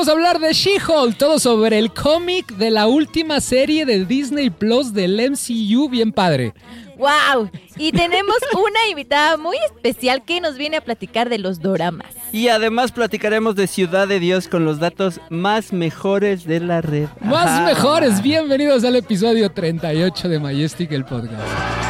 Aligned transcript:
vamos 0.00 0.08
a 0.08 0.12
hablar 0.12 0.38
de 0.38 0.54
She-Hulk, 0.54 1.18
todo 1.18 1.38
sobre 1.38 1.78
el 1.78 1.92
cómic 1.92 2.56
de 2.56 2.70
la 2.70 2.86
última 2.86 3.38
serie 3.42 3.84
de 3.84 4.06
Disney 4.06 4.48
Plus 4.48 4.94
del 4.94 5.20
MCU, 5.30 5.90
bien 5.90 6.10
padre. 6.10 6.54
¡Wow! 6.96 7.50
Y 7.76 7.92
tenemos 7.92 8.36
una 8.54 8.88
invitada 8.88 9.36
muy 9.36 9.58
especial 9.58 10.24
que 10.24 10.40
nos 10.40 10.56
viene 10.56 10.78
a 10.78 10.80
platicar 10.80 11.28
de 11.28 11.36
los 11.36 11.60
doramas. 11.60 12.14
Y 12.32 12.48
además 12.48 12.92
platicaremos 12.92 13.56
de 13.56 13.66
Ciudad 13.66 14.08
de 14.08 14.20
Dios 14.20 14.48
con 14.48 14.64
los 14.64 14.78
datos 14.78 15.20
más 15.28 15.70
mejores 15.70 16.46
de 16.46 16.60
la 16.60 16.80
red. 16.80 17.08
Más 17.20 17.50
Ajá. 17.50 17.66
mejores, 17.66 18.22
bienvenidos 18.22 18.84
al 18.84 18.96
episodio 18.96 19.52
38 19.52 20.30
de 20.30 20.38
Majestic 20.38 20.92
el 20.92 21.04
podcast. 21.04 21.89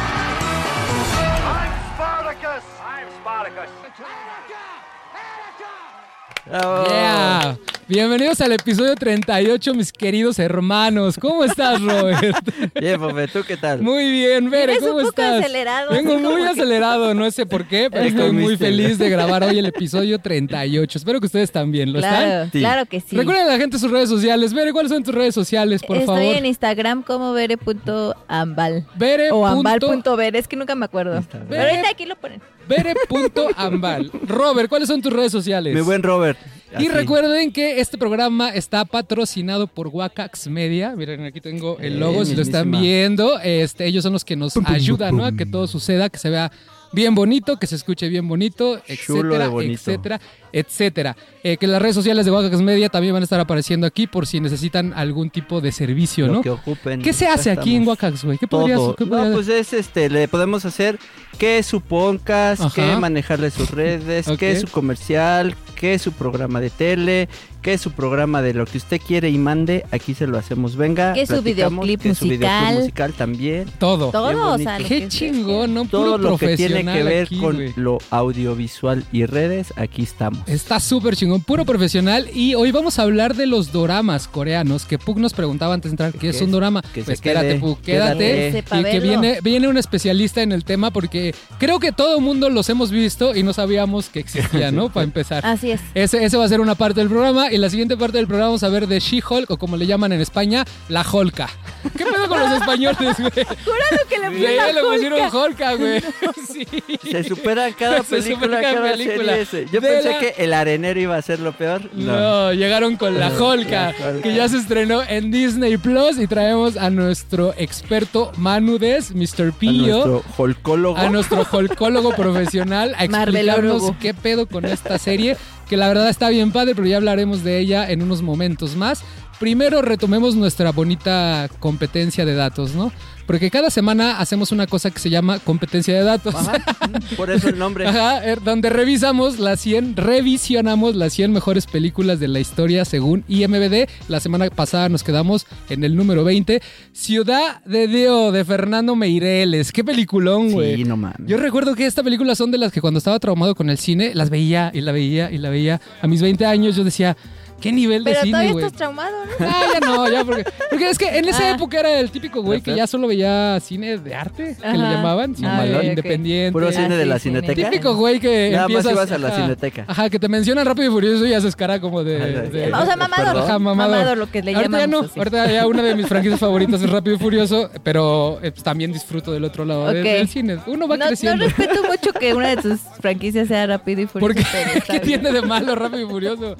Bravo. 6.51 6.83
Yeah. 6.89 7.57
Bienvenidos 7.87 8.39
al 8.41 8.51
episodio 8.51 8.93
38, 8.95 9.73
mis 9.73 9.91
queridos 9.93 10.37
hermanos. 10.37 11.17
¿Cómo 11.17 11.45
estás, 11.45 11.81
Robert? 11.81 12.37
Bien, 12.79 12.99
Pope, 12.99 13.27
¿tú 13.29 13.39
qué 13.47 13.55
tal? 13.57 13.81
Muy 13.81 14.09
bien, 14.11 14.49
Bere, 14.49 14.73
Vienes 14.73 14.83
un 14.83 14.89
¿cómo 14.89 14.99
poco 14.99 15.09
estás? 15.21 15.39
acelerado, 15.43 15.91
Vengo 15.91 16.19
muy 16.19 16.41
que- 16.41 16.47
acelerado, 16.49 17.13
no 17.13 17.29
sé 17.31 17.45
por 17.45 17.65
qué, 17.67 17.89
pero 17.89 18.03
estoy 18.05 18.31
muy 18.33 18.57
feliz 18.57 18.97
de 18.97 19.09
grabar 19.09 19.43
hoy 19.43 19.59
el 19.59 19.65
episodio 19.65 20.19
38. 20.19 20.97
Espero 20.97 21.19
que 21.21 21.25
ustedes 21.27 21.51
también 21.53 21.91
lo 21.93 21.99
están. 21.99 22.23
Claro, 22.23 22.49
Sí. 22.51 22.59
claro 22.59 22.85
que 22.85 22.99
sí. 23.01 23.15
Recuerden 23.15 23.47
a 23.47 23.51
la 23.51 23.57
gente 23.57 23.79
sus 23.79 23.89
redes 23.91 24.09
sociales. 24.09 24.53
Bere, 24.53 24.73
¿cuáles 24.73 24.91
son 24.91 25.03
tus 25.03 25.15
redes 25.15 25.33
sociales, 25.33 25.81
por 25.83 25.97
Estoy 25.97 26.17
favor? 26.17 26.35
en 26.35 26.45
Instagram 26.45 27.03
como 27.03 27.31
vere.ambal. 27.33 28.85
Bere. 28.95 29.31
O 29.31 29.41
punto- 29.53 29.89
ambal.ver, 29.91 30.35
es 30.35 30.47
que 30.49 30.55
nunca 30.57 30.75
me 30.75 30.85
acuerdo. 30.85 31.21
Pero 31.49 31.61
ahorita 31.61 31.89
aquí 31.89 32.05
lo 32.05 32.15
ponen. 32.17 32.41
Bere.ambal. 32.71 34.09
Robert, 34.27 34.69
¿cuáles 34.69 34.87
son 34.87 35.01
tus 35.01 35.11
redes 35.11 35.31
sociales? 35.31 35.75
Mi 35.75 35.81
buen 35.81 36.01
Robert. 36.01 36.37
Y 36.79 36.87
recuerden 36.87 37.51
que 37.51 37.81
este 37.81 37.97
programa 37.97 38.49
está 38.49 38.85
patrocinado 38.85 39.67
por 39.67 39.89
Wakax 39.89 40.47
Media. 40.47 40.95
Miren, 40.95 41.25
aquí 41.25 41.41
tengo 41.41 41.77
el 41.79 41.95
Eh, 41.95 41.99
logo, 41.99 42.23
si 42.23 42.33
lo 42.33 42.41
están 42.41 42.71
viendo. 42.71 43.39
Este, 43.39 43.85
ellos 43.85 44.03
son 44.03 44.13
los 44.13 44.23
que 44.23 44.37
nos 44.37 44.55
ayudan 44.65 45.17
¿no? 45.17 45.25
a 45.25 45.33
que 45.33 45.45
todo 45.45 45.67
suceda, 45.67 46.09
que 46.09 46.17
se 46.17 46.29
vea 46.29 46.49
bien 46.93 47.15
bonito, 47.15 47.57
que 47.57 47.67
se 47.67 47.75
escuche 47.75 48.09
bien 48.09 48.27
bonito, 48.27 48.81
etcétera, 48.87 49.47
bonito. 49.47 49.73
etcétera, 49.73 50.21
etcétera. 50.51 51.15
Eh, 51.43 51.57
que 51.57 51.67
las 51.67 51.81
redes 51.81 51.95
sociales 51.95 52.25
de 52.25 52.31
Wakax 52.31 52.61
Media 52.61 52.89
también 52.89 53.13
van 53.13 53.23
a 53.23 53.25
estar 53.25 53.39
apareciendo 53.39 53.87
aquí 53.87 54.07
por 54.07 54.27
si 54.27 54.39
necesitan 54.39 54.93
algún 54.93 55.29
tipo 55.29 55.61
de 55.61 55.71
servicio, 55.71 56.27
Lo 56.27 56.33
¿no? 56.33 56.41
que 56.41 56.49
ocupen. 56.49 57.01
¿Qué 57.01 57.13
se 57.13 57.27
hace 57.27 57.51
aquí 57.51 57.75
en. 57.75 57.87
Wakax, 57.87 58.23
güey? 58.25 58.37
¿Qué 58.37 58.47
podrías, 58.47 58.79
qué 58.97 59.05
No, 59.05 59.11
podrías- 59.11 59.33
pues 59.33 59.47
es 59.47 59.73
este, 59.73 60.09
le 60.09 60.27
podemos 60.27 60.65
hacer 60.65 60.99
qué 61.37 61.57
es 61.57 61.65
su 61.65 61.81
podcast, 61.81 62.61
Ajá. 62.61 62.73
qué 62.75 62.95
manejarle 62.97 63.49
sus 63.51 63.71
redes, 63.71 64.27
Ok. 64.27 64.37
qué 64.37 64.51
es 64.51 64.61
su 64.61 64.67
comercial, 64.67 65.55
qué 65.75 65.93
es 65.95 66.01
su 66.01 66.11
programa 66.11 66.59
de 66.61 66.69
tele, 66.69 67.27
qué 67.61 67.73
es 67.73 67.81
su 67.81 67.91
programa 67.91 68.41
de 68.41 68.53
lo 68.53 68.65
que 68.65 68.77
usted 68.77 68.99
quiere 69.05 69.29
y 69.29 69.37
mande, 69.37 69.85
aquí 69.91 70.13
se 70.13 70.27
lo 70.27 70.37
hacemos. 70.37 70.75
Venga, 70.75 71.13
¿Qué 71.13 71.21
es 71.21 71.29
su 71.29 71.41
videoclip 71.41 72.01
su 72.13 72.25
videoclip 72.25 72.79
musical? 72.79 73.13
también. 73.13 73.65
Todo. 73.79 74.11
Todo, 74.11 74.53
o 74.53 74.57
sea, 74.57 74.77
Qué 74.77 74.83
que 75.01 75.07
chingón, 75.07 75.73
¿no? 75.73 75.85
Todo 75.85 76.17
Puro 76.17 76.31
lo 76.31 76.37
que 76.37 76.55
tiene 76.55 76.83
profesional 76.83 76.97
que 76.97 77.03
ver 77.03 77.23
aquí, 77.25 77.37
con 77.37 77.73
lo 77.75 77.97
audiovisual 78.09 79.03
y 79.11 79.25
redes, 79.25 79.73
aquí 79.75 80.03
estamos. 80.03 80.47
Está 80.47 80.79
súper 80.79 81.15
chingón, 81.15 81.41
puro 81.41 81.65
profesional. 81.65 82.27
Y 82.33 82.55
hoy 82.55 82.71
vamos 82.71 82.99
a 82.99 83.03
hablar 83.03 83.35
de 83.35 83.45
los 83.45 83.71
doramas 83.71 84.27
coreanos. 84.27 84.85
Que 84.85 84.97
Pug 84.97 85.19
nos 85.19 85.33
preguntaba 85.33 85.73
antes 85.73 85.91
de 85.91 85.93
entrar, 85.93 86.13
¿qué 86.13 86.29
es 86.29 86.37
que 86.37 86.43
un 86.43 86.51
dorama? 86.51 86.81
que 86.81 87.01
se 87.01 87.05
Pues 87.05 87.15
espérate, 87.15 87.47
quede, 87.49 87.59
Pug, 87.59 87.81
quédate. 87.81 88.51
quédate. 88.51 88.79
Y 88.79 88.83
que 88.91 88.99
viene, 88.99 89.39
viene 89.41 89.67
un 89.67 89.77
especialista 89.77 90.41
en 90.41 90.51
el 90.51 90.63
tema 90.63 90.91
porque 90.91 91.35
creo 91.59 91.79
que 91.79 91.91
todo 91.91 92.17
el 92.17 92.23
mundo 92.23 92.49
los 92.49 92.69
hemos 92.69 92.91
visto 92.91 93.35
y 93.35 93.43
no 93.43 93.53
sabíamos 93.53 94.09
que 94.09 94.19
existía, 94.19 94.71
¿no? 94.71 94.89
Para 94.89 95.03
empezar. 95.03 95.45
Así 95.45 95.71
es. 95.71 95.81
Ese, 95.93 96.23
ese 96.23 96.37
va 96.37 96.45
a 96.45 96.49
ser 96.49 96.61
una 96.61 96.75
parte 96.75 96.99
del 96.99 97.09
programa. 97.09 97.50
Y 97.51 97.57
la 97.57 97.69
siguiente 97.69 97.97
parte 97.97 98.17
del 98.17 98.27
programa 98.27 98.47
vamos 98.49 98.63
a 98.63 98.69
ver 98.69 98.87
de 98.87 98.99
She-Hulk, 98.99 99.51
o 99.51 99.57
como 99.57 99.75
le 99.77 99.85
llaman 99.85 100.11
en 100.13 100.21
España, 100.21 100.65
la 100.89 101.01
Holka. 101.09 101.49
¿Qué 101.97 102.05
pedo 102.05 102.27
con 102.27 102.39
los 102.39 102.51
españoles, 102.51 102.97
güey? 103.19 103.31
Jurado 103.31 104.07
que 104.09 104.19
le 104.19 104.29
puse 104.31 104.55
la 104.55 104.71
le 104.71 104.81
pusieron. 104.81 105.35
Holka, 105.35 105.73
güey. 105.75 106.01
Sí. 106.51 106.67
Se 107.11 107.23
supera 107.23 107.71
cada 107.73 108.03
Se 108.03 108.17
película, 108.17 108.35
supera 108.35 108.61
cada 108.61 108.73
cada 108.75 108.91
película. 108.91 109.17
serie. 109.33 109.41
ese. 109.41 109.65
Yo 109.71 109.79
De 109.81 109.87
pensé 109.87 110.09
la- 110.11 110.19
que 110.19 110.35
el 110.37 110.53
arenero 110.53 110.99
iba 110.99 111.15
a 111.15 111.21
ser 111.21 111.39
lo 111.39 111.53
peor. 111.53 111.89
No, 111.93 112.51
llegaron 112.53 112.97
con 112.97 113.19
la 113.19 113.29
Holka. 113.29 113.93
que 114.21 114.33
ya 114.35 114.47
se 114.49 114.57
estrenó 114.57 115.01
en 115.03 115.31
Disney 115.31 115.77
Plus 115.77 116.17
y 116.19 116.27
traemos 116.27 116.77
a 116.77 116.89
nuestro 116.89 117.53
experto 117.57 118.31
Manu 118.37 118.77
Des, 118.77 119.13
Mr. 119.15 119.49
A 119.49 119.51
Pillo, 119.51 120.05
nuestro 120.05 120.23
holcólogo. 120.37 120.97
a 120.97 121.09
nuestro 121.09 121.45
holcólogo 121.51 122.13
profesional, 122.15 122.93
a 122.97 123.05
explicarnos 123.05 123.91
qué 123.99 124.13
pedo 124.13 124.45
con 124.47 124.65
esta 124.65 124.97
serie, 124.97 125.37
que 125.71 125.77
la 125.77 125.87
verdad 125.87 126.09
está 126.09 126.27
bien 126.27 126.51
padre, 126.51 126.75
pero 126.75 126.85
ya 126.85 126.97
hablaremos 126.97 127.45
de 127.45 127.57
ella 127.57 127.89
en 127.89 128.01
unos 128.01 128.21
momentos 128.21 128.75
más. 128.75 129.05
Primero 129.39 129.81
retomemos 129.81 130.35
nuestra 130.35 130.73
bonita 130.73 131.49
competencia 131.61 132.25
de 132.25 132.33
datos, 132.35 132.75
¿no? 132.75 132.91
Porque 133.31 133.49
cada 133.49 133.69
semana 133.69 134.19
hacemos 134.19 134.51
una 134.51 134.67
cosa 134.67 134.91
que 134.91 134.99
se 134.99 135.09
llama 135.09 135.39
competencia 135.39 135.95
de 135.95 136.03
datos. 136.03 136.35
Ajá, 136.35 136.61
por 137.15 137.31
eso 137.31 137.47
el 137.47 137.57
nombre. 137.57 137.87
Ajá, 137.87 138.25
er, 138.25 138.43
donde 138.43 138.69
revisamos 138.69 139.39
las 139.39 139.61
100, 139.61 139.95
revisionamos 139.95 140.97
las 140.97 141.13
100 141.13 141.31
mejores 141.31 141.65
películas 141.65 142.19
de 142.19 142.27
la 142.27 142.41
historia 142.41 142.83
según 142.83 143.23
IMBD. 143.29 143.87
La 144.09 144.19
semana 144.19 144.49
pasada 144.49 144.89
nos 144.89 145.05
quedamos 145.05 145.47
en 145.69 145.85
el 145.85 145.95
número 145.95 146.25
20. 146.25 146.61
Ciudad 146.91 147.63
de 147.63 147.87
Dios 147.87 148.33
de 148.33 148.43
Fernando 148.43 148.97
Meireles. 148.97 149.71
Qué 149.71 149.85
peliculón, 149.85 150.51
güey. 150.51 150.75
Sí, 150.75 150.83
no 150.83 150.97
mames. 150.97 151.25
Yo 151.25 151.37
recuerdo 151.37 151.73
que 151.73 151.85
esta 151.85 152.03
película 152.03 152.35
son 152.35 152.51
de 152.51 152.57
las 152.57 152.73
que 152.73 152.81
cuando 152.81 152.97
estaba 152.97 153.17
traumado 153.17 153.55
con 153.55 153.69
el 153.69 153.77
cine, 153.77 154.11
las 154.13 154.29
veía 154.29 154.71
y 154.73 154.81
la 154.81 154.91
veía 154.91 155.31
y 155.31 155.37
la 155.37 155.49
veía. 155.49 155.79
A 156.01 156.07
mis 156.07 156.21
20 156.21 156.45
años 156.45 156.75
yo 156.75 156.83
decía, 156.83 157.15
¿qué 157.61 157.71
nivel 157.71 158.03
de 158.03 158.11
Pero 158.11 158.21
cine, 158.23 158.31
todavía 158.31 158.51
güey? 158.53 158.65
estás 158.65 158.77
traumado, 158.77 159.15
¿no? 159.25 159.45
Ah, 159.47 159.63
ya 159.73 159.79
no, 159.79 160.09
ya 160.11 160.25
porque, 160.25 160.43
porque 160.69 160.89
es 160.89 160.97
que 160.97 161.07
en 161.17 161.27
esa 161.29 161.43
Ah. 161.47 161.55
época 161.55 161.79
era 161.79 161.99
el 161.99 162.11
típico 162.11 162.41
güey 162.41 162.61
que 162.61 162.75
ya 162.75 162.87
solo 162.87 163.07
veía 163.07 163.59
cine 163.61 163.97
de 163.97 164.15
arte, 164.15 164.57
que 164.61 164.67
le 164.67 164.77
llamaban, 164.77 165.35
cine 165.35 165.47
Ah, 165.49 165.63
ok, 165.69 165.75
ok. 165.77 165.83
independiente. 165.83 166.51
Puro 166.51 166.71
cine 166.71 166.95
de 166.95 167.03
sí, 167.03 167.09
la 167.09 167.19
cine. 167.19 167.39
cineteca. 167.41 167.69
Típico 167.69 167.95
güey 167.95 168.19
que 168.19 168.49
Nada 168.51 168.67
más 168.67 168.77
empiezas... 168.85 168.91
ibas 168.91 169.11
a 169.11 169.17
la 169.17 169.27
ajá, 169.29 169.35
cineteca. 169.43 169.85
Ajá, 169.87 170.09
que 170.09 170.19
te 170.19 170.27
mencionan 170.27 170.65
Rápido 170.65 170.87
y 170.89 170.91
Furioso 170.91 171.25
y 171.25 171.33
haces 171.33 171.55
cara 171.55 171.79
como 171.79 172.03
de... 172.03 172.19
De- 172.49 172.73
O 172.73 172.85
sea, 172.85 172.95
mamador. 172.95 173.25
Perdón. 173.27 173.43
Ajá, 173.43 173.59
mamador. 173.59 174.17
lo 174.17 174.29
que 174.29 174.41
le 174.41 174.55
ahorita 174.55 174.79
ya 174.79 174.87
no, 174.87 174.99
así. 175.01 175.11
ahorita 175.17 175.51
ya 175.51 175.67
una 175.67 175.83
de 175.83 175.95
mis 175.95 176.07
franquicias 176.11 176.39
favoritas 176.39 176.81
es 176.81 176.89
Rápido 176.89 177.15
y 177.15 177.19
Furioso, 177.19 177.69
pero 177.83 178.39
eh, 178.41 178.51
pues, 178.51 178.63
también 178.63 178.91
disfruto 178.91 179.31
del 179.31 179.43
otro 179.43 179.65
lado 179.65 179.87
de- 179.91 180.01
del 180.01 180.27
cine. 180.27 180.57
Uno 180.67 180.87
va 180.87 180.97
no, 180.97 181.07
creciendo. 181.07 181.43
no 181.45 181.49
respeto 181.49 181.83
mucho 181.89 182.11
que 182.13 182.33
una 182.33 182.49
de 182.49 182.57
tus 182.57 182.79
franquicias 183.01 183.47
sea 183.47 183.67
rápido 183.67 184.01
y 184.01 184.07
furioso. 184.07 184.33
¿Por 184.33 184.35
qué? 184.35 184.81
¿Qué 184.91 184.99
tiene 184.99 185.31
de 185.31 185.41
malo 185.41 185.75
Rápido 185.75 186.01
y 186.07 186.09
Furioso? 186.09 186.55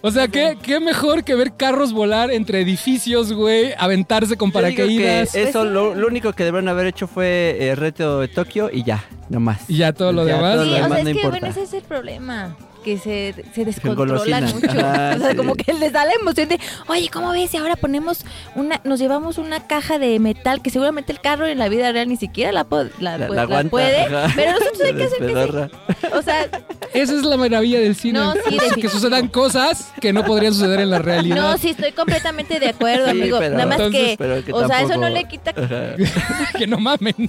O 0.00 0.10
sea, 0.10 0.28
¿qué, 0.38 0.58
qué 0.62 0.80
mejor 0.80 1.24
que 1.24 1.34
ver 1.34 1.52
carros 1.56 1.92
volar 1.92 2.30
entre 2.30 2.60
edificios, 2.60 3.32
güey, 3.32 3.72
aventarse 3.78 4.36
con 4.36 4.52
paracaídas 4.52 5.34
eso 5.34 5.64
lo, 5.64 5.94
lo 5.94 6.06
único 6.06 6.32
que 6.32 6.44
deberían 6.44 6.68
haber 6.68 6.86
hecho 6.86 7.06
fue 7.06 7.56
eh, 7.60 7.74
reto 7.74 8.20
de 8.20 8.28
Tokio 8.28 8.70
y 8.72 8.82
ya, 8.84 9.04
nomás. 9.28 9.60
y 9.68 9.76
ya 9.78 9.92
todo 9.92 10.12
lo 10.12 10.26
Ya, 10.26 10.36
demás. 10.36 10.54
todo 10.54 10.64
Sí, 10.64 10.70
lo 10.70 10.76
o 10.76 10.78
sea, 10.78 10.86
es 10.86 10.90
no 10.90 11.04
que 11.04 11.10
importa. 11.10 11.28
bueno, 11.30 11.46
ese 11.48 11.62
es 11.62 11.72
el 11.74 11.82
problema. 11.82 12.56
Que 12.84 12.96
se, 12.96 13.34
se 13.54 13.64
descontrolan 13.64 14.44
mucho. 14.44 14.66
O 14.68 14.70
sea, 14.70 15.30
sí. 15.32 15.36
como 15.36 15.54
que 15.56 15.74
les 15.74 15.92
da 15.92 16.04
la 16.06 16.12
emoción 16.12 16.48
de, 16.48 16.58
oye, 16.86 17.10
¿cómo 17.12 17.32
ves? 17.32 17.50
Si 17.50 17.56
ahora 17.56 17.74
ponemos 17.76 18.24
una, 18.54 18.80
nos 18.84 19.00
llevamos 19.00 19.36
una 19.36 19.66
caja 19.66 19.98
de 19.98 20.18
metal 20.20 20.62
que 20.62 20.70
seguramente 20.70 21.10
el 21.12 21.20
carro 21.20 21.46
en 21.46 21.58
la 21.58 21.68
vida 21.68 21.90
real 21.92 22.08
ni 22.08 22.16
siquiera 22.16 22.52
la, 22.52 22.64
po- 22.64 22.84
la, 23.00 23.18
La- 23.18 23.28
la 23.28 23.42
aguanta, 23.42 23.70
puede. 23.70 24.02
ajá. 24.02 24.32
Pero 24.36 24.52
nosotros 24.52 24.80
hay 24.86 24.94
que 24.94 25.04
hacer 25.04 25.18
que. 25.18 25.87
O 26.14 26.22
sea, 26.22 26.48
Esa 26.94 27.14
es 27.14 27.22
la 27.22 27.36
maravilla 27.36 27.80
del 27.80 27.94
cine. 27.96 28.18
No, 28.18 28.32
sí, 28.34 28.80
que 28.80 28.88
sucedan 28.88 29.28
cosas 29.28 29.92
que 30.00 30.12
no 30.12 30.24
podrían 30.24 30.52
suceder 30.54 30.80
en 30.80 30.90
la 30.90 30.98
realidad. 30.98 31.36
no, 31.36 31.58
sí, 31.58 31.70
estoy 31.70 31.92
completamente 31.92 32.58
de 32.60 32.68
acuerdo, 32.68 33.04
Sí, 33.06 33.10
amigo. 33.10 33.38
pero- 33.38 33.54
Nada 33.56 33.66
más 33.66 33.80
Entonces, 33.80 34.16
que, 34.16 34.52
o 34.52 34.66
sea, 34.66 34.82
eso 34.82 34.96
no 34.96 35.08
le 35.08 35.24
quita 35.24 35.52
que 36.58 36.66
no 36.66 36.78
mamen. 36.78 37.14
Sí, 37.16 37.26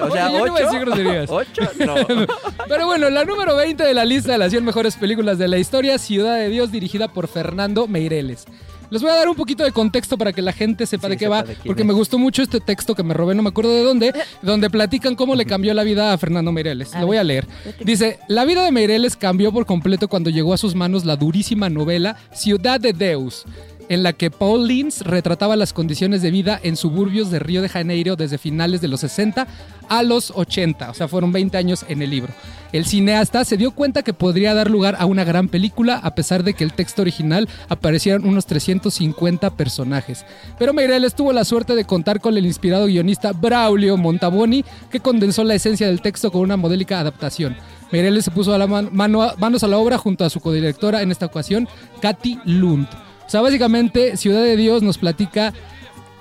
o 0.00 0.10
sea, 0.10 0.28
Oye, 0.30 0.38
yo 0.38 0.38
no 0.38 0.46
iba 0.46 0.58
a 0.58 0.72
decir 0.72 1.28
¿ocho? 1.28 1.34
¿Ocho? 1.34 1.70
No. 1.84 2.26
Pero 2.68 2.86
bueno, 2.86 3.10
la 3.10 3.24
número 3.24 3.56
20 3.56 3.82
de 3.82 3.94
la 3.94 4.04
lista 4.04 4.32
de 4.32 4.38
las 4.38 4.50
100 4.50 4.64
mejores 4.64 4.96
películas 4.96 5.38
de 5.38 5.48
la 5.48 5.58
historia, 5.58 5.98
Ciudad 5.98 6.36
de 6.36 6.48
Dios, 6.48 6.70
dirigida 6.72 7.08
por 7.08 7.28
Fernando 7.28 7.86
Meireles. 7.86 8.44
Les 8.92 9.00
voy 9.00 9.10
a 9.10 9.14
dar 9.14 9.26
un 9.26 9.34
poquito 9.34 9.64
de 9.64 9.72
contexto 9.72 10.18
para 10.18 10.34
que 10.34 10.42
la 10.42 10.52
gente 10.52 10.84
sepa 10.84 11.06
Sí, 11.06 11.12
de 11.12 11.16
qué 11.16 11.24
sepa 11.24 11.36
va, 11.36 11.42
de 11.44 11.56
porque 11.64 11.80
es. 11.80 11.88
me 11.88 11.94
gustó 11.94 12.18
mucho 12.18 12.42
este 12.42 12.60
texto 12.60 12.94
que 12.94 13.02
me 13.02 13.14
robé, 13.14 13.34
no 13.34 13.42
me 13.42 13.48
acuerdo 13.48 13.72
de 13.72 13.82
dónde, 13.82 14.12
donde 14.42 14.68
platican 14.68 15.14
cómo 15.16 15.34
le 15.34 15.46
cambió 15.46 15.72
la 15.72 15.82
vida 15.82 16.12
a 16.12 16.18
Fernando 16.18 16.52
Meireles. 16.52 16.94
A 16.94 17.00
Lo 17.00 17.06
voy 17.06 17.16
a 17.16 17.24
leer. 17.24 17.46
Dice, 17.82 18.18
la 18.28 18.44
vida 18.44 18.62
de 18.62 18.70
Meireles 18.70 19.16
cambió 19.16 19.50
por 19.50 19.64
completo 19.64 20.08
cuando 20.08 20.28
llegó 20.28 20.52
a 20.52 20.58
sus 20.58 20.74
manos 20.74 21.06
la 21.06 21.16
durísima 21.16 21.70
novela 21.70 22.16
Ciudad 22.34 22.78
de 22.78 22.92
Deus, 22.92 23.46
en 23.92 24.02
la 24.02 24.12
que 24.14 24.30
Paul 24.30 24.66
Lins 24.66 25.02
retrataba 25.02 25.54
las 25.56 25.72
condiciones 25.72 26.22
de 26.22 26.30
vida 26.30 26.58
en 26.62 26.76
suburbios 26.76 27.30
de 27.30 27.38
Río 27.38 27.62
de 27.62 27.68
Janeiro 27.68 28.16
desde 28.16 28.38
finales 28.38 28.80
de 28.80 28.88
los 28.88 29.00
60 29.00 29.46
a 29.88 30.02
los 30.02 30.32
80, 30.34 30.90
o 30.90 30.94
sea, 30.94 31.08
fueron 31.08 31.32
20 31.32 31.56
años 31.58 31.84
en 31.88 32.00
el 32.00 32.10
libro. 32.10 32.32
El 32.72 32.86
cineasta 32.86 33.44
se 33.44 33.58
dio 33.58 33.72
cuenta 33.72 34.02
que 34.02 34.14
podría 34.14 34.54
dar 34.54 34.70
lugar 34.70 34.96
a 34.98 35.04
una 35.04 35.24
gran 35.24 35.48
película 35.48 35.96
a 36.02 36.14
pesar 36.14 36.42
de 36.42 36.54
que 36.54 36.64
el 36.64 36.72
texto 36.72 37.02
original 37.02 37.48
aparecieran 37.68 38.24
unos 38.24 38.46
350 38.46 39.50
personajes. 39.50 40.24
Pero 40.58 40.72
Meireles 40.72 41.14
tuvo 41.14 41.32
la 41.34 41.44
suerte 41.44 41.74
de 41.74 41.84
contar 41.84 42.20
con 42.20 42.36
el 42.38 42.46
inspirado 42.46 42.86
guionista 42.86 43.32
Braulio 43.32 43.98
Montaboni, 43.98 44.64
que 44.90 45.00
condensó 45.00 45.44
la 45.44 45.54
esencia 45.54 45.86
del 45.86 46.00
texto 46.00 46.32
con 46.32 46.40
una 46.40 46.56
modélica 46.56 46.98
adaptación. 47.00 47.54
Meireles 47.90 48.24
se 48.24 48.30
puso 48.30 48.54
a 48.54 48.58
la 48.58 48.66
man- 48.66 48.88
mano- 48.92 49.32
manos 49.36 49.62
a 49.64 49.68
la 49.68 49.76
obra 49.76 49.98
junto 49.98 50.24
a 50.24 50.30
su 50.30 50.40
codirectora 50.40 51.02
en 51.02 51.10
esta 51.10 51.26
ocasión, 51.26 51.68
Katy 52.00 52.38
Lund. 52.46 52.88
Sea, 53.32 53.40
básicamente 53.40 54.16
Ciudad 54.18 54.42
de 54.42 54.56
Dios 54.56 54.82
nos 54.82 54.98
platica 54.98 55.54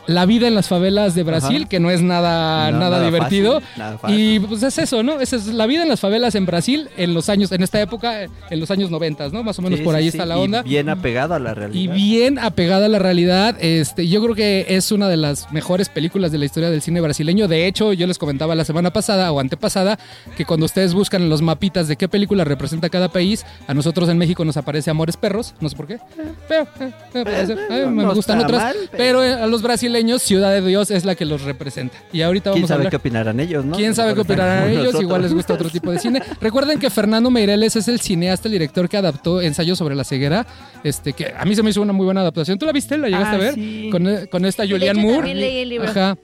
la 0.08 0.26
vida 0.26 0.48
en 0.48 0.56
las 0.56 0.68
favelas 0.68 1.16
de 1.16 1.24
Brasil, 1.24 1.62
Ajá. 1.62 1.70
que 1.70 1.80
no 1.80 1.92
es 1.92 2.02
nada, 2.02 2.72
No, 2.72 2.80
nada, 2.80 2.98
nada 2.98 3.06
divertido. 3.06 3.62
fácil, 3.62 3.78
nada 3.80 3.98
fácil. 3.98 4.20
y 4.20 4.40
pues 4.40 4.64
es 4.64 4.78
eso, 4.78 5.04
¿no? 5.04 5.20
Esa 5.20 5.36
es 5.36 5.48
la 5.48 5.66
vida 5.68 5.84
en 5.84 5.90
las 5.90 6.00
favelas 6.00 6.36
en 6.36 6.46
Brasil 6.46 6.90
en 6.98 7.14
los 7.14 7.30
años, 7.30 7.52
en 7.52 7.62
esta 7.64 7.80
época, 7.82 8.24
en 8.24 8.60
los 8.60 8.72
años 8.72 8.90
90, 8.90 9.30
¿no? 9.30 9.44
Más 9.44 9.58
o 9.60 9.62
menos 9.62 9.80
Sí, 9.80 9.86
por 9.86 9.96
ahí 9.96 10.04
sí, 10.04 10.18
está 10.18 10.26
la 10.26 10.38
y 10.38 10.40
onda. 10.42 10.62
bien 10.64 10.90
apegado 10.90 11.34
a 11.36 11.40
la 11.40 11.52
Y 11.52 11.54
realidad. 11.54 11.94
bien 11.96 12.40
apegada 12.40 12.86
a 12.86 12.90
la 12.90 13.00
realidad. 13.00 13.56
Este, 13.62 14.08
yo 14.08 14.22
creo 14.24 14.36
que 14.36 14.66
es 14.70 14.92
una 14.92 15.08
de 15.08 15.18
las 15.18 15.52
mejores 15.52 15.90
películas 15.90 16.32
de 16.32 16.38
la 16.40 16.46
historia 16.46 16.70
del 16.70 16.82
cine 16.82 17.00
brasileño. 17.02 17.48
De 17.48 17.68
hecho, 17.68 17.94
yo 17.94 18.08
les 18.08 18.18
comentaba 18.18 18.56
la 18.56 18.66
semana 18.66 18.92
pasada 18.92 19.32
o 19.32 19.40
antepasada 19.40 20.00
que 20.36 20.46
cuando 20.46 20.66
ustedes 20.66 20.94
buscan 20.94 21.22
en 21.22 21.30
los 21.30 21.42
mapitas 21.42 21.88
de 21.88 21.96
qué 21.96 22.08
película 22.08 22.44
representa 22.44 22.90
cada 22.90 23.10
país, 23.10 23.46
a 23.68 23.74
nosotros 23.74 24.10
en 24.10 24.18
México 24.18 24.44
nos 24.46 24.58
aparece 24.58 24.90
Amores 24.90 25.18
Perros, 25.18 25.54
no 25.60 25.70
sé 25.70 25.76
por 25.76 25.88
qué. 25.88 26.00
Pero, 26.48 26.64
eh, 26.80 26.92
eh, 27.14 27.24
puede 27.24 27.46
ser. 27.46 27.60
Eh, 27.70 27.86
me 27.88 28.04
no 28.04 28.14
gustan 28.16 28.40
otras. 28.40 28.62
mal, 28.64 28.76
pero 28.92 28.98
pero- 29.20 29.24
eh, 29.26 29.34
a 29.34 29.46
los 29.48 29.62
brasileños, 29.62 29.91
Ciudad 30.20 30.52
de 30.52 30.62
Dios 30.62 30.92
es 30.92 31.06
la 31.06 31.16
que 31.16 31.26
los 31.26 31.42
representa. 31.44 31.98
Y 32.14 32.22
ahorita 32.22 32.52
¿Quién 32.52 32.62
vamos 32.62 32.72
a 32.72 32.74
sabe 32.74 32.80
hablar. 32.82 32.92
qué 32.92 32.98
opinarán 32.98 33.40
ellos, 33.40 33.66
no? 33.66 33.76
¿Quién 33.76 33.94
sabe 33.96 34.14
qué 34.14 34.22
opinarán 34.22 34.70
ellos? 34.70 34.80
nosotros. 34.84 35.02
Igual 35.04 35.22
les 35.24 35.34
gusta 35.34 35.54
otro 35.54 35.70
tipo 35.70 35.92
de 35.92 36.00
cine. 36.00 36.22
Recuerden 36.42 36.80
que 36.80 36.90
Fernando 36.90 37.30
Meireles 37.30 37.76
es 37.76 37.88
el 37.88 38.00
cineasta, 38.00 38.48
el 38.48 38.54
director 38.54 38.88
que 38.90 38.98
adaptó 38.98 39.42
Ensayo 39.42 39.76
sobre 39.76 39.96
la 39.96 40.04
ceguera. 40.04 40.46
Este, 40.84 41.14
que 41.14 41.34
a 41.38 41.46
mí 41.46 41.56
se 41.56 41.64
me 41.64 41.70
hizo 41.70 41.82
una 41.82 41.94
muy 41.94 42.06
buena 42.06 42.22
adaptación. 42.22 42.58
¿Tú 42.58 42.66
la 42.66 42.72
viste? 42.72 42.98
¿La 42.98 43.08
llegaste 43.08 43.28
Ah, 43.28 43.34
a 43.36 43.38
ver? 43.38 43.54
sí. 43.54 43.90
Con, 43.92 44.08
eh, 44.08 44.28
con 44.28 44.46
esta 44.46 44.68
Julianne 44.68 45.02
Moore. 45.02 45.18
también 45.18 45.40
leí 45.40 45.58
el 45.60 45.70
libro. 45.70 45.90
Ajá. 45.90 46.18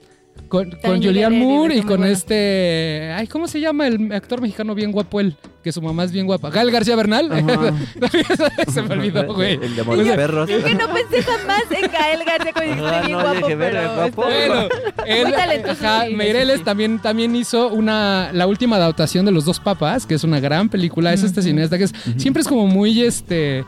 Con, 0.48 0.70
con 0.82 1.00
libro, 1.00 1.30
Moore 1.30 1.76
y 1.76 1.82
con 1.82 1.98
bueno. 1.98 2.06
este. 2.06 3.12
Ay, 3.14 3.26
¿cómo 3.26 3.46
se 3.46 3.60
llama 3.60 3.86
el 3.86 4.10
actor 4.12 4.40
mexicano 4.40 4.74
bien 4.74 4.92
guapo 4.92 5.20
él? 5.20 5.36
Que 5.62 5.72
su 5.72 5.82
mamá 5.82 6.04
es 6.04 6.12
bien 6.12 6.26
guapa. 6.26 6.48
Gael 6.50 6.70
García 6.70 6.96
Bernal. 6.96 7.28
Se 8.68 8.82
me 8.82 8.94
olvidó, 8.94 9.34
güey. 9.34 9.58
El 9.62 9.74
de 9.74 9.82
Amores 9.82 10.08
Perros. 10.16 10.48
Es 10.48 10.64
que 10.64 10.74
no 10.74 10.86
pensé 10.92 11.22
jamás 11.22 11.62
en 11.70 11.90
Gael 11.90 12.24
García 12.24 12.52
como 12.52 12.64
dijiste 12.66 13.06
bien 13.06 13.12
no, 13.12 13.22
guapo, 13.22 13.46
pero 13.46 13.94
guapo. 13.94 14.22
Bueno, 14.22 14.68
él, 15.06 15.24
Muy 15.24 15.32
talentoso, 15.32 15.86
ajá, 15.86 16.06
sí, 16.06 16.14
Meireles 16.14 16.58
sí, 16.58 16.64
también, 16.64 16.98
también 16.98 17.36
hizo 17.36 17.68
una, 17.68 18.30
la 18.32 18.46
última 18.46 18.76
adaptación 18.76 19.26
de 19.26 19.32
Los 19.32 19.44
Dos 19.44 19.60
Papas, 19.60 20.06
que 20.06 20.14
es 20.14 20.24
una 20.24 20.40
gran 20.40 20.68
película. 20.68 21.12
Es 21.12 21.22
este 21.24 21.42
cineasta 21.42 21.76
que 21.76 21.84
es, 21.84 21.94
siempre 22.16 22.40
es 22.40 22.48
como 22.48 22.66
muy 22.66 23.02
este. 23.02 23.64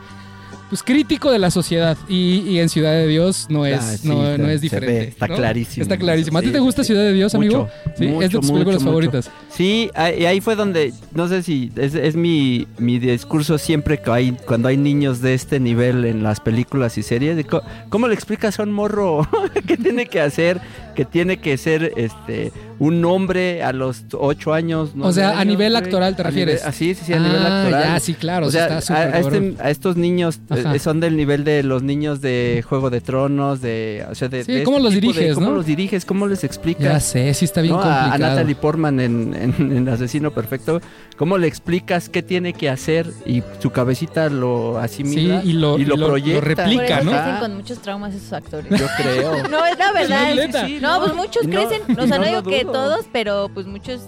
Pues 0.71 0.83
crítico 0.83 1.29
de 1.31 1.37
la 1.37 1.51
sociedad 1.51 1.97
y, 2.07 2.43
y 2.47 2.59
en 2.59 2.69
Ciudad 2.69 2.93
de 2.93 3.05
Dios 3.05 3.47
no 3.49 3.65
es, 3.65 3.77
Ah, 3.81 3.97
sí, 3.97 4.07
no, 4.07 4.25
se- 4.25 4.37
no 4.37 4.49
es 4.49 4.61
diferente. 4.61 4.99
ve, 4.99 5.07
está 5.09 5.27
¿no? 5.27 5.35
clarísimo. 5.35 5.81
Está 5.83 5.97
clarísimo. 5.97 6.37
¿A 6.37 6.41
ti 6.41 6.47
Sí, 6.47 6.53
te 6.53 6.59
gusta. 6.59 6.83
Ciudad 6.85 7.01
de 7.03 7.11
Dios, 7.13 7.35
amigo? 7.35 7.69
Mucho, 7.85 7.93
sí, 7.97 8.05
es 8.07 8.19
de 8.19 8.29
tus 8.29 8.49
películas 8.49 8.75
mucho, 8.79 8.85
favoritas. 8.85 9.29
Sí, 9.49 9.91
ahí, 9.95 10.25
ahí 10.25 10.39
fue 10.39 10.55
donde, 10.55 10.93
no 11.13 11.27
sé 11.27 11.43
si, 11.43 11.73
es, 11.75 11.93
es 11.93 12.15
mi, 12.15 12.67
mi 12.77 12.99
discurso 12.99 13.57
siempre 13.57 13.99
que 14.01 14.09
hay, 14.11 14.31
cuando 14.47 14.69
hay 14.69 14.77
niños 14.77 15.19
de 15.21 15.33
este 15.33 15.59
nivel 15.59 16.05
en 16.05 16.23
las 16.23 16.39
películas 16.39 16.97
y 16.97 17.03
series, 17.03 17.35
de 17.35 17.45
¿cómo 17.89 18.07
le 18.07 18.13
explicas 18.13 18.57
a 18.59 18.63
un 18.63 18.71
morro 18.71 19.27
qué 19.67 19.75
tiene 19.75 20.05
que 20.05 20.21
hacer? 20.21 20.61
Que 20.95 21.03
tiene 21.03 21.37
que 21.41 21.57
ser 21.57 21.91
este 21.97 22.53
un 22.81 23.05
hombre 23.05 23.61
a 23.61 23.73
los 23.73 24.05
ocho 24.13 24.55
años. 24.55 24.89
O 24.99 25.11
sea, 25.11 25.29
a 25.29 25.31
años, 25.41 25.45
nivel 25.53 25.73
güey. 25.73 25.83
actoral 25.83 26.15
te 26.15 26.23
A 26.23 26.25
nivel- 26.31 26.33
refieres. 26.47 26.63
ah, 26.65 26.71
sí, 26.71 26.95
sí, 26.95 27.03
sí, 27.05 27.13
a 27.13 27.19
nivel 27.19 27.37
Ah, 27.37 27.61
actoral. 27.61 27.83
ya, 27.83 27.99
sí, 27.99 28.13
claro. 28.15 28.47
o 28.47 28.51
sea, 28.51 28.79
está 28.79 28.95
a, 28.95 29.01
a 29.03 29.19
este- 29.19 29.55
a 29.59 29.69
estos 29.69 29.97
niños 29.97 30.39
eh, 30.49 30.79
son 30.79 30.99
del 30.99 31.15
nivel 31.15 31.43
de 31.43 31.61
los 31.61 31.83
niños 31.83 32.21
de 32.21 32.63
Juego 32.67 32.89
de 32.89 32.99
Tronos, 33.01 33.61
de, 33.61 34.03
o 34.09 34.15
sea, 34.15 34.29
de, 34.29 34.43
Sí, 34.43 34.51
de 34.51 34.63
¿cómo 34.63 34.77
este 34.77 34.83
los 34.85 34.93
tipo 34.95 35.07
de- 35.13 35.13
diriges, 35.19 35.35
¿Cómo 35.35 35.49
no? 35.51 35.55
los 35.57 35.65
diriges? 35.67 36.05
¿Cómo 36.05 36.25
les 36.27 36.43
explicas? 36.43 36.83
Ya 36.83 36.99
sé, 36.99 37.33
sí 37.35 37.45
está 37.45 37.61
bien 37.61 37.75
¿no? 37.75 37.81
A- 37.81 37.83
complicado. 37.83 38.13
A, 38.25 38.29
Natalie 38.29 38.55
Portman 38.55 38.99
en, 38.99 39.35
en- 39.35 39.77
en 39.77 39.87
Asesino 39.87 40.31
Perfecto, 40.31 40.81
¿cómo 41.17 41.37
le 41.37 41.47
explicas 41.47 42.09
qué 42.09 42.23
tiene 42.23 42.53
que 42.53 42.69
hacer 42.69 43.11
y 43.25 43.43
su 43.59 43.69
cabecita 43.71 44.29
lo 44.29 44.77
asimila 44.79 45.41
Sí, 45.41 45.49
y 45.49 45.53
lo- 45.53 45.77
y 45.77 45.85
lo- 45.85 45.95
lo 45.97 46.07
proyecta? 46.07 46.41
replica, 46.63 46.81
Por 46.81 46.91
eso 46.97 47.03
¿no? 47.03 47.11
crecen 47.11 47.39
con 47.39 47.55
muchos 47.55 47.79
traumas 47.79 48.13
esos 48.15 48.33
actores. 48.33 48.67
Yo 48.79 48.85
creo. 48.97 49.31
No, 49.49 49.65
es 49.65 49.77
la 49.77 49.91
verdad. 49.91 50.31
Sí, 50.31 50.35
neta. 50.37 50.67
no, 50.81 50.99
pues 50.99 51.13
muchos 51.13 51.43
Y 51.43 51.47
no- 51.47 51.59
crecen, 51.67 51.81
o 51.99 52.03
y 52.03 52.07
sea, 52.07 52.17
no 52.17 52.23
no 52.23 52.29
digo 52.29 52.41
lo 52.41 52.49
que 52.49 52.65
todos, 52.65 53.05
pero 53.11 53.49
pues 53.53 53.65
muchos 53.67 54.01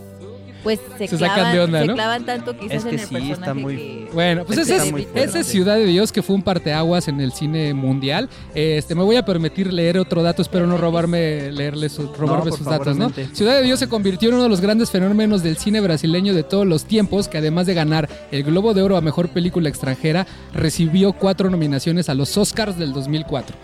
pues 0.63 0.79
se, 0.97 1.07
Se 1.07 1.17
sacan 1.17 1.35
clavan, 1.35 1.53
de 1.53 1.59
onda, 1.59 1.79
se 1.81 1.87
¿no? 1.87 1.93
clavan 1.93 2.25
tanto 2.25 2.57
quizás 2.57 2.77
Es 2.77 2.83
que 2.83 2.89
en 2.89 2.95
el 2.95 3.05
sí, 3.05 3.13
personaje 3.13 3.33
está 3.33 3.53
muy- 3.53 3.75
que... 3.75 4.09
Bueno, 4.13 4.45
pues 4.45 4.59
ese 4.59 4.75
está 4.77 4.97
es, 4.97 5.29
ese 5.35 5.43
Ciudad 5.43 5.75
de 5.75 5.85
Dios, 5.85 6.11
que 6.11 6.21
fue 6.21 6.35
un 6.35 6.41
parteaguas 6.41 7.07
en 7.07 7.19
el 7.19 7.33
cine 7.33 7.73
mundial. 7.73 8.29
Este, 8.55 8.95
me 8.95 9.03
voy 9.03 9.15
a 9.17 9.25
permitir 9.25 9.73
leer 9.73 9.97
otro 9.97 10.23
dato, 10.23 10.41
espero 10.41 10.65
no 10.67 10.77
robarme, 10.77 11.51
leerles, 11.51 11.91
su- 11.93 12.13
robarme 12.13 12.49
por 12.51 12.57
sus 12.57 12.65
favor, 12.67 12.85
datos, 12.85 12.97
¿no? 12.97 13.09
Ciudad 13.33 13.55
de 13.57 13.63
Dios 13.63 13.79
se 13.79 13.89
convirtió 13.89 14.29
en 14.29 14.35
uno 14.35 14.43
de 14.43 14.49
los 14.49 14.61
grandes 14.61 14.89
fenómenos 14.91 15.43
del 15.43 15.57
cine 15.57 15.81
brasileño 15.81 16.33
de 16.33 16.43
todos 16.43 16.65
los 16.65 16.85
tiempos, 16.85 17.27
que 17.27 17.39
además 17.39 17.65
de 17.67 17.73
ganar 17.73 18.07
el 18.31 18.43
Globo 18.43 18.73
de 18.73 18.81
Oro 18.83 18.95
a 18.97 19.01
Mejor 19.01 19.29
Película 19.29 19.69
Extranjera, 19.69 20.25
recibió 20.53 21.13
cuatro 21.13 21.49
nominaciones 21.49 22.07
a 22.09 22.13
los 22.13 22.37
Oscars 22.37 22.77
del 22.77 22.93
2004. 22.93 23.55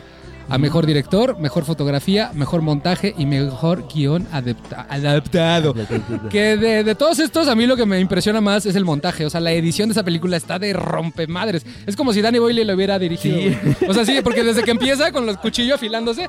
A 0.49 0.57
mejor 0.57 0.85
director, 0.85 1.37
mejor 1.39 1.63
fotografía, 1.65 2.31
mejor 2.33 2.61
montaje 2.61 3.13
y 3.17 3.25
mejor 3.25 3.85
guion 3.93 4.27
adapta- 4.31 4.85
adaptado. 4.89 5.73
Que 6.29 6.57
de, 6.57 6.83
de 6.83 6.95
todos 6.95 7.19
estos, 7.19 7.47
a 7.47 7.55
mí 7.55 7.65
lo 7.67 7.75
que 7.75 7.85
me 7.85 7.99
impresiona 7.99 8.41
más 8.41 8.65
es 8.65 8.75
el 8.75 8.85
montaje. 8.85 9.25
O 9.25 9.29
sea, 9.29 9.39
la 9.39 9.51
edición 9.51 9.89
de 9.89 9.93
esa 9.93 10.03
película 10.03 10.37
está 10.37 10.59
de 10.59 10.73
rompemadres. 10.73 11.65
Es 11.85 11.95
como 11.95 12.13
si 12.13 12.21
Danny 12.21 12.39
Boyle 12.39 12.65
lo 12.65 12.73
hubiera 12.73 12.97
dirigido. 12.99 13.37
Sí. 13.39 13.85
O 13.87 13.93
sea, 13.93 14.05
sí, 14.05 14.19
porque 14.23 14.43
desde 14.43 14.63
que 14.63 14.71
empieza 14.71 15.11
con 15.11 15.25
los 15.25 15.37
cuchillos 15.37 15.75
afilándose 15.75 16.27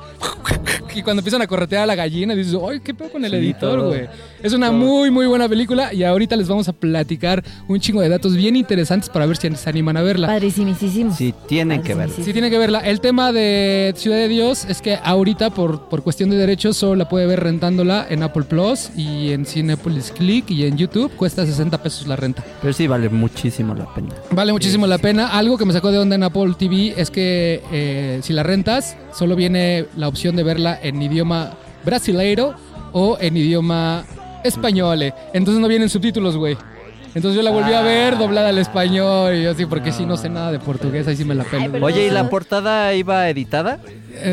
y 0.93 1.01
cuando 1.03 1.21
empiezan 1.21 1.41
a 1.41 1.47
corretear 1.47 1.83
a 1.83 1.85
la 1.87 1.95
gallina, 1.95 2.35
dices, 2.35 2.55
¡ay, 2.69 2.79
qué 2.81 2.93
pedo 2.93 3.09
con 3.11 3.23
el 3.25 3.31
Sí, 3.31 3.37
editor, 3.37 3.81
güey! 3.87 4.07
Es 4.43 4.53
una 4.53 4.71
muy, 4.71 5.11
muy 5.11 5.27
buena 5.27 5.47
película 5.47 5.93
y 5.93 6.03
ahorita 6.03 6.35
les 6.35 6.47
vamos 6.47 6.67
a 6.67 6.73
platicar 6.73 7.43
un 7.67 7.79
chingo 7.79 8.01
de 8.01 8.09
datos 8.09 8.35
bien 8.35 8.55
interesantes 8.55 9.07
para 9.09 9.27
ver 9.27 9.37
si 9.37 9.55
se 9.55 9.69
animan 9.69 9.97
a 9.97 10.01
verla. 10.01 10.27
Padrísimísimo. 10.27 11.13
Sí, 11.15 11.33
tienen 11.47 11.83
que 11.83 11.93
verlo. 11.93 12.15
Sí, 12.15 12.23
Sí, 12.23 12.33
tiene 12.33 12.49
que 12.49 12.57
verla. 12.57 12.79
El 12.79 13.01
tema 13.01 13.31
de 13.31 13.93
Ciudad 13.95 14.17
de 14.17 14.27
Dios 14.27 14.65
es 14.65 14.81
que 14.81 14.97
ahorita, 15.03 15.51
por, 15.51 15.89
por 15.89 16.01
cuestión 16.01 16.29
de 16.29 16.37
derechos, 16.37 16.77
solo 16.77 16.95
la 16.95 17.07
puede 17.07 17.27
ver 17.27 17.41
rentándola 17.41 18.07
en 18.09 18.23
Apple 18.23 18.43
Plus 18.43 18.89
y 18.95 19.31
en 19.31 19.45
Cinepolis 19.45 20.11
Click 20.11 20.49
y 20.49 20.65
en 20.65 20.77
YouTube. 20.77 21.11
Cuesta 21.15 21.45
60 21.45 21.83
pesos 21.83 22.07
la 22.07 22.15
renta. 22.15 22.43
Pero 22.61 22.73
sí 22.73 22.87
vale 22.87 23.09
muchísimo 23.09 23.75
la 23.75 23.93
pena. 23.93 24.09
Vale 24.31 24.53
muchísimo 24.53 24.87
la 24.87 24.97
pena. 24.97 25.27
Algo 25.27 25.57
que 25.57 25.65
me 25.65 25.73
sacó 25.73 25.91
de 25.91 25.99
onda 25.99 26.15
en 26.15 26.23
Apple 26.23 26.55
TV 26.57 26.93
es 26.97 27.11
que 27.11 27.61
eh, 27.71 28.19
si 28.23 28.33
la 28.33 28.41
rentas, 28.43 28.97
solo 29.13 29.35
viene 29.35 29.85
la 29.95 30.07
opción 30.07 30.35
de 30.35 30.43
verla 30.43 30.79
en 30.81 31.01
idioma 31.01 31.53
brasileiro 31.85 32.55
o 32.93 33.17
en 33.19 33.37
idioma 33.37 34.03
español. 34.43 35.01
eh. 35.03 35.13
Entonces 35.33 35.61
no 35.61 35.67
vienen 35.67 35.89
subtítulos, 35.89 36.37
güey. 36.37 36.57
Entonces 37.13 37.35
yo 37.35 37.41
la 37.41 37.51
volví 37.51 37.73
a 37.73 37.81
ver 37.81 38.17
doblada 38.17 38.49
al 38.49 38.57
español 38.57 39.35
y 39.35 39.43
yo 39.43 39.51
así, 39.51 39.65
porque 39.65 39.91
si 39.91 40.05
no 40.05 40.15
sé 40.15 40.29
nada 40.29 40.51
de 40.51 40.59
portugués, 40.59 41.05
ahí 41.07 41.17
sí 41.17 41.25
me 41.25 41.35
la 41.35 41.43
pelo. 41.43 41.85
Oye, 41.85 42.07
¿y 42.07 42.09
la 42.09 42.29
portada 42.29 42.93
iba 42.93 43.27
editada? 43.29 43.79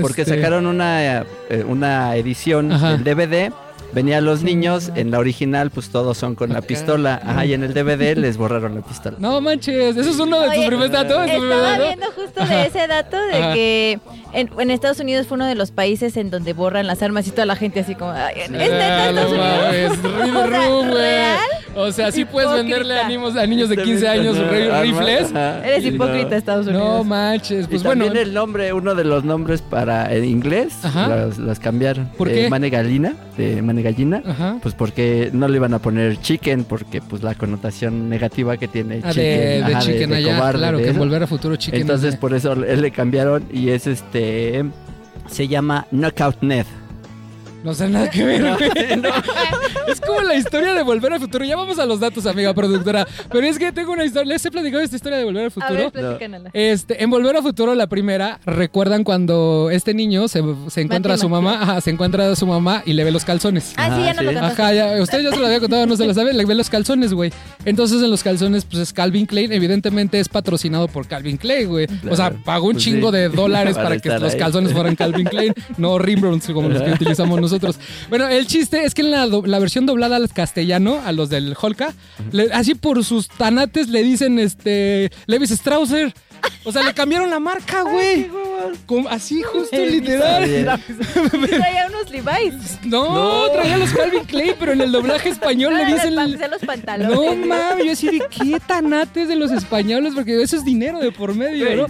Porque 0.01 0.23
Este, 0.23 0.37
sacaron 0.37 0.65
una, 0.67 1.23
eh, 1.51 1.65
una 1.67 2.15
edición 2.15 2.71
Ajá. 2.71 2.97
del 2.97 3.03
DVD. 3.05 3.53
Venían 3.93 4.25
los 4.27 4.43
niños, 4.43 4.93
en 4.95 5.11
la 5.11 5.19
original 5.19 5.71
pues 5.71 5.89
todos 5.89 6.19
son 6.19 6.35
con 6.35 6.53
la 6.53 6.61
pistola, 6.61 7.21
ajá, 7.25 7.47
y 7.47 7.55
en 7.55 7.63
el 7.65 7.73
DVD 7.73 8.17
les 8.17 8.37
borraron 8.37 8.75
la 8.75 8.83
pistola. 8.83 9.17
No 9.19 9.41
manches, 9.41 9.97
eso 9.97 10.11
es 10.11 10.19
uno 10.19 10.41
de 10.41 10.49
tus 10.57 10.67
primeros 10.67 10.91
datos. 10.93 11.19
¿Es 11.27 11.33
tu 11.35 11.39
primer 11.41 11.57
Estaba 11.57 11.71
dato? 11.71 11.85
viendo 11.87 12.07
justo 12.13 12.45
de 12.47 12.67
ese 12.67 12.87
dato 12.87 13.17
de 13.17 13.35
Ajá. 13.37 13.55
que 13.55 13.99
en, 14.35 14.51
en 14.59 14.71
Estados 14.71 15.01
Unidos 15.01 15.27
fue 15.27 15.37
uno 15.37 15.47
de 15.47 15.55
los 15.55 15.71
países 15.71 16.17
en 16.19 16.31
donde 16.31 16.53
borran 16.53 16.87
las 16.87 17.03
armas 17.03 17.27
y 17.29 17.31
toda 17.31 17.47
la 17.47 17.57
gente 17.57 17.81
así 17.81 17.95
como, 17.95 18.11
"Ay, 18.13 18.35
¿es 18.37 18.51
neta 18.51 19.09
Ah, 19.09 19.13
no 19.13 19.21
Estados 19.21 19.33
Unidos? 19.33 19.59
mames, 19.59 20.03
read 20.03 20.33
the 20.33 20.39
O 20.39 20.49
sea, 20.51 20.67
room, 20.69 20.89
güey. 20.91 21.01
¿real? 21.01 21.39
O 21.79 21.93
sea, 21.93 22.11
sí 22.13 22.25
puedes 22.25 22.49
Hipócrita. 22.51 22.77
venderle 22.79 22.99
a 23.01 23.09
niños, 23.09 23.37
a 23.37 23.47
niños 23.47 23.69
de 23.69 23.77
15 23.77 24.09
años 24.09 24.37
ri- 24.37 24.65
Arma, 24.71 24.81
rifles. 24.83 25.33
Eres 25.65 25.85
y 25.85 25.89
hipócrita, 25.89 26.31
no. 26.31 26.37
Estados 26.37 26.67
No 26.67 26.73
Unidos. 26.79 27.07
manches, 27.07 27.65
Y 27.67 27.69
pues 27.69 27.83
bueno. 27.85 28.05
también 28.05 28.27
el 28.27 28.35
nombre, 28.35 28.73
uno 28.73 28.95
de 28.95 29.05
los 29.05 29.25
nombres 29.25 29.63
para 29.63 30.13
en 30.15 30.25
inglés, 30.25 30.75
Ajá. 30.83 31.09
los, 31.09 31.39
los 31.39 31.59
cambiaron. 31.61 32.07
¿Por 32.19 32.29
de 32.29 32.35
qué? 32.35 32.51
Mane 32.51 32.69
Galina, 32.71 33.15
de 33.37 33.63
Mane 33.63 33.83
Gallina. 33.83 34.23
Ajá. 34.27 34.57
Pues 34.63 34.75
porque 34.75 35.31
no 35.33 35.47
le 35.49 35.57
iban 35.57 35.73
a 35.75 35.79
poner 35.79 36.21
chicken, 36.21 36.65
porque 36.65 37.01
pues 37.01 37.23
la 37.23 37.35
connotación 37.35 38.09
negativa 38.09 38.57
que 38.57 38.69
tiene 38.69 39.01
Ah, 39.05 39.11
chicken. 39.11 39.25
de, 39.25 39.39
de 39.59 39.65
ajá, 39.65 39.79
Chicken 39.81 40.13
allá, 40.15 40.37
cobarde, 40.37 40.59
claro, 40.59 40.79
de 40.79 40.85
que 40.85 40.91
eso. 40.91 40.99
Volver 40.99 41.23
a 41.23 41.27
Futuro 41.27 41.57
Chicken. 41.57 41.81
Entonces 41.81 42.07
es 42.09 42.13
de- 42.15 42.19
por 42.19 42.35
eso 42.35 42.53
él 42.53 42.81
le 42.83 42.91
cambiaron 42.91 43.45
y 43.53 43.71
es 43.71 43.87
este 43.87 44.65
se 45.29 45.47
llama 45.47 45.87
Knockout 45.91 46.43
Ned. 46.43 46.67
No 47.65 47.75
sé 47.75 47.89
nada 47.89 48.09
que 48.09 48.25
ver, 48.25 48.43
güey. 48.57 48.71
Es 49.89 50.01
como 50.03 50.21
la 50.21 50.35
historia 50.35 50.75
de 50.75 50.83
Volver 50.83 51.15
al 51.15 51.21
Futuro. 51.21 51.45
Ya 51.45 51.57
vamos 51.57 51.79
a 51.79 51.87
los 51.87 51.99
datos, 51.99 52.27
amiga 52.27 52.53
productora. 52.55 53.07
Pero 53.33 53.47
es 53.47 53.59
que 53.59 53.73
tengo 53.73 53.93
una 53.93 54.05
historia. 54.05 54.35
¿Les 54.35 54.45
he 54.45 54.51
platicado 54.51 54.83
esta 54.83 54.97
historia 54.97 55.17
de 55.19 55.25
Volver 55.25 55.43
al 55.45 55.47
A 55.49 55.51
Futuro? 55.51 55.75
ver, 55.75 55.91
platícanala. 55.93 56.51
Este, 56.53 57.03
en 57.03 57.09
Volver 57.11 57.37
a 57.37 57.43
Futuro, 57.43 57.75
la 57.75 57.87
primera, 57.89 58.39
recuerdan 58.45 59.03
cuando 59.03 59.71
este 59.73 59.95
niño 59.95 60.29
se, 60.29 60.43
se 60.69 60.83
encuentra 60.83 61.15
a 61.15 61.19
su 61.19 61.29
mamá, 61.29 61.63
ajá, 61.63 61.81
se 61.81 61.91
encuentra 61.91 62.31
a 62.31 62.37
su 62.37 62.47
mamá 62.47 62.83
y 62.85 62.93
le 62.93 63.03
ve 63.05 63.11
los 63.11 63.25
calzones. 63.25 63.73
Ah, 63.77 63.97
sí, 63.97 64.05
ya 64.05 64.15
no 64.15 64.23
lo 64.23 64.29
sí. 64.31 64.35
contaste. 64.37 64.63
Ajá, 64.63 64.75
ya, 64.75 65.03
usted 65.03 65.23
ya 65.23 65.31
se 65.31 65.37
lo 65.39 65.47
había 65.47 65.61
contado, 65.61 65.87
no 65.87 65.97
se 65.97 66.07
lo 66.07 66.13
sabe, 66.15 66.35
le 66.35 66.45
ve 66.45 66.55
los 66.55 66.69
calzones, 66.69 67.15
güey. 67.15 67.33
Entonces 67.65 68.03
en 68.03 68.11
los 68.11 68.23
calzones, 68.23 68.65
pues 68.67 68.83
es 68.83 68.93
Calvin 68.93 69.25
Klein, 69.27 69.53
evidentemente 69.53 70.21
es 70.21 70.29
patrocinado 70.29 70.87
por 70.89 71.07
Calvin 71.09 71.39
Klein, 71.39 71.69
güey. 71.69 71.87
O 72.11 72.15
sea, 72.15 72.31
pagó 72.31 72.67
un 72.67 72.73
Pues 72.75 72.85
chingo 72.85 73.11
sí. 73.11 73.17
de 73.17 73.29
dólares 73.31 73.75
Para 73.77 73.89
para, 73.89 74.01
que 74.01 74.11
los 74.11 74.35
ahí. 74.35 74.39
calzones 74.39 74.73
fueran 74.73 74.95
Calvin 74.97 75.27
Klein, 75.27 75.55
no 75.79 75.99
Rimbrons 75.99 76.47
como 76.49 76.69
los 76.69 76.83
que 76.83 76.91
utilizamos 76.93 77.41
nosotros. 77.41 77.48
Bueno, 78.09 78.29
el 78.29 78.47
chiste 78.47 78.85
es 78.85 78.95
que 78.95 79.03
en 79.03 79.11
la, 79.11 79.27
do- 79.27 79.47
la 79.47 79.59
versión 79.59 79.87
doblada 79.87 80.17
al 80.17 80.29
castellano, 80.33 81.01
a 81.05 81.13
los 81.13 81.29
del 81.31 81.55
Holka, 81.61 81.95
le- 82.33 82.53
así 82.53 82.75
por 82.75 83.05
sus 83.05 83.29
tanates 83.29 83.89
le 83.89 84.03
dicen, 84.03 84.39
este, 84.39 85.11
Levis 85.27 85.51
Strausser. 85.51 86.13
O 86.65 86.71
sea, 86.71 86.83
le 86.85 86.95
cambiaron 86.95 87.31
la 87.31 87.41
marca, 87.41 87.83
güey. 87.83 88.31
Así 89.11 89.43
justo, 89.43 89.77
literal. 89.77 90.45
Y 90.49 90.63
traía 91.49 91.87
unos 91.89 92.11
Levi's. 92.11 92.79
No, 92.85 93.13
No. 93.47 93.51
traía 93.53 93.77
los 93.77 93.91
Calvin 93.93 94.25
Klein, 94.25 94.55
pero 94.59 94.73
en 94.73 94.81
el 94.83 94.93
doblaje 94.93 95.31
español 95.31 95.75
le 95.77 95.87
dicen... 95.87 96.15
los 96.15 96.61
pantalones. 96.65 97.17
No 97.17 97.35
mames, 97.47 97.85
yo 97.87 97.93
así 97.93 98.07
de 98.07 98.23
qué 98.31 98.61
tanates 98.67 99.27
de 99.29 99.35
los 99.37 99.51
españoles, 99.51 100.13
porque 100.15 100.41
eso 100.41 100.57
es 100.57 100.65
dinero 100.65 101.01
de 101.01 101.11
por 101.11 101.35
medio, 101.35 101.75
¿no? 101.75 101.87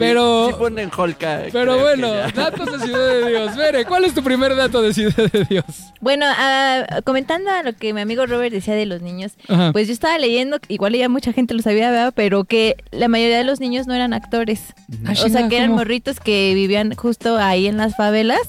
Pero, 0.00 0.48
Si 0.48 0.52
ponen 0.54 0.90
Holka. 0.96 1.42
pero 1.52 1.74
creo 1.74 1.76
que 1.76 1.82
bueno, 1.82 2.12
datos 2.34 2.72
de 2.72 2.86
Ciudad 2.86 3.08
de 3.12 3.28
Dios. 3.28 3.56
Vere, 3.56 3.84
¿cuál 3.84 4.04
es 4.04 4.14
tu 4.14 4.22
primer 4.24 4.56
dato 4.56 4.82
de 4.82 4.92
Ciudad 4.92 5.30
de 5.30 5.44
Dios? 5.44 5.64
Bueno, 6.00 6.26
ah, 6.28 7.00
comentando 7.04 7.50
a 7.50 7.62
lo 7.62 7.74
que 7.74 7.92
mi 7.94 8.00
amigo 8.00 8.26
Robert 8.26 8.52
decía 8.52 8.74
de 8.74 8.86
los 8.86 9.02
niños, 9.02 9.32
Ajá. 9.48 9.70
pues 9.72 9.86
yo 9.86 9.92
estaba 9.92 10.18
leyendo, 10.18 10.58
igual 10.68 10.94
ya 10.94 11.08
mucha 11.08 11.32
gente 11.32 11.54
lo 11.54 11.62
sabía, 11.62 11.90
¿verdad? 11.90 12.12
pero 12.16 12.44
que 12.44 12.76
la 12.90 13.08
mayoría 13.08 13.38
de 13.38 13.44
los 13.44 13.60
niños 13.60 13.86
no 13.86 13.94
eran 13.94 14.12
actores. 14.14 14.74
Ah, 15.06 15.12
o 15.12 15.14
sea, 15.14 15.26
chinga, 15.26 15.48
que 15.48 15.56
eran 15.58 15.68
¿cómo? 15.70 15.78
morritos 15.80 16.18
que 16.20 16.52
vivían 16.54 16.94
justo 16.94 17.36
ahí 17.38 17.66
en 17.66 17.76
las 17.76 17.94
favelas 17.96 18.40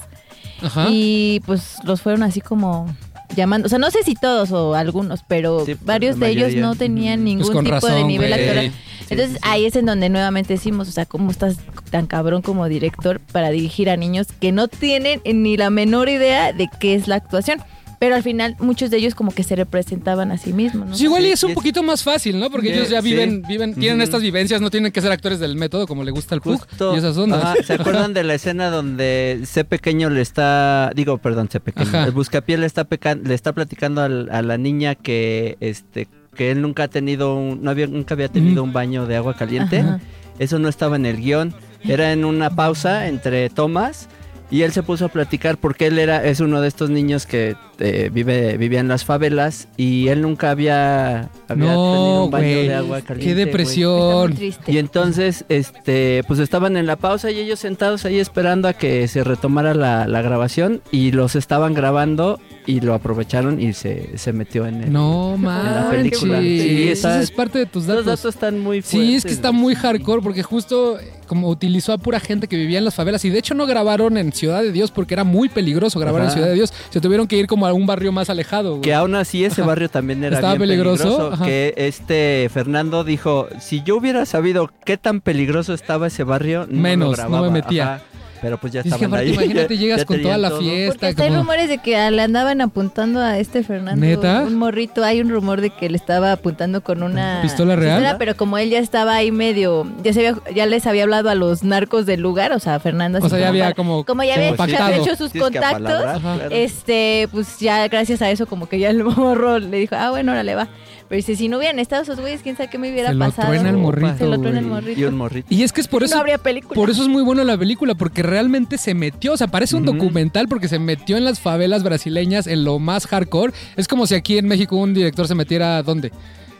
Ajá. 0.62 0.86
y 0.90 1.40
pues 1.46 1.76
los 1.84 2.00
fueron 2.02 2.22
así 2.22 2.40
como 2.40 2.94
llamando. 3.36 3.66
O 3.66 3.68
sea, 3.68 3.78
no 3.78 3.90
sé 3.90 4.02
si 4.04 4.14
todos 4.14 4.50
o 4.52 4.74
algunos, 4.74 5.22
pero 5.26 5.60
Sí, 5.64 5.74
pues, 5.74 5.84
varios 5.84 6.18
de 6.18 6.28
ellos 6.30 6.54
no 6.54 6.74
tenían 6.74 7.24
ningún 7.24 7.46
Pues 7.46 7.54
con 7.56 7.64
tipo 7.64 7.86
de 7.86 8.04
nivel 8.04 8.30
güey. 8.30 8.40
actoral. 8.42 8.66
Sí, 8.72 9.06
Entonces 9.10 9.34
sí, 9.36 9.40
sí. 9.42 9.48
ahí 9.50 9.64
es 9.66 9.76
en 9.76 9.86
donde 9.86 10.08
nuevamente 10.08 10.54
decimos, 10.54 10.88
o 10.88 10.92
sea, 10.92 11.06
cómo 11.06 11.30
estás 11.30 11.56
tan 11.90 12.06
cabrón 12.06 12.40
como 12.42 12.66
director 12.68 13.20
para 13.32 13.50
dirigir 13.50 13.90
a 13.90 13.96
niños 13.96 14.28
que 14.40 14.52
no 14.52 14.68
tienen 14.68 15.20
ni 15.24 15.56
la 15.56 15.70
menor 15.70 16.08
idea 16.08 16.52
de 16.52 16.68
qué 16.80 16.94
es 16.94 17.08
la 17.08 17.16
actuación. 17.16 17.60
Pero 18.02 18.16
al 18.16 18.24
final 18.24 18.56
muchos 18.58 18.90
de 18.90 18.96
ellos 18.96 19.14
como 19.14 19.30
que 19.32 19.44
se 19.44 19.54
representaban 19.54 20.32
a 20.32 20.36
sí 20.36 20.52
mismos, 20.52 20.86
¿no? 20.86 20.90
Pues 20.90 21.00
igual 21.02 21.22
y 21.22 21.26
Sí, 21.26 21.32
es 21.34 21.44
un 21.44 21.54
poquito 21.54 21.84
más 21.84 22.02
fácil, 22.02 22.36
¿no? 22.40 22.50
Porque 22.50 22.66
Sí, 22.66 22.72
ellos 22.74 22.88
ya 22.88 23.00
sí. 23.00 23.08
viven, 23.10 23.42
viven, 23.46 23.74
tienen 23.76 24.00
estas 24.00 24.22
vivencias, 24.22 24.60
no 24.60 24.70
tienen 24.70 24.90
que 24.90 25.00
ser 25.00 25.12
actores 25.12 25.38
del 25.38 25.54
método 25.54 25.86
como 25.86 26.02
le 26.02 26.10
gusta 26.10 26.34
al 26.34 26.40
Puck 26.40 26.66
y 26.94 26.96
esas 26.96 27.16
ondas. 27.16 27.44
Ajá, 27.44 27.54
¿Se 27.64 27.74
acuerdan 27.80 28.12
de 28.12 28.24
la 28.24 28.34
escena 28.34 28.70
donde 28.70 29.42
C 29.44 29.64
pequeño 29.64 30.10
le 30.10 30.20
está, 30.20 30.90
digo, 30.96 31.18
perdón, 31.18 31.48
C 31.48 31.60
pequeño, 31.60 31.90
Ajá. 31.90 32.04
el 32.06 32.10
buscapié 32.10 32.58
le 32.58 32.66
está 32.66 32.82
pecan- 32.88 33.22
le 33.22 33.34
está 33.34 33.52
platicando 33.52 34.00
al- 34.02 34.28
a 34.32 34.42
la 34.42 34.58
niña 34.58 34.96
que 34.96 35.56
este 35.60 36.08
que 36.34 36.50
él 36.50 36.60
nunca 36.60 36.82
ha 36.82 36.88
tenido 36.88 37.36
un, 37.36 37.62
no 37.62 37.70
había 37.70 37.86
nunca 37.86 38.14
había 38.14 38.30
tenido 38.30 38.64
un 38.64 38.72
baño 38.72 39.06
de 39.06 39.14
agua 39.14 39.36
caliente. 39.36 39.78
Ajá. 39.78 40.00
Eso 40.40 40.58
no 40.58 40.68
estaba 40.68 40.96
en 40.96 41.06
el 41.06 41.18
guion, 41.18 41.54
era 41.84 42.12
en 42.12 42.24
una 42.24 42.50
pausa 42.50 43.06
entre 43.06 43.48
tomas 43.48 44.08
y 44.50 44.62
él 44.62 44.72
se 44.72 44.82
puso 44.82 45.06
a 45.06 45.08
platicar 45.08 45.56
porque 45.56 45.86
él 45.86 45.98
era 45.98 46.24
es 46.24 46.40
uno 46.40 46.60
de 46.60 46.68
estos 46.68 46.90
niños 46.90 47.24
que 47.26 47.54
eh, 47.82 48.10
vive 48.12 48.56
vivía 48.56 48.80
en 48.80 48.88
las 48.88 49.04
favelas 49.04 49.66
y 49.76 50.08
él 50.08 50.22
nunca 50.22 50.50
había, 50.50 51.28
había 51.48 51.66
tenido 51.74 52.24
un 52.26 52.30
baño 52.30 52.46
de 52.46 52.74
agua 52.74 53.00
Qué 53.00 53.06
caliente. 53.06 53.34
muy 53.34 53.44
depresión. 53.44 54.34
Y 54.66 54.78
entonces, 54.78 55.44
este, 55.48 56.22
pues 56.28 56.38
estaban 56.40 56.76
en 56.76 56.86
la 56.86 56.96
pausa 56.96 57.30
y 57.30 57.38
ellos 57.40 57.58
sentados 57.58 58.04
ahí 58.04 58.18
esperando 58.18 58.68
a 58.68 58.72
que 58.72 59.08
se 59.08 59.24
retomara 59.24 59.74
la, 59.74 60.06
la 60.06 60.22
grabación 60.22 60.80
y 60.90 61.10
los 61.12 61.34
estaban 61.36 61.74
grabando 61.74 62.38
y 62.66 62.80
lo 62.80 62.94
aprovecharon 62.94 63.60
y 63.60 63.72
se, 63.72 64.16
se 64.16 64.32
metió 64.32 64.66
en 64.66 64.84
el... 64.84 64.92
No 64.92 65.32
la 65.32 65.38
manches. 65.38 65.90
película. 66.20 66.40
Sí, 66.40 66.88
es 66.88 67.30
parte 67.32 67.58
de 67.58 67.66
tus 67.66 67.86
Los 67.86 68.04
datos. 68.04 68.06
datos 68.22 68.34
están 68.36 68.60
muy 68.60 68.82
fuertes. 68.82 69.08
Sí, 69.08 69.14
es 69.16 69.24
que 69.24 69.32
está 69.32 69.50
muy 69.50 69.74
hardcore 69.74 70.22
porque 70.22 70.42
justo 70.44 70.98
como 71.26 71.48
utilizó 71.48 71.92
a 71.94 71.98
pura 71.98 72.20
gente 72.20 72.46
que 72.46 72.56
vivía 72.56 72.78
en 72.78 72.84
las 72.84 72.94
favelas 72.94 73.24
y 73.24 73.30
de 73.30 73.38
hecho 73.38 73.54
no 73.54 73.66
grabaron 73.66 74.16
en 74.18 74.32
Ciudad 74.32 74.62
de 74.62 74.70
Dios 74.70 74.90
porque 74.90 75.14
era 75.14 75.24
muy 75.24 75.48
peligroso 75.48 75.98
grabar 75.98 76.24
en. 76.24 76.30
Ciudad 76.30 76.46
de 76.48 76.54
Dios. 76.54 76.72
Se 76.90 77.00
tuvieron 77.00 77.26
que 77.26 77.36
ir 77.36 77.46
como 77.46 77.66
a 77.66 77.71
un 77.74 77.86
barrio 77.86 78.12
más 78.12 78.30
alejado. 78.30 78.70
güey. 78.70 78.82
Que 78.82 78.94
aún 78.94 79.14
así 79.14 79.44
ese 79.44 79.60
Ajá. 79.62 79.68
barrio 79.68 79.88
también 79.88 80.22
era 80.24 80.36
¿Estaba 80.36 80.54
bien 80.54 80.68
peligroso? 80.68 81.32
Que 81.44 81.74
este 81.76 82.48
Fernando 82.52 83.04
dijo, 83.04 83.48
si 83.60 83.82
yo 83.82 83.96
hubiera 83.96 84.26
sabido 84.26 84.70
qué 84.84 84.96
tan 84.96 85.20
peligroso 85.20 85.74
estaba 85.74 86.06
ese 86.08 86.24
barrio, 86.24 86.66
no 86.68 86.76
lo 86.76 86.80
Menos, 86.82 87.08
no 87.10 87.16
grababa". 87.16 87.46
me 87.46 87.50
metía. 87.52 87.94
Ajá. 87.94 88.02
Pero 88.42 88.58
pues 88.58 88.72
ya 88.72 88.80
es 88.80 88.84
que 88.84 88.88
estaban 88.90 89.06
aparte, 89.14 89.26
ahí. 89.28 89.32
imagínate, 89.34 89.78
llegas 89.78 90.00
ya 90.00 90.04
con 90.04 90.20
toda 90.20 90.36
la 90.36 90.50
todo. 90.50 90.60
fiesta. 90.60 90.92
Porque 90.92 91.06
hasta 91.06 91.22
hay 91.22 91.30
rumores 91.30 91.68
de 91.68 91.78
que 91.78 92.10
le 92.10 92.22
andaban 92.22 92.60
apuntando 92.60 93.20
a 93.20 93.38
este 93.38 93.62
Fernando. 93.62 94.04
¿Neta? 94.04 94.42
Un 94.42 94.56
morrito. 94.56 95.04
Hay 95.04 95.20
un 95.20 95.30
rumor 95.30 95.60
de 95.60 95.70
que 95.70 95.88
le 95.88 95.96
estaba 95.96 96.32
apuntando 96.32 96.82
con 96.82 97.02
una 97.04 97.38
¿Pistola 97.42 97.76
real? 97.76 98.16
pero 98.18 98.36
como 98.36 98.58
él 98.58 98.68
ya 98.70 98.80
estaba 98.80 99.14
ahí 99.14 99.30
medio. 99.30 99.86
Ya, 100.02 100.12
se 100.12 100.26
había- 100.26 100.42
ya 100.54 100.66
les 100.66 100.86
había 100.86 101.04
hablado 101.04 101.30
a 101.30 101.34
los 101.36 101.62
narcos 101.62 102.04
del 102.04 102.20
lugar, 102.20 102.52
o 102.52 102.58
sea, 102.58 102.80
Fernando. 102.80 103.20
O 103.22 103.28
sea, 103.28 103.38
ya 103.38 103.46
como 103.46 103.48
había 103.48 103.74
como, 103.74 104.04
como 104.04 104.22
ya 104.24 104.34
como 104.34 104.44
había 104.46 104.56
pactado. 104.56 104.92
hecho 104.92 105.14
sus 105.16 105.32
contactos. 105.32 106.04
Ajá. 106.04 106.36
Este, 106.50 107.28
pues 107.30 107.58
ya 107.60 107.86
gracias 107.88 108.20
a 108.22 108.30
eso, 108.30 108.46
como 108.46 108.68
que 108.68 108.78
ya 108.78 108.90
el 108.90 109.04
morro 109.04 109.58
le 109.60 109.78
dijo, 109.78 109.94
ah, 109.96 110.10
bueno, 110.10 110.32
ahora 110.32 110.42
le 110.42 110.54
va. 110.56 110.68
Pero 111.12 111.18
dice, 111.18 111.36
si 111.36 111.50
no 111.50 111.58
hubieran 111.58 111.78
estado 111.78 112.04
esos 112.04 112.18
güeyes, 112.18 112.40
quién 112.40 112.56
sabe 112.56 112.70
qué 112.70 112.78
me 112.78 112.90
hubiera 112.90 113.10
Se 113.10 113.14
lo 113.14 113.26
pasado. 113.26 113.48
truena 113.48 113.68
el 113.68 113.76
morrito, 113.76 114.16
Se 114.16 114.26
lo 114.26 114.40
truena 114.40 114.60
el 114.60 114.64
morrito. 114.64 114.98
Y 114.98 115.04
un 115.04 115.18
morrito. 115.18 115.46
Y 115.50 115.62
es 115.62 115.70
que 115.70 115.82
es 115.82 115.86
por 115.86 116.02
eso 116.02 116.14
no 116.14 116.22
habría 116.22 116.38
película. 116.38 116.74
Por 116.74 116.88
eso 116.88 117.02
es 117.02 117.08
muy 117.08 117.22
bueno 117.22 117.44
la 117.44 117.58
película, 117.58 117.94
porque 117.94 118.22
realmente 118.22 118.78
se 118.78 118.94
metió, 118.94 119.34
o 119.34 119.36
sea, 119.36 119.48
parece 119.48 119.76
un 119.76 119.84
documental 119.84 120.48
porque 120.48 120.68
se 120.68 120.78
metió 120.78 121.18
en 121.18 121.24
las 121.26 121.38
favelas 121.38 121.82
brasileñas 121.82 122.46
en 122.46 122.64
lo 122.64 122.78
más 122.78 123.06
hardcore. 123.06 123.52
Es 123.76 123.88
como 123.88 124.06
si 124.06 124.14
aquí 124.14 124.38
en 124.38 124.48
México 124.48 124.74
un 124.74 124.94
director 124.94 125.28
se 125.28 125.34
metiera 125.34 125.76
¿a 125.76 125.82
¿dónde? 125.82 126.12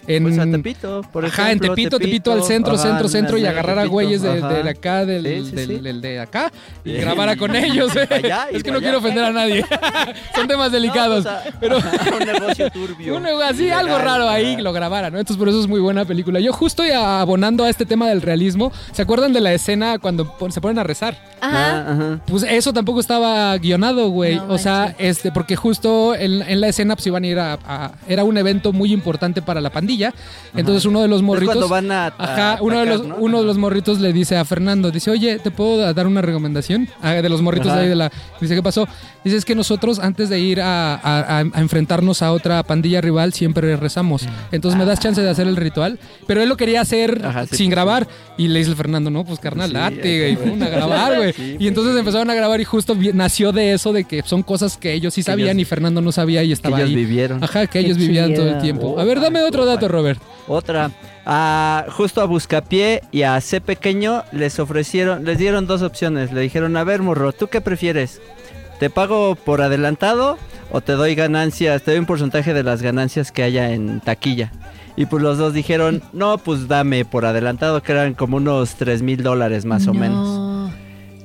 En 0.06 0.24
Pues 0.24 0.38
a 0.38 0.44
Tepito, 0.44 1.02
por 1.12 1.24
Ajá, 1.24 1.44
ejemplo, 1.44 1.68
en 1.68 1.74
Tepito, 1.76 1.98
Tepito, 1.98 2.32
al 2.32 2.42
centro, 2.42 2.74
ajá, 2.74 2.82
centro, 2.82 3.08
centro 3.08 3.38
y 3.38 3.46
agarrar 3.46 3.78
a 3.78 3.84
güeyes 3.86 4.20
de, 4.22 4.30
ajá. 4.38 4.48
de 4.48 4.68
acá, 4.70 5.06
del, 5.06 5.24
Sí, 5.24 5.50
sí, 5.50 5.56
del- 5.56 5.68
sí. 5.68 5.78
del 5.78 6.00
de 6.00 6.18
acá 6.20 6.50
y 6.84 6.90
Sí. 6.90 6.96
grabara 6.96 7.36
con 7.36 7.54
ellos. 7.54 7.94
¿eh? 7.96 8.08
Allá 8.10 8.48
es 8.50 8.62
que 8.64 8.70
no 8.70 8.78
allá. 8.78 8.84
quiero 8.86 8.98
ofender 8.98 9.24
a 9.24 9.32
nadie. 9.32 9.64
Son 10.34 10.48
temas 10.48 10.72
delicados. 10.72 11.24
No, 11.24 11.30
o 11.30 11.34
sea, 11.34 11.52
pero 11.60 11.76
un 12.20 12.26
negocio 12.26 12.70
turbio. 12.70 13.16
un 13.16 13.22
negocio 13.22 13.46
así, 13.48 13.70
algo 13.70 13.96
raro 13.98 14.28
ahí 14.28 14.54
ajá. 14.54 14.62
lo 14.62 14.72
grabara, 14.72 15.10
¿no? 15.10 15.18
Entonces 15.20 15.38
por 15.38 15.48
eso 15.48 15.60
es 15.60 15.68
muy 15.68 15.78
buena 15.80 16.04
película. 16.04 16.40
Yo 16.40 16.52
justo 16.52 16.84
ya 16.84 17.20
abonando 17.20 17.62
a 17.64 17.68
este 17.70 17.86
tema 17.86 18.08
del 18.08 18.22
realismo, 18.22 18.72
¿se 18.92 19.02
acuerdan 19.02 19.32
de 19.32 19.40
la 19.40 19.52
escena 19.52 19.98
cuando 20.00 20.34
se 20.50 20.60
ponen 20.60 20.78
a 20.80 20.82
rezar? 20.84 21.16
Ajá. 21.40 21.52
Ah, 21.52 21.92
ajá. 21.92 22.20
Pues 22.26 22.42
eso 22.42 22.72
tampoco 22.72 22.98
estaba 23.00 23.56
guionado, 23.58 24.08
güey. 24.10 24.36
No 24.36 24.48
o 24.54 24.58
sea, 24.58 24.94
este, 24.98 25.30
porque 25.30 25.54
justo 25.56 26.14
en, 26.16 26.42
en 26.42 26.60
la 26.60 26.68
escena 26.68 26.96
pues 26.96 27.06
iban 27.06 27.22
a 27.22 27.26
ir 27.26 27.38
a, 27.38 27.52
a- 27.64 27.92
Era 28.08 28.24
un 28.24 28.36
evento 28.36 28.72
muy 28.72 28.92
importante 28.92 29.42
para 29.42 29.60
la 29.60 29.70
pandilla. 29.70 29.91
Entonces 30.54 30.84
uno 30.84 31.00
de 31.02 31.08
los 31.08 31.18
Es 31.18 31.22
morritos... 31.22 31.54
cuando 31.54 31.68
van 31.68 31.90
a, 31.90 32.06
a 32.06 32.14
Ajá, 32.18 32.58
uno 32.62 32.80
de, 32.80 32.86
los, 32.86 33.06
¿no? 33.06 33.16
uno 33.16 33.40
de 33.40 33.46
los 33.46 33.56
morritos 33.58 34.00
le 34.00 34.12
dice 34.12 34.36
a 34.36 34.44
Fernando, 34.44 34.90
dice, 34.90 35.10
oye, 35.10 35.38
¿te 35.38 35.50
puedo 35.50 35.92
dar 35.94 36.06
una 36.06 36.20
recomendación? 36.20 36.88
Ah, 37.00 37.12
de 37.12 37.28
los 37.28 37.40
morritos 37.42 37.72
de 37.74 37.80
ahí 37.80 37.88
de 37.88 37.96
la... 37.96 38.10
Dice, 38.40 38.54
¿qué 38.54 38.62
pasó? 38.62 38.86
Dice, 39.24 39.36
es 39.36 39.44
que 39.44 39.54
nosotros 39.54 39.98
antes 39.98 40.28
de 40.28 40.38
ir 40.40 40.60
a, 40.60 40.94
a- 40.94 41.20
a- 41.20 41.38
a 41.38 41.60
enfrentarnos 41.60 42.22
a 42.22 42.32
otra 42.32 42.62
pandilla 42.64 43.00
rival 43.00 43.32
siempre 43.32 43.74
rezamos. 43.76 44.26
Entonces 44.50 44.78
me 44.78 44.84
das 44.84 45.00
chance 45.00 45.20
de 45.22 45.30
hacer 45.30 45.46
el 45.46 45.56
ritual. 45.56 45.98
Pero 46.26 46.42
él 46.42 46.48
lo 46.48 46.56
quería 46.56 46.80
hacer 46.80 47.22
Ajá, 47.24 47.46
sí, 47.46 47.56
sin 47.56 47.70
grabar. 47.70 48.06
Y 48.36 48.48
le 48.48 48.58
dice 48.58 48.70
el 48.70 48.76
Fernando, 48.76 49.10
no, 49.10 49.24
pues 49.24 49.38
carnal, 49.38 49.68
Sí, 49.68 49.74
date, 49.74 50.24
hay 50.26 50.34
güey. 50.34 50.44
que- 50.44 50.50
pum, 50.50 50.62
a 50.62 50.68
grabar, 50.68 51.16
güey. 51.16 51.32
Sí, 51.42 51.56
y 51.58 51.66
entonces 51.68 51.96
empezaron 51.96 52.28
a 52.30 52.34
grabar 52.34 52.60
y 52.60 52.64
justo 52.64 52.96
nació 53.14 53.52
de 53.52 53.72
eso, 53.72 53.92
de 53.92 54.04
que 54.04 54.22
son 54.22 54.42
cosas 54.42 54.76
que 54.76 54.92
ellos 54.92 55.14
sí 55.14 55.20
Que 55.22 55.26
sabían 55.30 55.50
ellos- 55.56 55.62
y 55.62 55.64
Fernando 55.64 56.00
no 56.02 56.12
sabía 56.12 56.42
y 56.42 56.48
que 56.48 56.52
estaba 56.54 56.76
ellos 56.78 56.90
ahí. 56.90 56.96
vivieron. 56.96 57.42
Ajá, 57.42 57.66
que 57.66 57.72
Qué 57.80 57.86
ellos 57.86 57.96
vivían 57.96 58.34
todo 58.34 58.48
el 58.48 58.58
tiempo. 58.60 58.94
Oh, 58.96 59.00
A 59.00 59.04
ver, 59.04 59.20
dame 59.20 59.40
otro 59.42 59.64
God. 59.64 59.78
Robert. 59.88 60.20
Otra. 60.48 60.90
A, 61.24 61.84
justo 61.90 62.20
a 62.20 62.24
Buscapié 62.24 63.02
y 63.12 63.22
a 63.22 63.40
C 63.40 63.60
Pequeño 63.60 64.24
les 64.32 64.58
ofrecieron, 64.58 65.24
les 65.24 65.38
dieron 65.38 65.66
dos 65.66 65.82
opciones. 65.82 66.32
Le 66.32 66.40
dijeron, 66.40 66.76
a 66.76 66.84
ver, 66.84 67.00
morro, 67.02 67.32
¿tú 67.32 67.46
qué 67.48 67.60
prefieres? 67.60 68.20
¿Te 68.80 68.90
pago 68.90 69.36
por 69.36 69.62
adelantado 69.62 70.36
o 70.72 70.80
te 70.80 70.92
doy 70.92 71.14
ganancias, 71.14 71.82
te 71.82 71.92
doy 71.92 72.00
un 72.00 72.06
porcentaje 72.06 72.52
de 72.54 72.64
las 72.64 72.82
ganancias 72.82 73.30
que 73.30 73.44
haya 73.44 73.70
en 73.70 74.00
taquilla? 74.00 74.50
Y 74.96 75.06
pues 75.06 75.22
los 75.22 75.38
dos 75.38 75.54
dijeron, 75.54 76.02
no, 76.12 76.36
pues 76.38 76.68
dame 76.68 77.04
por 77.04 77.24
adelantado, 77.24 77.82
que 77.82 77.92
eran 77.92 78.14
como 78.14 78.36
unos 78.38 78.74
3 78.74 79.00
mil 79.02 79.22
dólares 79.22 79.64
más 79.64 79.86
o 79.86 79.94
No. 79.94 80.00
menos. 80.00 80.51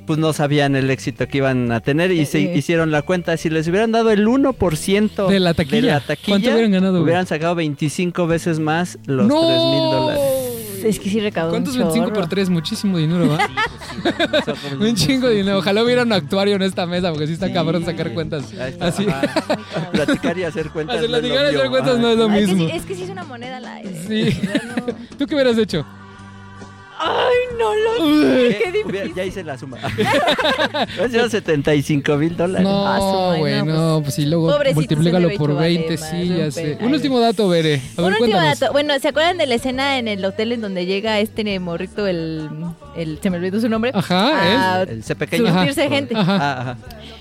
Pues 0.08 0.18
no 0.18 0.34
sabían 0.34 0.76
el 0.76 0.90
éxito 0.90 1.28
que 1.28 1.38
iban 1.38 1.72
a 1.72 1.82
tener 1.82 2.12
y 2.12 2.26
se 2.26 2.40
Eh. 2.40 2.58
hicieron 2.58 2.90
la 2.92 3.02
cuenta. 3.04 3.38
Si 3.38 3.50
les 3.50 3.68
hubieran 3.68 3.92
dado 3.92 4.10
el 4.10 4.26
1% 4.28 5.28
De 5.28 5.40
la 5.40 5.54
taquilla. 5.54 6.02
¿Cuánto 6.26 6.50
hubieran 6.50 6.72
ganado, 6.72 6.94
güey? 6.94 7.04
hubieran 7.04 7.28
sacado 7.28 7.54
25 7.56 8.26
veces 8.26 8.60
más 8.60 8.98
los 9.06 9.28
¡No! 9.28 9.42
3 9.46 9.62
mil 9.62 9.92
dólares. 9.92 10.22
Es 10.86 11.00
que 11.00 11.10
sí 11.10 11.20
recaudó 11.20 11.50
¿Cuántos 11.52 11.74
un 11.74 11.80
25 11.82 12.10
chorro. 12.10 12.20
por 12.22 12.30
3? 12.30 12.50
Muchísimo 12.50 12.98
dinero, 13.00 13.28
¿va? 13.28 13.40
un 14.80 14.96
chingo 14.96 15.28
de 15.28 15.36
dinero. 15.38 15.58
Ojalá 15.58 15.84
hubiera 15.84 16.04
un 16.04 16.14
actuario 16.14 16.56
en 16.56 16.62
esta 16.62 16.86
mesa, 16.86 17.10
porque 17.12 17.28
sí 17.28 17.34
está 17.34 17.48
Sí. 17.48 17.54
cabrón 17.54 17.84
sacar 17.84 18.14
cuentas. 18.14 18.46
Así. 18.80 19.08
ajá. 19.08 19.22
Platicar 19.92 20.38
y 20.38 20.44
hacer 20.44 20.70
cuentas. 20.70 20.98
Hacer 20.98 21.10
no 21.10 21.18
es 21.18 21.24
lo 21.24 21.28
platicar 21.30 21.52
y 21.54 21.56
hacer 21.58 21.70
cuentas 21.70 22.00
no 22.00 22.10
es 22.12 22.18
lo 22.18 22.30
Ay, 22.30 22.44
es 22.44 22.48
que 22.50 22.54
mismo. 22.56 22.70
sí- 22.70 22.78
Es 22.78 22.86
que 22.86 22.96
sí 22.96 23.04
es 23.04 23.10
una 23.10 23.24
moneda 23.24 23.58
aire. 23.74 24.04
Sí. 24.08 24.40
¿Tú 25.18 25.26
qué 25.26 25.34
hubieras 25.36 25.58
hecho? 25.58 25.86
No 27.58 27.76
lo 27.76 28.24
sé. 28.50 28.60
Qué 28.64 28.72
difícil. 28.72 29.14
Ya 29.16 29.24
hice 29.26 29.44
la 29.44 29.58
suma. 29.58 29.78
Han 31.02 31.12
sido 31.12 31.30
75 31.30 32.18
mil 32.18 32.36
dólares. 32.38 32.68
Ah, 32.68 32.98
No, 33.00 33.16
madre, 33.28 33.40
güey, 33.40 33.56
no, 33.64 33.66
no, 33.66 34.02
pues 34.04 34.16
sí, 34.16 34.26
luego 34.26 34.52
multiplícalo 34.74 35.30
por 35.38 35.54
vale 35.54 35.78
20, 35.78 35.98
más, 35.98 36.10
sí, 36.10 36.28
ya 36.38 36.52
sé. 36.52 36.78
Un 36.82 36.94
último 36.94 37.20
dato, 37.20 37.48
Bere. 37.50 37.82
A 37.98 38.02
ver, 38.02 38.14
Un 38.14 38.22
último 38.22 38.38
dato. 38.40 38.72
Bueno, 38.72 38.98
¿se 39.00 39.08
acuerdan 39.08 39.38
de 39.38 39.48
la 39.48 39.56
escena 39.56 39.98
en 39.98 40.08
el 40.08 40.24
hotel 40.24 40.52
en 40.52 40.62
donde 40.62 40.86
llega 40.86 41.20
este 41.20 41.60
morrito, 41.60 42.08
el, 42.08 42.50
el 42.96 43.20
se 43.22 43.30
me 43.30 43.38
olvidó 43.38 43.60
su 43.60 43.70
nombre? 43.70 43.92
Ajá, 43.94 44.76
a 44.80 44.82
El 44.84 45.04
C 45.04 45.16
pequeño. 45.16 45.48
Ajá. 45.48 45.66
gente. 45.90 46.16
Ajá. 46.16 46.38
Ah, 46.38 46.62
ajá. 46.62 46.78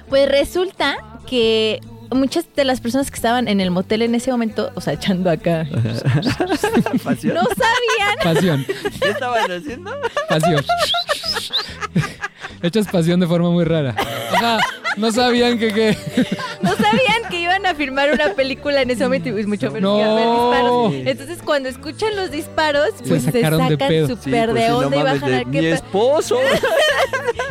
Pues 0.08 0.28
resulta 0.28 0.96
que 1.28 1.80
muchas 2.12 2.46
de 2.54 2.64
las 2.64 2.80
personas 2.80 3.10
que 3.10 3.16
estaban 3.16 3.48
en 3.48 3.60
el 3.60 3.70
motel 3.70 4.02
en 4.02 4.14
ese 4.14 4.30
momento, 4.30 4.70
o 4.74 4.80
sea, 4.80 4.92
echando 4.94 5.30
acá, 5.30 5.66
Pasión. 7.04 7.34
no 7.34 7.42
sabían. 7.42 8.16
Pasión, 8.22 8.66
¿Qué 9.00 9.08
estaban 9.10 9.50
haciendo? 9.50 9.90
pasión. 10.28 10.64
Echas 12.62 12.86
pasión 12.88 13.20
de 13.20 13.26
forma 13.26 13.50
muy 13.50 13.64
rara. 13.64 13.94
Ajá, 14.34 14.58
no 14.96 15.12
sabían 15.12 15.58
que 15.58 15.72
qué. 15.72 15.96
No 16.62 16.70
sabían 16.74 17.22
que 17.25 17.25
iban 17.56 17.66
a 17.66 17.74
filmar 17.74 18.12
una 18.12 18.34
película 18.34 18.82
en 18.82 18.90
ese 18.90 19.04
momento 19.04 19.28
y 19.28 19.32
pues, 19.32 19.46
mucho 19.46 19.70
menos 19.70 19.96
que 19.96 20.02
iba 20.02 20.08
a 20.08 20.12
haber 20.12 20.26
No. 20.26 20.88
disparos. 20.90 21.06
Entonces 21.06 21.38
cuando 21.44 21.68
escuchan 21.68 22.16
los 22.16 22.30
disparos, 22.30 22.90
pues 23.06 23.22
se, 23.22 23.32
de 23.32 23.42
sacan 23.42 23.68
Sí, 23.68 24.06
súper 24.06 24.50
pues, 24.50 24.54
de 24.54 24.66
si 24.66 24.68
no 24.68 24.78
onda 24.78 24.96
y 24.96 25.02
bajan 25.02 25.30
de 25.30 25.36
a 25.36 25.44
mi 25.44 25.66
esposo. 25.66 26.38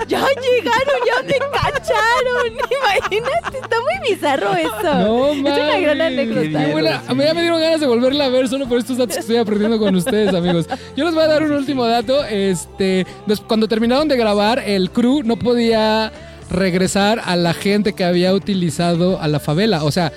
Ya 0.07 0.19
llegaron, 0.19 0.99
ya 1.07 1.23
me 1.23 1.33
cacharon. 1.51 2.53
Imagínate, 3.09 3.57
está 3.57 3.77
muy 3.79 4.09
bizarro 4.13 4.53
eso. 4.53 4.93
No 4.93 5.29
es 5.31 5.37
una 5.39 5.77
gran 5.79 6.01
anécdota. 6.01 7.03
Ya 7.05 7.33
me 7.33 7.41
dieron 7.41 7.59
ganas 7.59 7.79
de 7.79 7.87
volverla 7.87 8.25
a 8.25 8.29
ver 8.29 8.47
solo 8.47 8.67
por 8.67 8.77
estos 8.77 8.97
datos 8.97 9.15
que 9.15 9.21
estoy 9.21 9.37
aprendiendo 9.37 9.79
con 9.79 9.95
ustedes, 9.95 10.33
amigos. 10.33 10.67
Yo 10.95 11.05
les 11.05 11.13
voy 11.13 11.23
a 11.23 11.27
dar 11.27 11.43
un 11.43 11.53
último 11.53 11.85
dato. 11.85 12.23
Este, 12.25 13.05
cuando 13.47 13.67
terminaron 13.67 14.07
de 14.07 14.15
grabar, 14.15 14.59
el 14.59 14.91
crew 14.91 15.23
no 15.23 15.37
podía 15.37 16.11
regresar 16.49 17.21
a 17.23 17.35
la 17.35 17.53
gente 17.53 17.93
que 17.93 18.03
había 18.03 18.33
utilizado 18.33 19.21
a 19.21 19.27
la 19.27 19.39
favela. 19.39 19.83
O 19.83 19.91
sea, 19.91 20.11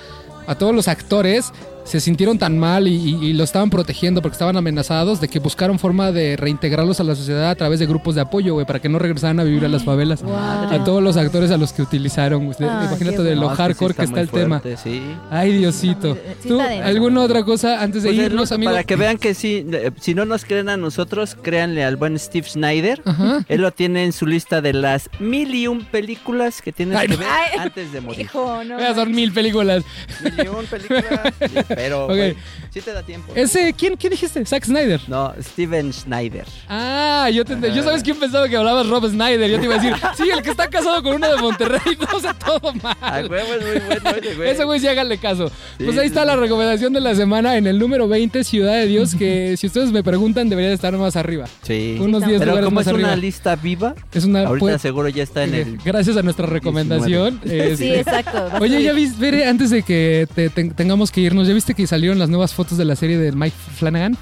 a 0.47 0.55
todos 0.55 0.73
los 0.73 0.87
actores 0.87 1.51
se 1.89 1.99
sintieron 1.99 2.37
tan 2.37 2.57
mal 2.57 2.87
y, 2.87 2.93
y- 2.95 3.25
y 3.29 3.33
lo 3.33 3.43
estaban 3.43 3.69
protegiendo 3.69 4.21
porque 4.21 4.33
estaban 4.33 4.55
amenazados 4.57 5.19
de 5.19 5.27
que 5.27 5.39
buscaron 5.39 5.79
forma 5.79 6.11
de 6.11 6.37
reintegrarlos 6.37 6.99
a 6.99 7.03
la 7.03 7.15
sociedad 7.15 7.49
a 7.49 7.55
través 7.55 7.79
de 7.79 7.85
grupos 7.87 8.15
de 8.15 8.21
apoyo, 8.21 8.53
güey, 8.53 8.65
para 8.65 8.79
que 8.79 8.89
no 8.89 8.99
regresaran 8.99 9.39
a 9.39 9.43
vivir 9.43 9.65
a 9.65 9.67
las 9.67 9.83
favelas. 9.83 10.23
A 10.23 10.81
todos 10.85 11.01
los 11.03 11.17
actores 11.17 11.51
a 11.51 11.57
los 11.57 11.73
que 11.73 11.81
utilizaron. 11.81 12.45
Usted, 12.47 12.67
Ah, 12.69 12.85
imagínate 12.87 13.23
de 13.23 13.35
lo 13.35 13.41
No, 13.41 13.47
es 13.47 13.51
que 13.51 13.55
sí 13.55 13.61
hardcore 13.63 13.93
que 13.95 14.03
está, 14.03 14.21
el 14.21 14.29
tema. 14.29 14.61
Sí. 14.83 15.01
Ay, 15.31 15.53
Diosito. 15.57 16.15
Sí 16.41 16.47
¿Tú, 16.49 16.59
alguna 16.61 17.21
otra 17.21 17.43
cosa 17.43 17.81
antes 17.81 18.03
de 18.03 18.09
Pues, 18.13 18.21
irnos, 18.27 18.51
amigos? 18.51 18.73
Para 18.73 18.83
que 18.83 18.95
vean 18.95 19.17
que 19.17 19.33
sí, 19.33 19.65
eh, 19.71 19.91
si 19.99 20.13
no 20.13 20.25
nos 20.25 20.45
creen 20.45 20.69
a 20.69 20.77
nosotros, 20.77 21.35
créanle 21.41 21.83
al 21.83 21.95
buen 21.95 22.17
Steve 22.19 22.47
Snyder. 22.47 23.01
Ajá. 23.05 23.43
Él 23.49 23.61
lo 23.61 23.71
tiene 23.71 24.05
en 24.05 24.13
su 24.13 24.27
lista 24.27 24.61
de 24.61 24.73
las 24.73 25.09
mil 25.19 25.53
y 25.55 25.67
un 25.67 25.83
películas 25.85 26.61
que 26.61 26.71
tienes 26.71 26.97
Ay, 26.97 27.07
que 27.07 27.15
ver 27.17 27.27
Ay. 27.27 27.59
antes 27.59 27.91
de 27.91 28.01
morir. 28.01 28.21
Hijo, 28.21 28.63
no. 28.63 28.95
Son 28.95 29.11
mil 29.11 29.31
películas. 29.33 29.83
Mil 30.23 30.33
y 30.45 30.47
un 30.47 30.65
películas, 30.65 31.33
pero 31.79 32.07
Ok. 32.07 32.35
Sí 32.71 32.81
te 32.81 32.93
da 32.93 33.03
tiempo. 33.03 33.31
Ese, 33.35 33.73
¿quién, 33.73 33.95
¿quién 33.95 34.11
dijiste? 34.11 34.45
Zack 34.45 34.65
Snyder. 34.65 35.01
No, 35.07 35.33
Steven 35.41 35.91
Schneider. 35.93 36.45
Ah, 36.67 37.29
yo, 37.33 37.43
te, 37.45 37.55
yo 37.73 37.83
sabes 37.83 38.03
quién 38.03 38.17
pensaba 38.17 38.47
que 38.47 38.55
hablabas 38.57 38.87
Rob 38.87 39.07
Snyder. 39.09 39.49
Yo 39.49 39.59
te 39.59 39.65
iba 39.65 39.75
a 39.75 39.79
decir, 39.79 39.95
sí, 40.17 40.29
el 40.29 40.41
que 40.41 40.51
está 40.51 40.67
casado 40.69 41.01
con 41.03 41.15
una 41.15 41.27
de 41.29 41.37
Monterrey. 41.41 41.79
No, 42.11 42.19
sea, 42.19 42.33
todo 42.33 42.69
A 42.69 42.73
mal. 42.73 43.29
huevo 43.29 43.53
es 43.53 43.61
muy 43.65 43.79
bueno 43.85 44.09
ese 44.09 44.35
güey. 44.35 44.49
Ese 44.49 44.63
güey 44.63 44.79
sí 44.79 44.87
háganle 44.87 45.17
caso. 45.17 45.49
Sí, 45.77 45.83
pues 45.85 45.97
ahí 45.97 46.03
sí, 46.05 46.07
está 46.07 46.21
sí. 46.21 46.27
la 46.27 46.35
recomendación 46.35 46.93
de 46.93 47.01
la 47.01 47.13
semana 47.15 47.57
en 47.57 47.67
el 47.67 47.77
número 47.77 48.07
20, 48.07 48.43
Ciudad 48.43 48.73
de 48.73 48.87
Dios, 48.87 49.15
que 49.15 49.55
si 49.57 49.67
ustedes 49.67 49.91
me 49.91 50.03
preguntan 50.03 50.49
debería 50.49 50.69
de 50.69 50.75
estar 50.75 50.95
más 50.97 51.15
arriba. 51.15 51.45
Sí. 51.63 51.97
Unos 51.99 52.23
Sí, 52.23 52.29
10 52.29 52.39
Pero 52.39 52.55
como 52.55 52.71
más 52.71 52.87
es 52.87 52.93
arriba. 52.93 53.09
una 53.09 53.15
lista 53.17 53.55
viva, 53.55 53.95
Es 54.11 54.25
una... 54.25 54.41
ahorita 54.47 54.59
pues, 54.65 54.81
seguro 54.81 55.09
ya 55.09 55.23
está 55.23 55.43
en 55.43 55.53
el... 55.55 55.77
Gracias 55.83 56.17
a 56.17 56.21
nuestra 56.23 56.45
recomendación. 56.47 57.39
Sí, 57.49 57.55
este, 57.59 57.99
exacto. 57.99 58.37
a 58.51 58.59
Oye, 58.59 58.81
ya 58.83 58.93
viste, 58.93 59.45
antes 59.45 59.69
de 59.69 59.83
que 59.83 60.27
te- 60.33 60.49
te- 60.49 60.69
tengamos 60.71 61.11
que 61.11 61.21
irnos, 61.21 61.47
¿ya 61.47 61.53
viste 61.53 61.73
que 61.73 61.85
salieron 61.87 62.19
las 62.19 62.29
nuevas 62.29 62.53
fotos 62.59 62.77
de 62.77 62.83
la 62.83 62.97
serie 62.97 63.17
de 63.17 63.31
Mike 63.31 63.55
Flanagan? 63.77 64.17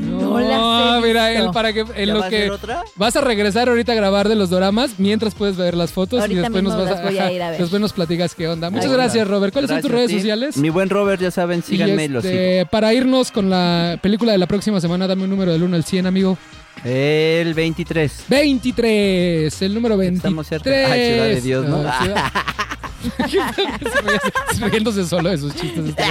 No 0.00 0.38
las 0.38 1.02
he 1.02 1.06
mira, 1.06 1.32
él 1.32 1.48
para 1.50 1.72
que 1.72 1.80
en 1.80 2.06
¿Ya 2.08 2.12
lo 2.12 2.20
va 2.20 2.26
a 2.26 2.28
que 2.28 2.50
otra? 2.50 2.82
vas 2.96 3.16
a 3.16 3.22
regresar 3.22 3.70
ahorita 3.70 3.92
a 3.92 3.94
grabar 3.94 4.28
de 4.28 4.34
los 4.34 4.50
doramas, 4.50 4.96
mientras 4.98 5.34
puedes 5.34 5.56
ver 5.56 5.74
las 5.74 5.92
fotos 5.92 6.18
y 6.18 6.20
Ahorita 6.20 6.42
después 6.42 6.62
nos 6.62 6.76
vas 6.76 6.90
a 6.90 7.08
ajá, 7.08 7.32
ir 7.32 7.42
a 7.42 7.50
ver. 7.52 7.58
después 7.60 7.80
nos 7.80 7.94
platicas 7.94 8.34
qué 8.34 8.48
onda. 8.48 8.68
Muchas 8.68 8.86
Ahí 8.90 8.92
gracias. 8.92 9.26
Robert. 9.28 9.50
¿Cuáles 9.54 9.70
son 9.70 9.80
tus 9.80 9.90
Gracias 9.90 9.94
a 9.94 9.96
redes 9.96 10.10
ti. 10.10 10.16
sociales? 10.20 10.56
Mi 10.58 10.68
buen 10.68 10.90
Robert, 10.90 11.22
ya 11.22 11.30
saben, 11.30 11.60
Y, 11.60 11.62
síganme 11.62 12.04
y, 12.04 12.08
los 12.08 12.22
sigo. 12.22 12.34
este, 12.34 12.66
para 12.66 12.92
irnos 12.92 13.30
con 13.30 13.48
la 13.48 13.98
película 14.02 14.32
de 14.32 14.38
la 14.38 14.46
próxima 14.46 14.78
semana, 14.78 15.06
dame 15.06 15.24
un 15.24 15.30
número 15.30 15.52
del 15.52 15.62
1 15.62 15.74
al 15.76 15.84
100, 15.84 16.04
amigo. 16.06 16.36
El 16.84 17.54
23. 17.54 18.24
23, 18.28 19.62
el 19.62 19.72
número 19.74 19.96
23. 19.96 20.18
Estamos 20.18 20.46
cerca. 20.46 20.68
Ay, 20.70 21.12
Ciudad 21.12 21.26
de 21.28 21.40
Dios, 21.40 21.66
¿no? 21.66 21.76
Ah, 21.86 21.98
Ciudad- 22.02 22.24
Riéndose 24.60 25.06
solo 25.06 25.30
de 25.30 25.38
sus 25.38 25.54
chistes. 25.54 25.86
este 25.88 26.02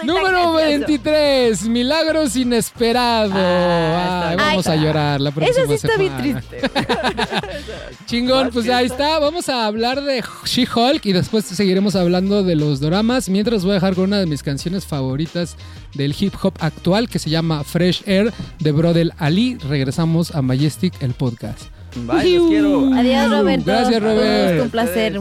Número 0.04 0.52
gracioso. 0.52 0.86
23, 0.86 1.68
Milagros 1.68 2.36
Inesperado. 2.36 3.32
Ah, 3.34 4.28
Ay, 4.28 4.34
está 4.36 4.44
vamos 4.46 4.66
a 4.68 4.76
llorar 4.76 5.20
la 5.20 5.30
próxima 5.32 5.58
Eso 5.64 5.68
sí 5.68 5.74
está 5.74 5.96
bien 5.96 6.16
triste. 6.16 6.70
Chingón, 8.06 8.50
pues 8.52 8.68
ahí 8.68 8.86
está. 8.86 9.18
Vamos 9.18 9.48
a 9.48 9.66
hablar 9.66 10.02
de 10.02 10.22
She-Hulk 10.44 11.04
y 11.04 11.12
después 11.12 11.44
seguiremos 11.44 11.96
hablando 11.96 12.42
de 12.42 12.54
los 12.54 12.80
doramas. 12.80 13.28
Mientras 13.28 13.62
voy 13.62 13.72
a 13.72 13.74
dejar 13.74 13.94
con 13.94 14.04
una 14.04 14.18
de 14.18 14.26
mis 14.26 14.42
canciones 14.42 14.86
favoritas 14.86 15.56
del 15.94 16.14
hip 16.18 16.34
hop 16.42 16.54
actual 16.60 17.08
que 17.08 17.18
se 17.18 17.30
llama 17.30 17.64
Fresh 17.64 18.04
Air 18.06 18.32
de 18.60 18.72
Brodel 18.72 19.12
Ali. 19.18 19.56
Regresamos 19.56 20.34
a 20.34 20.42
Majestic, 20.42 20.94
el 21.02 21.12
podcast. 21.14 21.62
Bye, 22.06 22.38
los 22.38 22.48
quiero. 22.48 22.94
Adiós, 22.94 23.30
Roberto. 23.30 23.64
Gracias, 23.66 24.02
Robert. 24.02 24.62
Un 24.62 24.70
placer. 24.70 25.20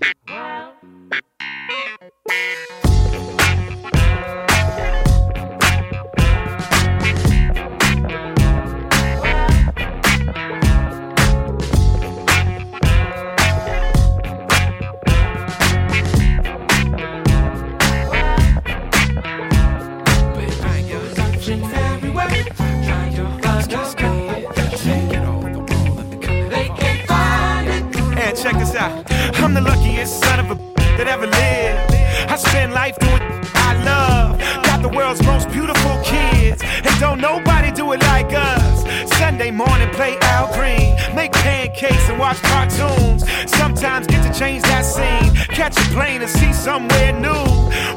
Wow. 0.00 0.72
Out. 28.80 29.04
I'm 29.42 29.52
the 29.54 29.60
luckiest 29.60 30.20
son 30.24 30.40
of 30.40 30.50
a 30.50 30.54
that 30.96 31.06
ever 31.06 31.26
lived. 31.26 32.30
I 32.32 32.36
spend 32.36 32.72
life 32.72 32.98
doing 32.98 33.22
I 33.54 33.70
love. 33.84 34.38
Got 34.64 34.82
the 34.82 34.88
world's 34.88 35.22
most 35.24 35.50
beautiful 35.50 35.94
kids. 36.02 36.62
And 36.62 36.94
don't 36.98 37.20
nobody 37.20 37.70
do 37.70 37.92
it 37.92 38.00
like 38.12 38.32
us. 38.32 38.69
Sunday 39.30 39.52
morning, 39.52 39.88
play 39.90 40.18
Al 40.22 40.52
Green. 40.52 40.96
Make 41.14 41.30
pancakes 41.30 42.08
and 42.08 42.18
watch 42.18 42.42
cartoons. 42.42 43.22
Sometimes 43.46 44.08
get 44.08 44.24
to 44.26 44.36
change 44.36 44.62
that 44.62 44.84
scene. 44.84 45.32
Catch 45.54 45.78
a 45.78 45.84
plane 45.94 46.20
and 46.20 46.28
see 46.28 46.52
somewhere 46.52 47.12
new. 47.12 47.44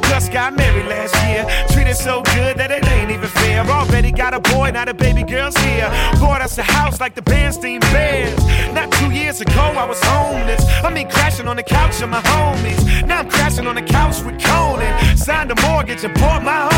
Plus, 0.03 0.29
got 0.29 0.55
married 0.55 0.85
last 0.85 1.15
year. 1.25 1.43
Treated 1.69 1.95
so 1.95 2.21
good 2.35 2.55
that 2.57 2.69
it 2.69 2.85
ain't 2.87 3.09
even 3.09 3.27
fair. 3.27 3.65
Already 3.65 4.11
got 4.11 4.35
a 4.35 4.41
boy, 4.41 4.69
now 4.69 4.85
the 4.85 4.93
baby 4.93 5.23
girl's 5.23 5.57
here. 5.57 5.89
Bought 6.19 6.41
us 6.41 6.55
a 6.59 6.61
house 6.61 6.99
like 6.99 7.15
the 7.15 7.23
Bernstein 7.23 7.79
Bears. 7.79 8.37
Not 8.71 8.91
two 8.91 9.09
years 9.09 9.41
ago, 9.41 9.73
I 9.75 9.85
was 9.85 9.99
homeless. 10.03 10.63
I 10.83 10.93
mean, 10.93 11.09
crashing 11.09 11.47
on 11.47 11.55
the 11.55 11.63
couch 11.63 11.99
of 12.03 12.09
my 12.09 12.21
homies. 12.21 13.07
Now 13.07 13.21
I'm 13.21 13.29
crashing 13.29 13.65
on 13.65 13.73
the 13.73 13.81
couch 13.81 14.21
with 14.21 14.39
Conan. 14.39 15.17
Signed 15.17 15.49
a 15.49 15.59
mortgage 15.67 16.03
and 16.03 16.13
bought 16.13 16.43
my 16.43 16.69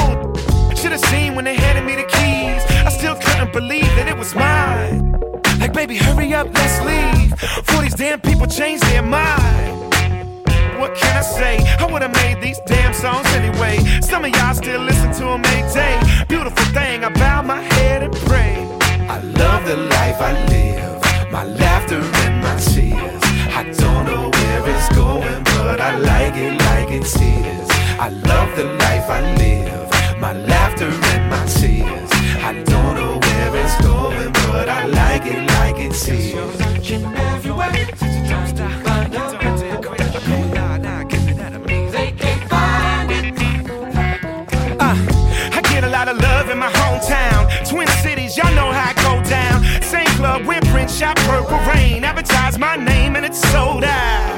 own. 0.85 0.91
Should've 0.91 1.09
seen 1.09 1.35
when 1.35 1.45
they 1.45 1.55
handed 1.55 1.85
me 1.85 1.95
the 1.95 2.03
keys. 2.03 2.63
I 2.85 2.89
still 2.89 3.15
couldn't 3.15 3.51
believe 3.51 3.87
that 3.95 4.07
it 4.07 4.17
was 4.17 4.35
mine. 4.35 5.13
Like, 5.59 5.73
baby, 5.73 5.95
hurry 5.95 6.33
up, 6.33 6.47
let's 6.53 6.79
leave. 6.85 7.39
For 7.65 7.81
these 7.81 7.95
damn 7.95 8.21
people 8.21 8.47
change 8.47 8.81
their 8.81 9.01
mind. 9.01 9.93
What 10.79 10.95
can 10.95 11.17
I 11.17 11.21
say? 11.21 11.57
I 11.79 11.91
would've 11.91 12.11
made 12.11 12.41
these 12.41 12.59
damn 12.67 12.93
songs 12.93 13.27
anyway. 13.27 13.77
Some 14.01 14.25
of 14.25 14.31
y'all 14.31 14.53
still 14.53 14.81
listen 14.81 15.11
to 15.13 15.25
them 15.25 15.45
every 15.45 15.73
day. 15.73 15.99
Beautiful 16.27 16.65
thing, 16.73 17.03
I 17.03 17.09
bow 17.09 17.41
my 17.41 17.61
head 17.61 18.03
and 18.03 18.13
pray. 18.27 18.55
I 19.07 19.19
love 19.19 19.65
the 19.65 19.77
life 19.77 20.19
I 20.21 20.33
live, 20.49 21.31
my 21.31 21.45
laughter 21.45 22.01
and 22.01 22.41
my 22.43 22.55
tears. 22.59 23.21
I 23.55 23.63
don't 23.63 24.05
know 24.05 24.29
where 24.29 24.69
it's 24.69 24.89
going, 24.95 25.43
but 25.55 25.79
I 25.79 25.97
like 25.97 26.35
it 26.35 26.59
like 26.59 26.91
it's. 26.91 27.15
I 27.97 28.09
love 28.09 28.55
the 28.57 28.65
life 28.65 29.09
I 29.09 29.21
live, 29.37 29.89
my 30.25 30.33
laughter 30.33 30.89
and 30.89 31.29
my 31.29 31.45
tears. 31.45 32.09
I 32.41 32.51
don't 32.65 32.95
know 32.95 33.19
where 33.25 33.55
it's 33.63 33.77
going, 33.85 34.31
but 34.49 34.67
I 34.67 34.85
like 34.87 35.23
it 35.27 35.41
like 35.55 35.77
it's 35.77 36.03
his. 36.03 36.33
Uh, 44.79 44.95
I 45.53 45.61
get 45.69 45.83
a 45.83 45.89
lot 45.89 46.07
of 46.07 46.17
love 46.17 46.49
in 46.49 46.57
my 46.57 46.71
hometown. 46.71 47.69
Twin 47.69 47.87
Cities, 48.01 48.35
y'all 48.35 48.51
know 48.55 48.71
how 48.71 48.89
I 48.89 48.93
go 49.07 49.29
down. 49.29 49.63
Same 49.83 50.07
club 50.17 50.43
where 50.47 50.61
Prince 50.73 50.97
shot 50.97 51.17
Purple 51.17 51.59
Rain. 51.71 52.03
Advertise 52.03 52.57
my 52.57 52.75
name 52.75 53.15
and 53.15 53.23
it's 53.27 53.41
sold 53.51 53.83
out. 53.83 54.34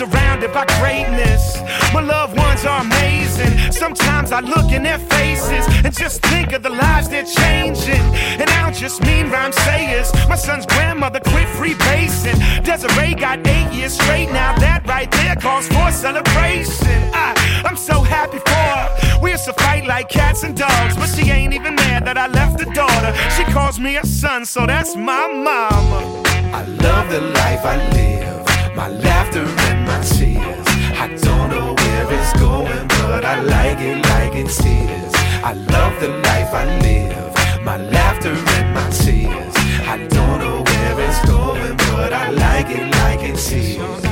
Surrounded 0.00 0.54
by 0.54 0.64
greatness. 0.80 1.60
My 1.92 2.00
loved 2.00 2.34
ones 2.34 2.64
are 2.64 2.80
amazing. 2.80 3.70
Sometimes 3.70 4.32
I 4.32 4.40
look 4.40 4.72
in 4.72 4.82
their 4.82 4.98
faces 4.98 5.66
and 5.84 5.94
just 5.94 6.22
think 6.22 6.54
of 6.54 6.62
the 6.62 6.70
lives 6.70 7.10
they're 7.10 7.22
changing. 7.22 8.00
And 8.40 8.48
I 8.48 8.62
don't 8.62 8.74
just 8.74 9.02
mean 9.02 9.28
rhyme 9.28 9.52
sayers. 9.52 10.10
My 10.26 10.36
son's 10.36 10.64
grandmother 10.64 11.20
quit 11.20 11.46
free 11.48 11.74
basing. 11.74 12.38
Desiree 12.64 13.14
got 13.14 13.46
eight 13.46 13.74
years 13.74 13.92
straight. 13.92 14.32
Now 14.32 14.58
that 14.60 14.88
right 14.88 15.10
there 15.10 15.36
calls 15.36 15.68
for 15.68 15.92
celebration. 15.92 17.00
I, 17.12 17.62
I'm 17.66 17.76
so 17.76 18.00
happy 18.00 18.38
for 18.38 18.64
her. 18.72 19.20
We 19.20 19.32
used 19.32 19.44
to 19.44 19.52
fight 19.52 19.84
like 19.84 20.08
cats 20.08 20.44
and 20.44 20.56
dogs, 20.56 20.96
but 20.96 21.08
she 21.08 21.30
ain't 21.30 21.52
even 21.52 21.74
mad 21.74 22.06
that 22.06 22.16
I 22.16 22.26
left 22.28 22.58
her 22.60 22.72
daughter. 22.72 23.12
She 23.36 23.44
calls 23.52 23.78
me 23.78 23.98
a 23.98 24.06
son, 24.06 24.46
so 24.46 24.64
that's 24.64 24.96
my 24.96 25.26
mama. 25.26 26.22
I 26.54 26.64
love 26.64 27.10
the 27.10 27.20
life 27.20 27.66
I 27.66 27.76
live, 27.92 28.74
my 28.74 28.88
laughter 28.88 29.59
my 29.90 30.00
tears. 30.14 30.66
I 31.04 31.06
don't 31.26 31.48
know 31.54 31.68
where 31.80 32.06
it's 32.16 32.32
going, 32.38 32.86
but 33.00 33.24
I 33.24 33.36
like 33.56 33.80
it 33.90 33.98
like 34.12 34.34
it's 34.42 34.56
tears. 34.62 35.12
I 35.50 35.52
love 35.74 35.94
the 36.04 36.10
life 36.28 36.50
I 36.62 36.64
live, 36.86 37.32
my 37.64 37.78
laughter 37.96 38.34
and 38.56 38.68
my 38.78 38.88
tears. 39.02 39.54
I 39.94 39.96
don't 40.16 40.38
know 40.42 40.58
where 40.68 40.96
it's 41.06 41.20
going, 41.34 41.76
but 41.90 42.12
I 42.12 42.26
like 42.46 42.68
it 42.78 42.86
like 43.00 43.20
it's 43.30 43.42
tears. 43.48 44.04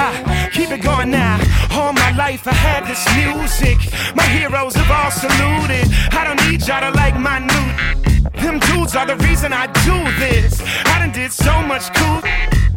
I 0.00 0.50
keep 0.52 0.70
it 0.70 0.82
going 0.82 1.10
now. 1.10 1.36
All 1.72 1.92
my 1.92 2.10
life 2.24 2.46
I 2.46 2.56
had 2.66 2.82
this 2.90 3.02
music. 3.18 3.78
My 4.14 4.28
heroes 4.36 4.74
have 4.76 4.90
all 4.98 5.10
saluted. 5.10 5.86
I 6.18 6.22
don't 6.26 6.40
need 6.46 6.60
y'all 6.66 6.80
to 6.80 6.90
like 6.96 7.16
my 7.18 7.38
new. 7.40 7.97
Them 8.42 8.58
dudes 8.60 8.94
are 8.94 9.06
the 9.06 9.16
reason 9.16 9.52
I 9.52 9.66
do 9.84 9.96
this. 10.18 10.62
I 10.86 11.00
done 11.00 11.12
did 11.12 11.32
so 11.32 11.62
much 11.62 11.92
cool. 11.94 12.22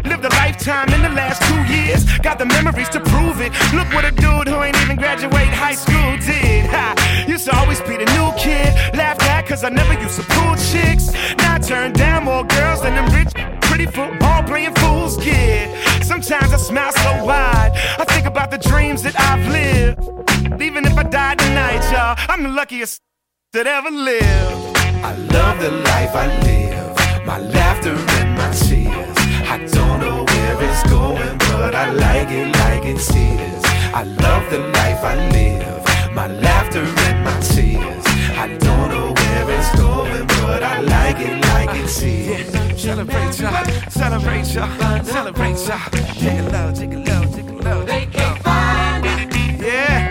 Lived 0.04 0.26
a 0.26 0.30
lifetime 0.30 0.89
in 0.89 1.02
the 1.02 1.10
last 1.10 1.41
two 1.43 1.62
years. 1.74 2.04
Got 2.19 2.39
the 2.39 2.45
memories 2.45 2.89
to 2.89 3.00
prove 3.00 3.39
it. 3.41 3.52
Look 3.74 3.88
what 3.93 4.04
a 4.06 4.12
dude 4.12 4.47
who 4.47 4.63
ain't 4.63 4.78
even 4.82 4.97
graduate 4.97 5.47
high 5.47 5.76
school 5.76 6.17
did. 6.17 6.65
Ha. 6.65 7.26
Used 7.28 7.45
to 7.45 7.56
always 7.58 7.80
be 7.82 7.97
the 7.97 8.10
new 8.17 8.30
kid. 8.38 8.74
Laughed 8.97 9.24
at 9.24 9.45
cause 9.45 9.63
I 9.63 9.69
never 9.69 9.93
used 9.93 10.19
to 10.19 10.26
pull 10.34 10.56
chicks. 10.56 11.13
Now 11.38 11.56
I 11.56 11.60
turn 11.60 11.93
down 11.93 12.26
more 12.26 12.43
girls 12.43 12.82
than 12.82 12.95
them 12.95 13.08
rich 13.13 13.32
pretty 13.62 13.86
football 13.86 14.43
playing 14.43 14.74
fools 14.76 15.17
get. 15.17 15.69
Sometimes 16.04 16.52
I 16.52 16.58
smile 16.58 16.91
so 16.91 17.24
wide. 17.24 17.71
I 18.00 18.06
think 18.06 18.26
about 18.26 18.52
the 18.52 18.58
dreams 18.58 19.04
that 19.04 19.15
I've 19.19 19.47
lived. 19.47 20.62
Even 20.62 20.86
if 20.86 20.97
I 20.97 21.04
die 21.04 21.36
tonight, 21.36 21.82
y'all, 21.91 22.15
I'm 22.28 22.43
the 22.43 22.50
luckiest 22.50 23.00
that 23.54 23.67
ever 23.67 23.91
lived. 23.91 24.70
I 25.03 25.15
love 25.15 25.59
the 25.59 25.71
life 25.71 26.15
I 26.15 26.27
live, 26.43 27.25
my 27.25 27.39
laughter 27.39 27.95
and 28.19 28.37
my 28.37 28.51
tears. 28.53 29.17
I 29.49 29.57
don't 29.71 29.99
know 29.99 30.23
where 30.23 30.57
it's 30.69 30.83
going, 30.89 31.37
but 31.49 31.75
I 31.75 31.91
like 31.91 32.29
it 32.29 32.47
like 32.63 32.85
it's 32.85 33.07
tears. 33.07 33.63
I 33.93 34.03
love 34.03 34.49
the 34.49 34.59
life 34.59 35.03
I 35.03 35.15
live, 35.31 36.13
my 36.13 36.27
laughter 36.27 36.83
and 37.07 37.23
my 37.25 37.39
tears. 37.41 38.03
I 38.37 38.47
don't 38.59 38.89
know 38.89 39.13
where 39.13 39.49
it's 39.57 39.71
going, 39.75 40.27
but 40.41 40.63
I 40.63 40.81
like 40.81 41.19
it 41.19 41.41
like 41.49 41.75
it's 41.81 41.99
tears. 41.99 42.81
Celebrate 42.81 43.39
ya, 43.39 43.63
celebrate 43.89 44.53
ya, 44.53 45.03
celebrate 45.03 45.67
ya. 45.67 45.77
Take 46.19 46.39
a 46.39 46.49
low, 46.51 46.71
take 46.73 46.93
a 46.93 46.97
low, 46.97 47.25
take 47.35 47.49
a 47.49 47.53
low. 47.53 47.83
They 47.85 48.05
can't 48.05 48.39
find 48.43 49.05
it. 49.05 49.61
Yeah. 49.61 50.11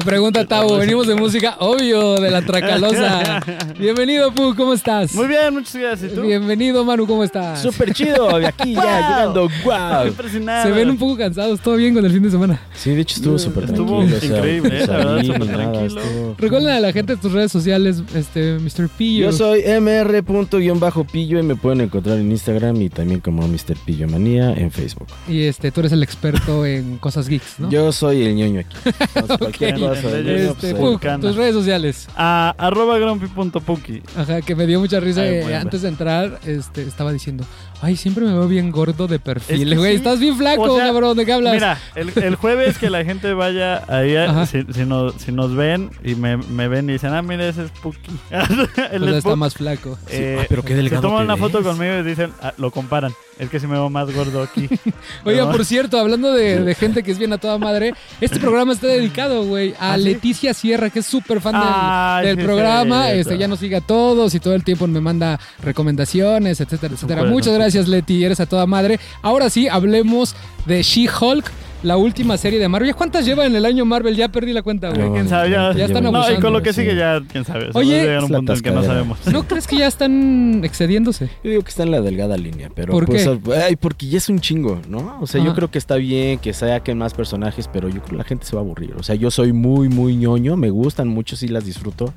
Me 0.00 0.06
pregunta 0.06 0.46
Tavo, 0.46 0.78
venimos 0.78 1.06
de 1.06 1.14
música, 1.14 1.56
obvio, 1.58 2.14
de 2.14 2.30
la 2.30 2.40
Tracalosa. 2.40 3.40
Bienvenido, 3.78 4.32
Pu, 4.32 4.54
¿cómo 4.56 4.72
estás? 4.72 5.14
Muy 5.14 5.26
bien, 5.28 5.52
muchas 5.52 5.76
gracias. 5.76 6.12
¿Y 6.12 6.14
tú? 6.14 6.22
Bienvenido, 6.22 6.82
Manu, 6.86 7.06
¿cómo 7.06 7.22
estás? 7.22 7.60
Súper 7.60 7.92
chido, 7.92 8.38
de 8.38 8.46
aquí 8.46 8.72
ya 8.72 8.82
llegando, 8.82 9.50
wow. 9.62 10.06
Impresionado. 10.06 10.62
Se 10.66 10.72
ven 10.72 10.88
un 10.88 10.96
poco 10.96 11.18
cansados, 11.18 11.60
¿todo 11.60 11.76
bien 11.76 11.92
con 11.92 12.02
el 12.02 12.10
fin 12.10 12.22
de 12.22 12.30
semana? 12.30 12.58
Sí, 12.74 12.94
de 12.94 13.02
hecho 13.02 13.16
estuvo 13.16 13.38
súper 13.38 13.64
Estuvo 13.64 13.98
tranquilo. 13.98 14.16
o 14.16 14.20
sea, 14.20 14.38
increíble, 14.38 14.86
la 14.86 14.96
verdad, 14.96 15.22
súper 15.22 15.46
tranquilo. 15.48 16.00
estuvo- 16.00 16.34
Recuerden 16.38 16.70
a 16.70 16.80
la 16.80 16.92
gente 16.94 17.16
de 17.16 17.20
tus 17.20 17.32
redes 17.32 17.52
sociales, 17.52 18.02
este, 18.14 18.58
Mr. 18.58 18.88
Pillo. 18.96 19.26
Yo 19.26 19.32
soy 19.32 19.60
mr.pillo 19.80 21.38
y 21.38 21.42
me 21.42 21.56
pueden 21.56 21.82
encontrar 21.82 22.16
en 22.18 22.30
Instagram 22.30 22.80
y 22.80 22.88
también 22.88 23.20
como 23.20 23.46
Mr. 23.46 23.76
Pillo 23.84 24.08
Manía 24.08 24.54
en 24.54 24.70
Facebook. 24.70 25.08
Y 25.28 25.42
este, 25.42 25.70
tú 25.70 25.80
eres 25.80 25.92
el 25.92 26.02
experto 26.02 26.64
en 26.64 26.96
cosas 26.96 27.28
geeks, 27.28 27.56
¿no? 27.58 27.68
Yo 27.70 27.92
soy 27.92 28.22
el 28.22 28.34
ñoño 28.34 28.60
aquí. 28.60 28.76
Entonces, 29.14 29.56
cosa, 29.94 30.18
Este, 30.18 30.54
Pues, 30.60 30.74
Pu, 30.74 30.78
Vulcana. 30.80 31.20
tus 31.20 31.36
redes 31.36 31.54
sociales. 31.54 32.08
A 32.16 32.54
arroba 32.58 32.98
grumpy.puki. 32.98 34.02
Ajá, 34.16 34.42
que 34.42 34.54
me 34.54 34.66
dio 34.66 34.80
mucha 34.80 35.00
risa. 35.00 35.22
Ay, 35.22 35.28
eh, 35.36 35.42
bueno. 35.42 35.58
antes 35.58 35.82
de 35.82 35.88
entrar, 35.88 36.38
este, 36.46 36.82
estaba 36.82 37.12
diciendo, 37.12 37.44
ay, 37.82 37.96
siempre 37.96 38.24
me 38.24 38.32
veo 38.32 38.46
bien 38.48 38.70
gordo 38.70 39.06
de 39.06 39.18
perfil. 39.18 39.62
Es 39.62 39.68
que 39.70 39.76
Güey, 39.76 39.92
sí. 39.92 39.96
estás 39.98 40.18
bien 40.20 40.36
flaco, 40.36 40.62
O 40.62 40.76
sea, 40.76 40.86
cabrón, 40.86 41.16
¿de 41.16 41.26
qué 41.26 41.32
hablas? 41.32 41.54
Mira, 41.54 41.78
el, 41.94 42.12
el 42.22 42.34
jueves 42.36 42.78
que 42.78 42.90
la 42.90 43.04
gente 43.04 43.32
vaya 43.32 43.82
ahí, 43.88 44.16
a- 44.16 44.30
Ajá. 44.30 44.46
si, 44.46 44.64
si 44.72 44.84
nos, 44.84 45.14
si 45.14 45.32
nos 45.32 45.54
ven 45.54 45.90
y 46.04 46.14
me, 46.14 46.36
me 46.36 46.68
ven 46.68 46.88
y 46.90 46.94
dicen, 46.94 47.12
ah, 47.14 47.22
mira, 47.22 47.48
ese 47.48 47.64
es 47.64 47.70
Puki. 47.70 47.98
Él 48.30 49.02
O 49.02 49.06
sea, 49.06 49.12
es 49.12 49.18
está 49.18 49.36
más 49.36 49.54
flaco. 49.54 49.98
Eh, 50.08 50.38
Ah, 50.40 50.46
pero 50.48 50.62
qué 50.62 50.74
delgado 50.74 51.02
Se 51.02 51.08
toman 51.08 51.24
una 51.24 51.36
foto 51.36 51.62
conmigo 51.62 51.98
y 51.98 52.02
dicen, 52.02 52.30
ah, 52.42 52.52
lo 52.56 52.70
comparan. 52.70 53.12
Es 53.38 53.48
que 53.48 53.58
si 53.58 53.66
me 53.66 53.72
veo 53.72 53.88
más 53.88 54.14
gordo 54.14 54.42
aquí. 54.42 54.68
Oiga, 55.24 55.46
No. 55.46 55.52
por 55.52 55.64
cierto, 55.64 55.98
hablando 55.98 56.30
de, 56.32 56.60
de 56.62 56.74
gente 56.74 57.02
que 57.02 57.10
es 57.10 57.18
bien 57.18 57.32
a 57.32 57.38
toda 57.38 57.56
madre, 57.56 57.94
este 58.20 58.38
programa 58.40 58.72
está 58.74 58.86
dedicado, 58.86 59.44
güey, 59.44 59.74
a 59.80 59.94
¿Ah, 59.94 59.96
sí? 59.96 60.04
Leticia 60.04 60.52
Sierra, 60.52 60.90
que 60.90 60.98
es 60.98 61.06
súper 61.06 61.40
fan 61.40 61.54
del, 61.54 61.62
Ay, 61.64 62.26
del 62.26 62.36
sí, 62.36 62.42
programa. 62.42 63.10
Este, 63.12 63.38
ya 63.38 63.48
nos 63.48 63.58
sigue 63.60 63.76
a 63.76 63.80
todos 63.80 64.34
y 64.34 64.40
todo 64.40 64.54
el 64.54 64.62
tiempo 64.62 64.86
me 64.86 65.00
manda 65.00 65.40
recomendaciones, 65.62 66.60
etcétera, 66.60 66.94
etcétera. 66.94 67.24
Muchas 67.24 67.54
gracias, 67.54 67.69
Leti, 67.74 68.24
eres 68.24 68.40
a 68.40 68.46
toda 68.46 68.66
madre. 68.66 68.98
Ahora 69.22 69.50
sí, 69.50 69.68
hablemos 69.68 70.34
de 70.66 70.82
She-Hulk, 70.82 71.44
la 71.82 71.96
última 71.96 72.36
serie 72.36 72.58
de 72.58 72.68
Marvel. 72.68 72.88
¿Ya 72.90 72.94
cuántas 72.94 73.24
lleva 73.24 73.46
en 73.46 73.56
el 73.56 73.64
año 73.64 73.86
Marvel? 73.86 74.14
Ya 74.14 74.28
perdí 74.28 74.52
la 74.52 74.62
cuenta, 74.62 74.90
güey. 74.90 75.00
No, 75.00 75.12
¿Quién 75.14 75.28
sabe? 75.30 75.50
Ya, 75.50 75.72
Ya 75.72 75.86
están 75.86 76.04
No, 76.04 76.10
y 76.10 76.14
abusando, 76.16 76.40
con 76.42 76.52
lo 76.52 76.62
que 76.62 76.72
sí. 76.74 76.82
sigue 76.82 76.94
ya, 76.96 77.22
quién 77.26 77.44
sabe. 77.46 77.70
Oye, 77.72 78.02
llegar 78.02 78.18
a 78.18 78.24
un 78.24 78.30
punto 78.30 78.52
en 78.52 78.56
el 78.58 78.62
que 78.62 78.70
no 78.70 78.82
sabemos. 78.84 79.18
¿No 79.26 79.48
crees 79.48 79.66
que 79.66 79.76
ya 79.76 79.86
están 79.86 80.60
excediéndose? 80.62 81.30
Yo 81.42 81.50
digo 81.50 81.62
que 81.62 81.70
está 81.70 81.82
en 81.84 81.90
la 81.90 82.02
delgada 82.02 82.36
línea, 82.36 82.68
pero 82.74 82.92
¿Por 82.92 83.06
pues, 83.06 83.26
qué? 83.26 83.54
ay, 83.62 83.76
porque 83.76 84.06
ya 84.08 84.18
es 84.18 84.28
un 84.28 84.40
chingo, 84.40 84.80
¿no? 84.88 85.16
O 85.22 85.26
sea, 85.26 85.42
yo 85.42 85.54
creo 85.54 85.70
que 85.70 85.78
está 85.78 85.96
bien 85.96 86.38
que 86.38 86.52
saquen 86.52 86.98
más 86.98 87.14
personajes, 87.14 87.66
pero 87.72 87.88
yo 87.88 88.02
creo 88.02 88.10
que 88.10 88.16
la 88.16 88.24
gente 88.24 88.44
se 88.44 88.54
va 88.54 88.60
a 88.60 88.64
aburrir. 88.64 88.94
O 88.98 89.02
sea, 89.02 89.14
yo 89.14 89.30
soy 89.30 89.52
muy, 89.54 89.88
muy 89.88 90.16
ñoño, 90.16 90.56
me 90.56 90.68
gustan 90.68 91.08
mucho, 91.08 91.34
sí 91.34 91.48
las 91.48 91.64
disfruto, 91.64 92.12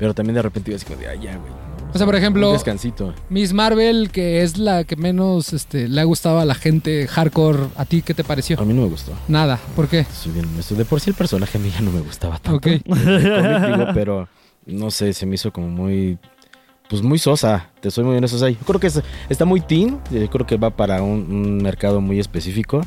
pero 0.00 0.14
también 0.14 0.34
de 0.34 0.42
repente 0.42 0.72
iba 0.72 0.76
así 0.76 0.84
como 0.84 0.98
de, 0.98 1.06
ay, 1.08 1.20
ya, 1.22 1.36
güey. 1.36 1.52
O 1.96 1.98
sea, 1.98 2.06
por 2.06 2.14
ejemplo, 2.16 2.48
un 2.48 2.52
descansito. 2.54 3.14
Miss 3.30 3.52
Marvel, 3.52 4.10
que 4.12 4.42
es 4.42 4.58
la 4.58 4.84
que 4.84 4.96
menos 4.96 5.52
este, 5.52 5.88
le 5.88 6.00
ha 6.00 6.04
gustado 6.04 6.38
a 6.38 6.44
la 6.44 6.54
gente 6.54 7.06
hardcore, 7.08 7.64
¿a 7.76 7.84
ti 7.84 8.02
qué 8.02 8.14
te 8.14 8.22
pareció? 8.24 8.60
A 8.60 8.64
mí 8.64 8.72
no 8.72 8.82
me 8.82 8.88
gustó. 8.88 9.12
Nada, 9.28 9.58
¿por 9.74 9.88
qué? 9.88 10.04
Soy 10.04 10.32
bien 10.32 10.46
honesto. 10.46 10.74
De 10.74 10.84
por 10.84 11.00
sí 11.00 11.10
el 11.10 11.16
personaje 11.16 11.58
a 11.58 11.60
mí 11.60 11.70
ya 11.70 11.80
no 11.80 11.90
me 11.90 12.00
gustaba 12.00 12.38
tanto. 12.38 12.56
Ok. 12.58 12.66
Digo, 12.86 13.86
pero 13.94 14.28
no 14.66 14.90
sé, 14.90 15.12
se 15.12 15.26
me 15.26 15.34
hizo 15.34 15.52
como 15.52 15.68
muy. 15.68 16.18
Pues 16.88 17.02
muy 17.02 17.18
sosa, 17.18 17.70
te 17.80 17.90
soy 17.90 18.04
muy 18.04 18.16
honesto. 18.16 18.36
O 18.36 18.40
sea, 18.40 18.48
yo 18.48 18.58
creo 18.64 18.78
que 18.78 18.86
es- 18.86 19.02
está 19.28 19.44
muy 19.44 19.60
teen, 19.60 19.98
yo 20.10 20.30
creo 20.30 20.46
que 20.46 20.56
va 20.56 20.70
para 20.70 21.02
un, 21.02 21.26
un 21.32 21.56
mercado 21.58 22.00
muy 22.00 22.20
específico, 22.20 22.80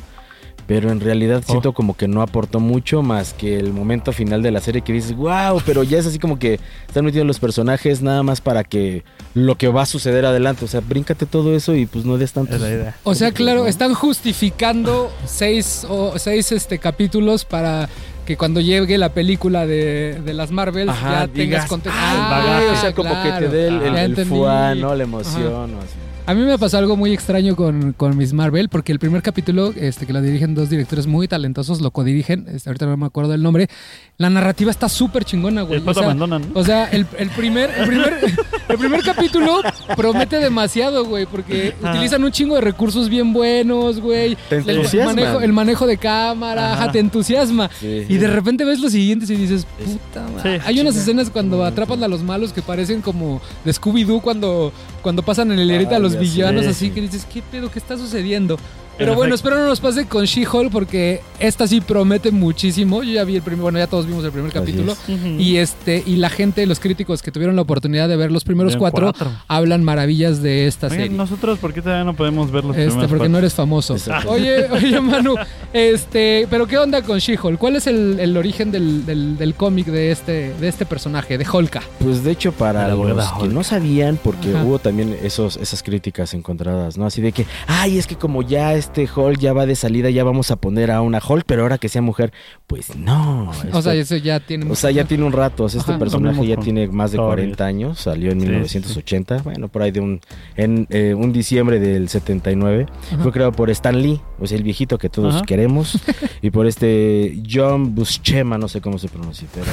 pero 0.70 0.92
en 0.92 1.00
realidad 1.00 1.42
Oh. 1.48 1.50
siento 1.50 1.72
como 1.72 1.96
que 1.96 2.06
no 2.06 2.22
aportó 2.22 2.60
mucho 2.60 3.02
más 3.02 3.32
que 3.32 3.58
el 3.58 3.72
momento 3.72 4.12
final 4.12 4.40
de 4.40 4.52
la 4.52 4.60
serie 4.60 4.82
que 4.82 4.92
dices, 4.92 5.16
wow, 5.16 5.60
pero 5.66 5.82
ya 5.82 5.98
es 5.98 6.06
así 6.06 6.20
como 6.20 6.38
que 6.38 6.60
están 6.86 7.04
metiendo 7.04 7.26
los 7.26 7.40
personajes 7.40 8.02
nada 8.02 8.22
más 8.22 8.40
para 8.40 8.62
que 8.62 9.02
lo 9.34 9.56
que 9.56 9.66
va 9.66 9.82
a 9.82 9.86
suceder 9.86 10.24
adelante, 10.24 10.64
o 10.64 10.68
sea, 10.68 10.78
bríncate 10.80 11.26
todo 11.26 11.56
eso 11.56 11.74
y 11.74 11.86
pues 11.86 12.04
no 12.04 12.18
des 12.18 12.32
tanto. 12.32 12.54
Es 12.54 12.60
la 12.60 12.68
idea. 12.68 12.96
O 13.02 13.16
sea, 13.16 13.32
claro, 13.32 13.62
¿no? 13.62 13.66
están 13.66 13.94
justificando 13.94 15.10
seis, 15.26 15.84
o, 15.90 16.16
seis 16.20 16.52
este, 16.52 16.78
capítulos 16.78 17.44
para 17.44 17.88
que 18.24 18.36
cuando 18.36 18.60
llegue 18.60 18.96
la 18.96 19.08
película 19.12 19.66
de, 19.66 20.20
de 20.24 20.34
las 20.34 20.52
Marvels 20.52 20.88
Ajá, 20.88 21.26
ya 21.26 21.32
tengas. 21.32 21.68
"Ay, 21.72 22.18
bagaje". 22.30 22.68
o 22.68 22.76
sea, 22.76 22.94
como 22.94 23.10
que 23.24 23.32
te 23.32 23.48
dé 23.48 23.66
el, 23.66 23.96
el, 24.16 24.24
fuá, 24.24 24.76
¿no? 24.76 24.94
La 24.94 25.02
emoción. 25.02 25.74
o 25.74 25.78
así. 25.78 26.09
A 26.30 26.34
mí 26.34 26.42
me 26.42 26.56
pasó 26.58 26.78
algo 26.78 26.96
muy 26.96 27.12
extraño 27.12 27.56
con, 27.56 27.92
con 27.92 28.16
Miss 28.16 28.32
Marvel, 28.32 28.68
porque 28.68 28.92
el 28.92 29.00
primer 29.00 29.20
capítulo, 29.20 29.74
este, 29.74 30.06
que 30.06 30.12
lo 30.12 30.22
dirigen 30.22 30.54
dos 30.54 30.70
directores 30.70 31.08
muy 31.08 31.26
talentosos, 31.26 31.80
lo 31.80 31.90
codirigen, 31.90 32.46
este, 32.46 32.70
ahorita 32.70 32.86
no 32.86 32.96
me 32.96 33.06
acuerdo 33.06 33.32
del 33.32 33.42
nombre, 33.42 33.68
la 34.16 34.30
narrativa 34.30 34.70
está 34.70 34.88
súper 34.88 35.24
chingona, 35.24 35.62
güey. 35.62 35.80
Después 35.80 35.96
o 35.96 36.00
sea, 36.00 36.06
abandonan. 36.06 36.44
o 36.54 36.62
sea, 36.62 36.84
el, 36.84 37.04
el 37.18 37.30
primer, 37.30 37.70
el, 37.76 37.84
primer, 37.84 38.20
el 38.68 38.78
primer 38.78 39.02
capítulo 39.02 39.60
promete 39.96 40.36
demasiado, 40.36 41.04
güey, 41.04 41.26
porque 41.26 41.74
utilizan 41.82 42.22
un 42.22 42.30
chingo 42.30 42.54
de 42.54 42.60
recursos 42.60 43.08
bien 43.08 43.32
buenos, 43.32 43.98
güey. 43.98 44.36
Te 44.48 44.58
El 44.58 44.70
entusiasman. 44.70 45.16
manejo, 45.16 45.40
el 45.40 45.52
manejo 45.52 45.86
de 45.88 45.96
cámara, 45.96 46.74
Ajá. 46.74 46.92
te 46.92 47.00
entusiasma. 47.00 47.68
Sí. 47.80 48.06
Y 48.08 48.18
de 48.18 48.28
repente 48.28 48.64
ves 48.64 48.78
los 48.78 48.92
siguientes 48.92 49.30
y 49.30 49.34
dices, 49.34 49.66
puta 49.84 50.28
madre. 50.28 50.60
Sí, 50.60 50.64
Hay 50.64 50.78
unas 50.78 50.94
escenas 50.94 51.28
cuando 51.28 51.64
atrapan 51.64 52.04
a 52.04 52.06
los 52.06 52.22
malos 52.22 52.52
que 52.52 52.62
parecen 52.62 53.00
como 53.00 53.40
de 53.64 53.72
Scooby-Doo 53.72 54.20
cuando, 54.20 54.72
cuando 55.02 55.22
pasan 55.22 55.52
en 55.52 55.58
el 55.58 55.66
hilerita 55.66 55.96
a 55.96 55.98
los 55.98 56.18
villanos, 56.18 56.66
así 56.66 56.90
que 56.90 57.00
dices, 57.00 57.26
¿qué 57.30 57.42
pedo? 57.42 57.70
¿Qué 57.70 57.78
está 57.78 57.96
sucediendo? 57.96 58.58
Pero 59.00 59.12
En 59.12 59.16
bueno, 59.18 59.34
espero 59.34 59.56
no 59.58 59.64
nos 59.66 59.80
pase 59.80 60.06
con 60.06 60.24
She-Hulk 60.26 60.70
porque 60.70 61.20
esta 61.38 61.66
sí 61.66 61.80
promete 61.80 62.30
muchísimo. 62.30 63.02
Yo 63.02 63.12
ya 63.14 63.24
vi 63.24 63.36
el 63.36 63.42
primer, 63.42 63.62
bueno, 63.62 63.78
ya 63.78 63.86
todos 63.86 64.06
vimos 64.06 64.24
el 64.24 64.30
primer 64.30 64.52
capítulo. 64.52 64.94
Y 65.38 65.56
este, 65.56 66.02
y 66.06 66.16
la 66.16 66.28
gente, 66.30 66.64
los 66.66 66.78
críticos 66.80 67.22
que 67.22 67.32
tuvieron 67.32 67.56
la 67.56 67.62
oportunidad 67.62 68.08
de 68.08 68.16
ver 68.16 68.30
los 68.30 68.44
primeros 68.44 68.76
cuatro, 68.76 69.06
cuatro. 69.12 69.32
hablan 69.48 69.82
maravillas 69.84 70.42
de 70.42 70.66
esta 70.66 70.86
Oye, 70.88 70.96
serie. 70.96 71.16
nosotros, 71.16 71.58
¿por 71.58 71.72
qué 71.72 71.82
todavía 71.82 72.04
no 72.04 72.14
podemos 72.14 72.50
ver 72.52 72.64
los 72.64 72.76
Este, 72.76 72.86
primeros 72.88 73.08
porque 73.08 73.18
cuatro? 73.18 73.32
no 73.32 73.38
eres 73.38 73.54
famoso. 73.54 73.94
Exacto. 73.96 74.30
Oye, 74.32 74.66
oye, 74.70 75.00
Manu, 75.00 75.34
este, 75.72 76.46
pero 76.50 76.66
¿qué 76.66 76.78
onda 76.78 77.02
con 77.02 77.18
She-Hulk? 77.18 77.58
¿Cuál 77.58 77.76
es 77.76 77.86
el, 77.86 78.18
el 78.20 78.36
origen 78.36 78.70
del, 78.70 79.06
del- 79.06 79.36
del 79.38 79.54
cómic 79.54 79.86
de 79.86 80.10
este, 80.10 80.52
de 80.60 80.68
este 80.68 80.84
personaje, 80.84 81.38
de 81.38 81.46
Hulka? 81.50 81.82
Pues 82.00 82.22
de 82.24 82.32
hecho 82.32 82.52
para 82.52 82.88
La 82.88 82.94
los 82.94 83.24
que 83.32 83.44
Hulk. 83.44 83.52
no 83.52 83.62
sabían, 83.64 84.18
porque 84.22 84.54
Ajá. 84.54 84.64
hubo 84.64 84.78
también 84.78 85.16
esos, 85.22 85.56
esas 85.56 85.82
críticas 85.82 86.34
encontradas, 86.34 86.98
¿no? 86.98 87.06
Así 87.06 87.20
de 87.22 87.32
que, 87.32 87.46
ay, 87.66 87.98
es 87.98 88.06
que 88.06 88.16
como 88.16 88.42
ya 88.42 88.74
este 88.92 89.08
Hulk 89.20 89.38
ya 89.38 89.52
va 89.52 89.66
de 89.66 89.76
salida, 89.76 90.10
ya 90.10 90.24
vamos 90.24 90.50
a 90.50 90.56
poner 90.56 90.90
a 90.90 91.00
una 91.00 91.20
Hulk, 91.26 91.44
pero 91.46 91.62
ahora 91.62 91.78
que 91.78 91.88
sea 91.88 92.02
mujer, 92.02 92.32
pues 92.66 92.96
no. 92.96 93.48
O 93.48 93.52
este- 93.52 93.82
sea, 93.82 93.94
eso 93.94 94.16
ya 94.16 94.40
tiene... 94.40 94.68
o 94.70 94.74
sea, 94.74 94.90
ya 94.90 95.04
tiene 95.04 95.22
un 95.24 95.32
rato, 95.32 95.64
o 95.64 95.68
sea, 95.68 95.78
este 95.80 95.92
Ajá. 95.92 95.98
personaje 96.00 96.44
ya 96.44 96.56
tiene 96.56 96.88
más 96.88 97.12
de 97.12 97.18
Thor, 97.18 97.28
40 97.36 97.64
años, 97.64 98.00
salió 98.00 98.32
en 98.32 98.40
Sí, 98.40 98.46
1980, 98.48 99.42
bueno, 99.42 99.68
por 99.68 99.82
ahí 99.82 99.92
de 99.92 100.00
un, 100.00 100.20
en 100.56 100.88
eh, 100.90 101.14
un 101.14 101.32
diciembre 101.32 101.78
del 101.78 102.08
79, 102.08 102.86
Ajá. 103.12 103.22
fue 103.22 103.30
creado 103.32 103.52
por 103.52 103.70
Stan 103.70 104.00
Lee, 104.00 104.20
o 104.40 104.46
sea, 104.46 104.58
el 104.58 104.64
viejito 104.64 104.98
que 104.98 105.08
todos 105.08 105.36
Ajá. 105.36 105.44
queremos, 105.44 106.00
y 106.42 106.50
por 106.50 106.66
este 106.66 107.40
John 107.48 107.94
Buscema, 107.94 108.58
no 108.58 108.66
sé 108.66 108.80
cómo 108.80 108.98
se 108.98 109.08
pronuncia, 109.08 109.46
pero 109.54 109.66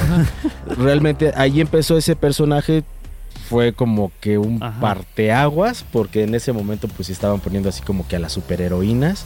realmente 0.84 1.32
ahí 1.34 1.60
empezó 1.60 1.96
ese 1.98 2.14
personaje 2.14 2.84
fue 3.48 3.72
como 3.72 4.12
que 4.20 4.38
un 4.38 4.62
Ajá. 4.62 4.80
parteaguas 4.80 5.84
porque 5.90 6.24
en 6.24 6.34
ese 6.34 6.52
momento 6.52 6.88
pues 6.88 7.08
estaban 7.10 7.40
poniendo 7.40 7.68
así 7.68 7.82
como 7.82 8.06
que 8.06 8.16
a 8.16 8.18
las 8.18 8.32
superheroínas 8.32 9.24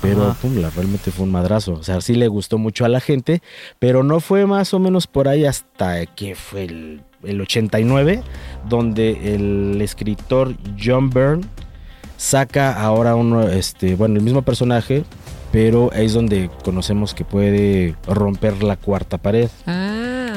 pero 0.00 0.36
pum, 0.42 0.56
la, 0.58 0.68
realmente 0.70 1.10
fue 1.10 1.24
un 1.24 1.32
madrazo 1.32 1.72
o 1.74 1.82
sea 1.82 2.00
sí 2.00 2.14
le 2.14 2.28
gustó 2.28 2.58
mucho 2.58 2.84
a 2.84 2.88
la 2.88 3.00
gente 3.00 3.42
pero 3.78 4.02
no 4.02 4.20
fue 4.20 4.46
más 4.46 4.74
o 4.74 4.78
menos 4.78 5.06
por 5.06 5.28
ahí 5.28 5.44
hasta 5.44 6.04
que 6.06 6.34
fue 6.34 6.64
el, 6.64 7.02
el 7.22 7.40
89 7.40 8.22
donde 8.68 9.34
el 9.34 9.80
escritor 9.80 10.54
John 10.82 11.10
Byrne 11.10 11.44
saca 12.16 12.80
ahora 12.80 13.16
uno 13.16 13.48
este 13.48 13.94
bueno 13.96 14.16
el 14.16 14.22
mismo 14.22 14.42
personaje 14.42 15.04
pero 15.52 15.90
ahí 15.94 16.06
es 16.06 16.14
donde 16.14 16.50
conocemos 16.64 17.14
que 17.14 17.24
puede 17.24 17.94
romper 18.06 18.62
la 18.62 18.76
cuarta 18.76 19.18
pared 19.18 19.48
Ah. 19.66 19.83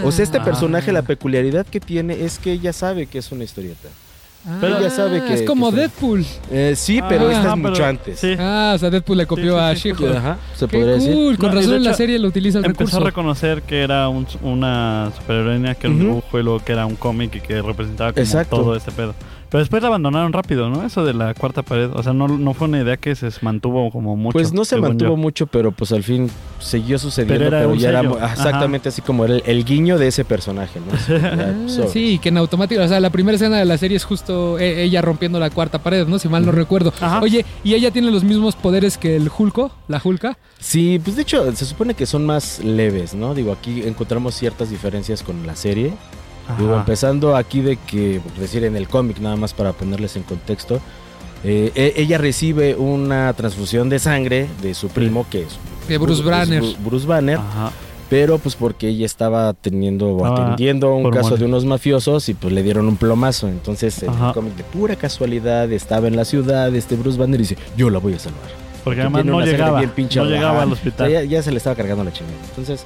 O 0.03 0.11
sea, 0.11 0.23
este 0.23 0.37
Ah. 0.37 0.43
personaje, 0.43 0.91
la 0.91 1.01
peculiaridad 1.01 1.65
que 1.65 1.79
tiene 1.79 2.23
es 2.23 2.39
que 2.39 2.51
ella 2.51 2.73
sabe 2.73 3.05
que 3.07 3.17
es 3.19 3.31
una 3.31 3.43
historieta. 3.43 3.89
pero 4.61 4.77
ella 4.77 4.89
sabe 4.89 5.21
que- 5.25 5.33
Es 5.33 5.41
como 5.41 5.71
que- 5.71 5.75
Deadpool. 5.77 6.25
Eh, 6.49 6.73
sí, 6.77 7.01
pero 7.09 7.27
Ah, 7.27 7.33
esta 7.33 7.49
es 7.51 7.57
mucho 7.57 7.73
pero- 7.73 7.85
antes. 7.85 8.17
Sí. 8.19 8.33
Ah, 8.39 8.71
o 8.75 8.77
sea, 8.77 8.89
Deadpool 8.89 9.17
le 9.17 9.25
copió 9.25 9.43
Sí, 9.43 9.59
sí, 9.59 9.59
a 9.59 9.75
sí, 9.75 9.81
She-Hulk. 10.03 10.15
Ajá, 10.15 10.37
se 10.55 10.67
Qué 10.67 10.77
podría 10.77 10.93
decir. 10.95 11.13
cool. 11.13 11.37
Con 11.37 11.49
No, 11.49 11.55
razón 11.55 11.71
de 11.71 11.77
en 11.77 11.83
la 11.83 11.93
serie 11.93 12.17
lo 12.17 12.29
utiliza 12.29 12.59
el 12.59 12.65
Empezó 12.65 12.79
recurso. 12.85 12.97
a 12.97 13.09
reconocer 13.09 13.61
que 13.63 13.81
era 13.81 14.07
un- 14.07 14.25
una 14.43 15.11
superheroína, 15.17 15.75
que 15.75 15.87
era 15.87 15.89
un 15.95 16.01
Ujú. 16.01 16.07
dibujo 16.09 16.39
y 16.39 16.43
luego 16.43 16.59
que 16.63 16.71
era 16.71 16.85
un 16.85 16.95
cómic 16.95 17.35
y 17.35 17.41
que 17.41 17.61
representaba 17.61 18.13
como 18.13 18.23
Exacto. 18.23 18.55
todo 18.55 18.75
este 18.77 18.91
pedo. 18.93 19.15
Pero 19.49 19.59
después 19.59 19.81
la 19.81 19.87
abandonaron 19.87 20.33
rápido, 20.33 20.69
¿no? 20.69 20.83
Eso 20.85 21.05
de 21.05 21.13
la 21.13 21.33
cuarta 21.33 21.61
pared. 21.63 21.89
O 21.93 22.03
sea, 22.03 22.11
no, 22.13 22.27
no 22.27 22.53
fue 22.53 22.67
una 22.67 22.81
idea 22.81 22.97
que 22.97 23.15
se 23.15 23.29
mantuvo 23.41 23.89
como 23.91 24.15
mucho. 24.17 24.33
Pues 24.33 24.51
no 24.53 24.65
se 24.65 24.75
mantuvo 24.77 25.11
yo. 25.11 25.15
mucho, 25.17 25.47
pero 25.47 25.71
pues 25.71 25.91
al 25.93 26.03
fin 26.03 26.29
siguió 26.59 26.99
sucediendo. 26.99 27.33
Pero 27.35 27.47
era 27.47 27.59
Pero, 27.59 27.71
un 27.71 27.77
ya 27.79 27.89
era 27.89 28.01
sello. 28.01 28.17
exactamente 28.23 28.89
así 28.89 29.01
como 29.01 29.23
era 29.25 29.35
el, 29.35 29.43
el 29.45 29.63
guiño 29.63 29.97
de 29.97 30.07
ese 30.07 30.25
personaje, 30.25 30.79
¿no? 30.79 30.93
Así, 31.67 31.81
Ah, 31.81 31.87
sí, 31.91 32.19
que 32.19 32.29
en 32.29 32.37
automático, 32.37 32.81
o 32.81 32.87
sea, 32.87 32.99
la 32.99 33.09
primera 33.09 33.35
escena 33.35 33.57
de 33.57 33.65
la 33.65 33.77
serie 33.77 33.95
es 33.97 34.03
justo 34.03 34.59
eh, 34.59 34.83
ella 34.83 35.01
rompiendo 35.01 35.39
la 35.39 35.49
cuarta 35.49 35.79
pared, 35.79 36.07
¿no? 36.07 36.19
Si 36.19 36.27
mal 36.27 36.45
no 36.45 36.51
recuerdo. 36.51 36.91
Ajá. 36.99 37.21
Oye, 37.21 37.45
¿y 37.63 37.73
ella 37.73 37.91
tiene 37.91 38.11
los 38.11 38.23
mismos 38.23 38.55
poderes 38.55 38.97
que 38.97 39.15
el 39.15 39.29
Hulko? 39.35 39.71
¿La 39.87 40.01
Hulka? 40.03 40.37
Sí, 40.59 40.99
pues 41.03 41.15
de 41.15 41.21
hecho 41.21 41.55
se 41.55 41.65
supone 41.65 41.93
que 41.93 42.05
son 42.05 42.25
más 42.25 42.59
leves, 42.63 43.13
¿no? 43.13 43.33
Digo, 43.33 43.51
aquí 43.53 43.83
encontramos 43.83 44.35
ciertas 44.35 44.69
diferencias 44.69 45.23
con 45.23 45.45
la 45.47 45.55
serie. 45.55 45.93
Digo, 46.57 46.75
empezando 46.75 47.35
aquí 47.35 47.61
de 47.61 47.77
que, 47.77 48.21
por 48.23 48.33
decir 48.41 48.63
en 48.63 48.75
el 48.75 48.87
cómic, 48.87 49.19
nada 49.19 49.35
más 49.35 49.53
para 49.53 49.73
ponerles 49.73 50.15
en 50.15 50.23
contexto, 50.23 50.79
eh, 51.43 51.71
e- 51.75 51.93
ella 51.97 52.17
recibe 52.17 52.75
una 52.75 53.31
transfusión 53.33 53.89
de 53.89 53.99
sangre 53.99 54.47
de 54.61 54.73
su 54.73 54.87
primo, 54.89 55.25
que 55.29 55.41
es 55.43 55.57
De 55.87 55.97
Bruce 55.97 56.23
Banner. 56.23 56.63
Bru- 56.63 56.75
Bruce 56.83 57.05
Banner, 57.07 57.37
Ajá. 57.37 57.71
pero 58.09 58.37
pues 58.39 58.55
porque 58.55 58.87
ella 58.89 59.05
estaba 59.05 59.53
teniendo 59.53 60.07
o 60.09 60.25
atendiendo 60.25 60.93
un 60.95 61.11
caso 61.11 61.35
de 61.37 61.45
unos 61.45 61.65
mafiosos 61.65 62.27
y 62.29 62.33
pues 62.33 62.53
le 62.53 62.63
dieron 62.63 62.87
un 62.87 62.97
plomazo. 62.97 63.47
Entonces, 63.49 64.01
en 64.03 64.09
el 64.13 64.33
cómic 64.33 64.55
de 64.55 64.63
pura 64.63 64.95
casualidad 64.95 65.71
estaba 65.71 66.07
en 66.07 66.15
la 66.15 66.25
ciudad 66.25 66.73
este 66.75 66.95
Bruce 66.95 67.17
Banner 67.17 67.39
y 67.39 67.43
dice, 67.43 67.57
yo 67.75 67.89
la 67.89 67.99
voy 67.99 68.13
a 68.13 68.19
salvar. 68.19 68.67
Porque 68.83 69.01
además 69.01 69.25
no 69.25 69.41
llegaba. 69.41 69.81
no 69.81 70.25
llegaba 70.25 70.61
al 70.63 70.71
O 70.71 70.75
sea, 70.75 70.83
hospital. 70.85 71.11
ya, 71.11 71.23
ya 71.23 71.43
se 71.43 71.51
le 71.51 71.57
estaba 71.57 71.75
cargando 71.75 72.05
la 72.05 72.13
chingada. 72.13 72.37
Entonces 72.49 72.85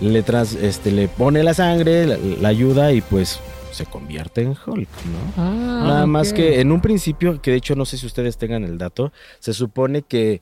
le, 0.00 0.24
este, 0.62 0.90
le 0.92 1.08
pone 1.08 1.42
la 1.42 1.54
sangre, 1.54 2.06
la, 2.06 2.16
la 2.40 2.48
ayuda 2.48 2.92
y 2.92 3.00
pues 3.00 3.40
se 3.72 3.86
convierte 3.86 4.42
en 4.42 4.50
Hulk, 4.50 4.88
¿no? 5.06 5.42
Ah, 5.42 5.82
Nada 5.86 6.06
más 6.06 6.32
que 6.32 6.60
en 6.60 6.70
un 6.70 6.80
principio, 6.80 7.40
que 7.42 7.50
de 7.50 7.56
hecho 7.56 7.74
no 7.74 7.84
sé 7.84 7.96
si 7.98 8.06
ustedes 8.06 8.36
tengan 8.36 8.62
el 8.64 8.78
dato, 8.78 9.12
se 9.40 9.52
supone 9.52 10.02
que 10.02 10.40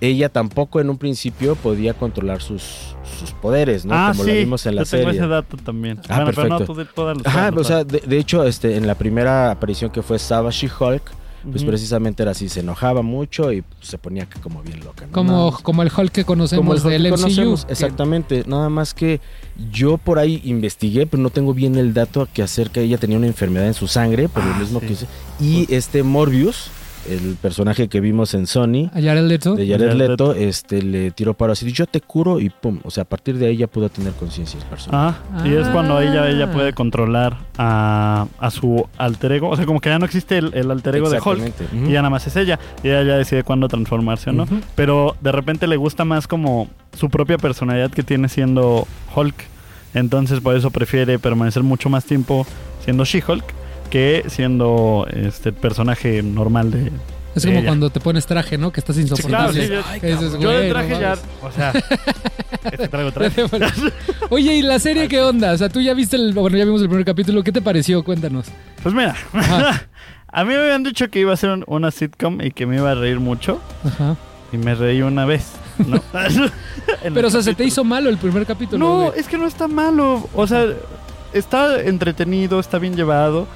ella 0.00 0.30
tampoco 0.30 0.80
en 0.80 0.88
un 0.88 0.96
principio 0.96 1.56
podía 1.56 1.92
controlar 1.92 2.40
sus, 2.40 2.94
sus 3.18 3.32
poderes, 3.32 3.84
¿no? 3.84 3.92
ah, 3.94 4.12
Como 4.12 4.24
sí. 4.24 4.30
lo 4.30 4.36
vimos 4.36 4.64
en 4.64 4.76
la 4.76 4.84
yo 4.84 4.90
tengo 4.90 5.04
serie. 5.04 5.20
ese 5.20 5.28
dato 5.28 5.56
también. 5.58 6.00
Ah, 6.08 6.24
bueno, 6.24 6.32
pero 6.34 6.48
no 6.48 6.58
perfecto. 6.58 6.92
todas 6.94 7.16
las 7.18 7.26
Ajá, 7.26 7.50
o 7.54 7.64
sea, 7.64 7.84
de, 7.84 7.98
de 8.00 8.18
hecho, 8.18 8.44
este, 8.44 8.76
en 8.78 8.86
la 8.86 8.94
primera 8.94 9.50
aparición 9.50 9.90
que 9.90 10.00
fue 10.02 10.18
Savage 10.18 10.70
Hulk, 10.80 11.02
pues 11.50 11.64
precisamente 11.64 12.22
era 12.22 12.32
así, 12.32 12.48
se 12.48 12.60
enojaba 12.60 13.02
mucho 13.02 13.52
y 13.52 13.64
se 13.80 13.98
ponía 13.98 14.26
como 14.42 14.62
bien 14.62 14.80
loca. 14.80 15.06
¿no? 15.06 15.12
Como, 15.12 15.58
como 15.62 15.82
el 15.82 15.90
Hulk 15.96 16.12
que 16.12 16.24
conocemos 16.24 16.60
Como 16.62 16.74
el 16.74 16.80
Hulk 16.80 16.90
del 16.92 17.02
que 17.04 17.08
MCU. 17.10 17.20
conocemos, 17.22 17.64
que- 17.64 17.72
Exactamente, 17.72 18.44
nada 18.46 18.68
más 18.68 18.94
que 18.94 19.20
yo 19.72 19.96
por 19.98 20.18
ahí 20.18 20.40
investigué, 20.44 21.06
pero 21.06 21.22
no 21.22 21.30
tengo 21.30 21.54
bien 21.54 21.76
el 21.76 21.94
dato 21.94 22.28
que 22.32 22.42
acerca 22.42 22.80
ella 22.80 22.98
tenía 22.98 23.16
una 23.18 23.26
enfermedad 23.26 23.66
en 23.66 23.74
su 23.74 23.86
sangre, 23.88 24.28
por 24.28 24.44
lo 24.44 24.54
Ah, 24.54 24.58
mismo 24.58 24.80
sí. 24.80 24.86
que 24.86 25.44
y 25.44 25.66
este 25.74 26.02
Morbius, 26.02 26.70
el 27.10 27.36
personaje 27.40 27.88
que 27.88 28.00
vimos 28.00 28.34
en 28.34 28.46
Sony 28.46 28.90
A 28.94 29.00
Jared 29.00 29.26
Leto. 29.26 29.54
de 29.54 29.66
Jared 29.66 29.88
Jared 29.88 29.98
Leto, 29.98 30.32
Leto. 30.32 30.34
este 30.34 30.82
le 30.82 31.10
tiró 31.10 31.34
para 31.34 31.52
así, 31.54 31.70
yo 31.72 31.86
te 31.86 32.00
curo 32.00 32.40
y 32.40 32.50
pum, 32.50 32.80
o 32.84 32.90
sea, 32.90 33.02
a 33.02 33.04
partir 33.06 33.36
de 33.38 33.46
ahí 33.48 33.56
ya 33.56 33.66
pudo 33.66 33.88
tener 33.88 34.12
conciencia 34.12 34.58
el 34.60 34.66
personaje. 34.66 35.18
Ah, 35.34 35.42
y 35.46 35.52
es 35.54 35.68
cuando 35.68 36.00
ella, 36.00 36.28
ella 36.28 36.46
Ah. 36.48 36.52
puede 36.52 36.72
controlar 36.72 37.36
a, 37.58 38.26
a 38.38 38.50
su 38.50 38.86
alter 38.98 39.32
ego. 39.32 39.48
O 39.50 39.56
sea, 39.56 39.66
como 39.66 39.80
que 39.80 39.88
ya 39.90 39.98
no 39.98 40.04
existe 40.06 40.38
el, 40.38 40.52
el 40.54 40.70
alter 40.70 40.96
ego 40.96 41.10
de 41.10 41.18
Hulk. 41.18 41.40
Exactamente. 41.46 41.88
Y 41.88 41.92
ya 41.92 42.00
nada 42.00 42.10
más 42.10 42.26
es 42.26 42.36
ella. 42.36 42.58
Y 42.82 42.88
ella 42.88 43.02
ya 43.02 43.16
decide 43.18 43.42
cuándo 43.44 43.68
transformarse 43.68 44.30
o 44.30 44.32
no. 44.32 44.46
Pero 44.74 45.16
de 45.20 45.32
repente 45.32 45.66
le 45.66 45.76
gusta 45.76 46.04
más 46.04 46.26
como 46.26 46.68
su 46.96 47.10
propia 47.10 47.38
personalidad 47.38 47.90
que 47.90 48.02
tiene 48.02 48.28
siendo 48.28 48.86
Hulk. 49.14 49.34
Entonces 49.94 50.40
por 50.40 50.54
eso 50.56 50.70
prefiere 50.70 51.18
permanecer 51.18 51.62
mucho 51.62 51.88
más 51.90 52.04
tiempo 52.04 52.46
siendo 52.84 53.04
She-Hulk 53.04 53.44
que 53.90 54.24
siendo 54.28 55.06
este 55.12 55.52
personaje 55.52 56.22
normal 56.22 56.70
de... 56.70 56.90
Es 57.34 57.44
como 57.46 57.58
ella. 57.58 57.68
cuando 57.68 57.90
te 57.90 58.00
pones 58.00 58.26
traje, 58.26 58.58
¿no? 58.58 58.72
Que 58.72 58.80
estás 58.80 58.96
Sí, 58.96 59.04
claro, 59.04 59.16
insoportable. 59.52 59.66
sí, 59.66 59.72
yo- 60.02 60.08
dices, 60.08 60.40
yo 60.40 60.50
de 60.50 60.66
no 60.66 60.72
traje 60.74 61.00
ya, 61.00 61.16
o 61.42 61.52
sea, 61.52 61.72
este 62.72 62.88
traigo 62.88 63.12
traje. 63.12 63.44
Oye, 64.30 64.54
¿y 64.56 64.62
la 64.62 64.80
serie 64.80 65.06
qué 65.06 65.20
onda? 65.20 65.52
O 65.52 65.56
sea, 65.58 65.68
tú 65.68 65.80
ya 65.80 65.94
viste 65.94 66.16
el. 66.16 66.32
Bueno, 66.34 66.56
ya 66.58 66.64
vimos 66.64 66.82
el 66.82 66.88
primer 66.88 67.04
capítulo. 67.04 67.44
¿Qué 67.44 67.52
te 67.52 67.62
pareció? 67.62 68.02
Cuéntanos. 68.02 68.46
Pues 68.82 68.92
mira, 68.96 69.14
Ajá. 69.32 69.86
a 70.28 70.44
mí 70.44 70.54
me 70.54 70.60
habían 70.60 70.82
dicho 70.82 71.08
que 71.08 71.20
iba 71.20 71.32
a 71.32 71.36
ser 71.36 71.50
un- 71.50 71.64
una 71.68 71.92
sitcom 71.92 72.40
y 72.40 72.50
que 72.50 72.66
me 72.66 72.76
iba 72.78 72.90
a 72.90 72.94
reír 72.96 73.20
mucho 73.20 73.60
Ajá. 73.84 74.16
y 74.52 74.56
me 74.56 74.74
reí 74.74 75.00
una 75.02 75.24
vez, 75.24 75.52
¿no? 75.86 76.02
Pero, 77.14 77.28
o 77.28 77.30
sea, 77.30 77.42
se 77.42 77.54
te 77.54 77.62
hizo 77.64 77.84
malo 77.84 78.10
el 78.10 78.18
primer 78.18 78.44
capítulo. 78.44 78.78
No, 78.84 79.04
güey. 79.06 79.20
es 79.20 79.28
que 79.28 79.38
no 79.38 79.46
está 79.46 79.68
malo. 79.68 80.28
O 80.34 80.48
sea, 80.48 80.64
está 81.32 81.80
entretenido, 81.80 82.58
está 82.58 82.80
bien 82.80 82.96
llevado. 82.96 83.46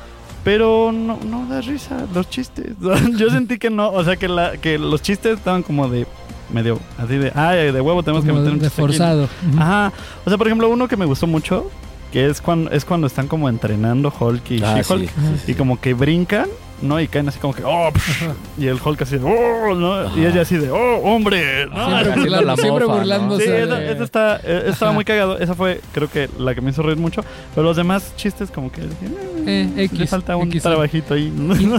Pero 0.44 0.92
no, 0.92 1.18
no 1.24 1.46
da 1.48 1.60
risa 1.62 2.06
los 2.14 2.28
chistes. 2.28 2.74
Yo 3.16 3.30
sentí 3.30 3.58
que 3.58 3.70
no. 3.70 3.90
O 3.90 4.04
sea, 4.04 4.16
que, 4.16 4.28
la, 4.28 4.56
que 4.58 4.78
los 4.78 5.00
chistes 5.02 5.38
estaban 5.38 5.62
como 5.62 5.88
de 5.88 6.06
medio 6.52 6.78
así 6.98 7.16
de. 7.16 7.32
Ay, 7.34 7.72
de 7.72 7.80
huevo 7.80 8.02
tenemos 8.02 8.24
Como 8.24 8.34
que 8.34 8.40
meter 8.40 8.52
un 8.52 8.60
chiste 8.60 8.66
aquí". 8.66 8.80
forzado. 8.82 9.28
Ajá. 9.58 9.92
O 10.24 10.28
sea, 10.28 10.36
por 10.38 10.46
ejemplo, 10.46 10.68
uno 10.68 10.86
que 10.86 10.96
me 10.96 11.06
gustó 11.06 11.26
mucho. 11.26 11.70
que 12.12 12.26
es 12.28 12.40
cuando, 12.40 12.70
es 12.70 12.84
cuando 12.84 13.06
están 13.08 13.26
como 13.26 13.48
entrenando 13.48 14.12
Hulk 14.20 14.50
y 14.52 14.62
Ah, 14.62 14.80
She-Hulk. 14.82 15.10
sí. 15.44 15.52
Y 15.52 15.54
como 15.54 15.80
que 15.80 15.94
brincan, 15.94 16.46
¿no? 16.82 17.00
Y 17.00 17.08
caen 17.08 17.28
así 17.28 17.38
como 17.38 17.54
que, 17.54 17.62
oh, 17.64 17.90
psh, 17.92 18.24
y 18.58 18.66
el 18.66 18.78
Hulk 18.84 19.02
así 19.02 19.18
de, 19.18 19.24
oh, 19.24 19.74
¿no? 19.74 20.16
Y 20.16 20.26
ella 20.26 20.42
así 20.42 20.56
de, 20.56 20.70
oh, 20.70 20.96
hombre, 21.02 21.66
¿no? 21.66 22.56
Siempre, 22.56 22.84
burlándose. 22.86 23.44
Sí, 23.44 23.50
esa, 23.50 23.74
de- 23.76 23.92
esa 23.92 24.04
está, 24.04 24.40
eh, 24.44 24.64
estaba 24.68 24.92
muy 24.92 25.04
cagado. 25.04 25.38
Esa 25.38 25.54
fue, 25.54 25.80
creo 25.92 26.10
que, 26.10 26.28
la 26.38 26.54
que 26.54 26.60
me 26.60 26.70
hizo 26.70 26.82
reír 26.82 26.98
mucho. 26.98 27.22
Pero 27.54 27.66
los 27.66 27.76
demás 27.76 28.12
chistes, 28.16 28.50
como 28.50 28.70
que 28.70 28.82
dije, 28.82 29.06
eh, 29.06 29.44
Eh, 29.46 29.70
le 29.76 29.84
X, 29.84 30.10
falta 30.10 30.36
un 30.36 30.48
X. 30.48 30.62
trabajito 30.62 31.14
ahí. 31.14 31.32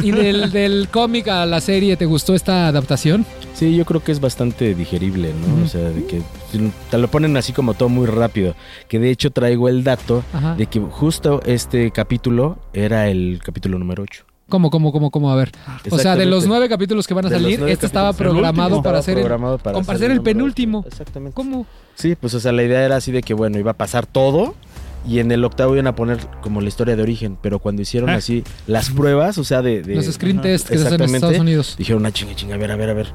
¿Y, 0.04 0.08
y 0.08 0.12
del, 0.12 0.52
del 0.52 0.88
cómic 0.92 1.28
a 1.28 1.46
la 1.46 1.62
serie 1.62 1.96
te 1.98 2.06
gustó 2.06 2.34
esta 2.36 2.68
adaptación? 2.68 3.26
Sí, 3.54 3.76
yo 3.76 3.86
creo 3.86 4.04
que 4.04 4.12
es 4.12 4.20
bastante 4.20 4.76
digerible, 4.76 5.32
¿no? 5.34 5.64
O 5.66 5.68
sea, 5.68 5.82
de 5.82 6.06
que 6.06 6.22
te 6.92 6.98
lo 6.98 7.08
ponen 7.10 7.36
así 7.38 7.54
como 7.54 7.74
todo 7.74 7.90
muy 7.90 8.06
rápido. 8.08 8.56
Que 8.88 9.00
de 9.00 9.10
hecho 9.12 9.32
traigo 9.32 9.70
el 9.70 9.84
dato 9.84 10.24
Ajá. 10.34 10.56
de 10.56 10.66
que 10.68 10.80
justo 10.80 11.42
este 11.46 11.92
capítulo 11.92 12.58
era 12.74 13.08
el 13.10 13.40
capítulo 13.44 13.78
número 13.80 14.04
8. 14.04 14.24
¿Cómo, 14.48 14.70
cómo, 14.70 14.92
cómo, 14.92 15.10
cómo? 15.10 15.32
A 15.32 15.36
ver. 15.36 15.52
O 15.90 15.98
sea, 15.98 16.16
de 16.16 16.26
los 16.26 16.46
nueve 16.46 16.70
capítulos 16.70 17.08
que 17.08 17.14
van 17.16 17.26
a 17.26 17.30
De 17.30 17.36
salir, 17.36 17.64
este 17.68 17.86
estaba. 17.88 18.10
El 18.10 18.16
programado 18.16 18.84
para 18.84 19.00
Estaba 19.00 19.02
ser 19.02 19.18
el, 19.18 19.24
programado 19.24 19.58
para 19.58 19.74
como 19.74 19.86
para 19.86 19.98
ser 19.98 20.06
ser 20.06 20.12
el 20.12 20.18
número 20.18 20.34
penúltimo. 20.38 20.84
Exactamente. 20.88 21.34
¿Cómo? 21.36 21.66
Sí, 21.96 22.16
pues 22.16 22.34
o 22.36 22.40
sea, 22.40 22.52
la 22.52 22.62
idea 22.64 22.84
era 22.86 22.96
así 22.98 23.12
de 23.12 23.24
que 23.24 23.34
bueno, 23.34 23.58
iba 23.58 23.72
a 23.72 23.76
pasar 23.76 24.06
todo 24.06 24.54
y 25.08 25.20
en 25.20 25.32
el 25.32 25.44
octavo 25.46 25.74
iban 25.74 25.88
a 25.88 25.96
poner 25.96 26.20
como 26.42 26.62
la 26.62 26.68
historia 26.68 26.96
de 26.96 27.02
origen, 27.02 27.38
pero 27.42 27.58
cuando 27.60 27.82
hicieron 27.82 28.10
Ah. 28.12 28.16
así 28.16 28.44
las 28.68 28.90
pruebas, 28.92 29.38
o 29.40 29.44
sea, 29.44 29.62
de... 29.64 29.82
de- 29.82 29.96
Los 29.96 30.06
screen 30.06 30.38
Ajá. 30.38 30.44
test 30.44 30.68
que 30.70 30.78
se 30.78 30.82
hacen 30.82 30.94
en 30.96 31.02
Exactamente. 31.02 31.18
Estados 31.18 31.40
Unidos. 31.40 31.76
dijeron, 31.78 32.06
ah, 32.06 32.12
chinga, 32.12 32.36
chinga, 32.36 32.56
a 32.56 32.58
ver, 32.60 32.72
a 32.72 32.76
ver, 32.76 32.90
a 32.90 32.94
ver. 32.94 33.08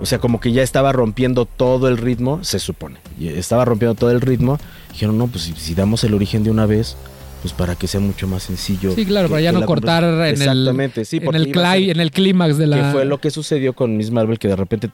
O 0.00 0.06
sea, 0.06 0.18
como 0.18 0.40
que 0.40 0.50
ya 0.52 0.62
estaba 0.62 0.92
rompiendo 0.92 1.44
todo 1.46 1.86
el 1.88 1.98
ritmo, 1.98 2.42
se 2.42 2.58
supone. 2.58 2.98
Y 3.18 3.28
estaba 3.28 3.64
rompiendo 3.64 3.94
todo 3.94 4.10
el 4.10 4.20
ritmo. 4.20 4.58
Dijeron, 4.90 5.16
no, 5.18 5.28
pues 5.28 5.44
si, 5.44 5.52
si 5.52 5.74
damos 5.76 6.02
el 6.02 6.14
origen 6.14 6.42
de 6.42 6.50
una 6.50 6.66
vez, 6.66 6.96
pues 7.44 7.52
para 7.52 7.76
que 7.76 7.86
sea 7.86 8.00
mucho 8.00 8.26
más 8.26 8.42
sencillo. 8.44 8.94
Sí, 8.94 9.04
claro, 9.04 9.28
que- 9.28 9.32
para 9.32 9.42
ya 9.42 9.52
no 9.52 9.66
cortar 9.66 10.02
en 10.02 10.18
el, 10.22 10.30
Exactamente, 10.32 11.04
sí, 11.04 11.18
en 11.18 11.34
el, 11.34 11.52
cli- 11.52 11.72
ser- 11.84 11.90
en 11.90 12.00
el 12.00 12.10
clímax 12.10 12.56
de 12.56 12.66
la... 12.68 12.76
que 12.78 12.84
fue 12.92 13.04
lo 13.04 13.18
que 13.20 13.30
sucedió 13.30 13.74
con 13.74 13.98
Miss 13.98 14.10
Marvel, 14.10 14.38
que 14.38 14.48
de 14.48 14.56
repente 14.56 14.88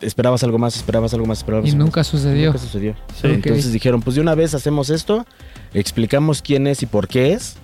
esperabas 0.00 0.44
algo 0.44 0.58
más, 0.58 0.76
esperabas 0.76 1.12
algo 1.14 1.26
más, 1.26 1.38
esperabas 1.38 1.66
Y 1.66 1.70
algo 1.72 1.82
nunca 1.86 1.98
más. 2.00 2.06
sucedió. 2.06 2.46
Nunca 2.52 2.60
sucedió. 2.60 2.94
Sí. 3.20 3.26
Entonces 3.26 3.72
dijeron, 3.72 4.00
pues 4.00 4.14
de 4.14 4.22
una 4.22 4.36
vez 4.36 4.54
hacemos 4.54 4.90
esto, 4.90 5.26
explicamos 5.74 6.40
quién 6.40 6.68
es 6.68 6.84
y 6.84 6.86
por 6.86 7.08
qué 7.08 7.32
es, 7.32 7.56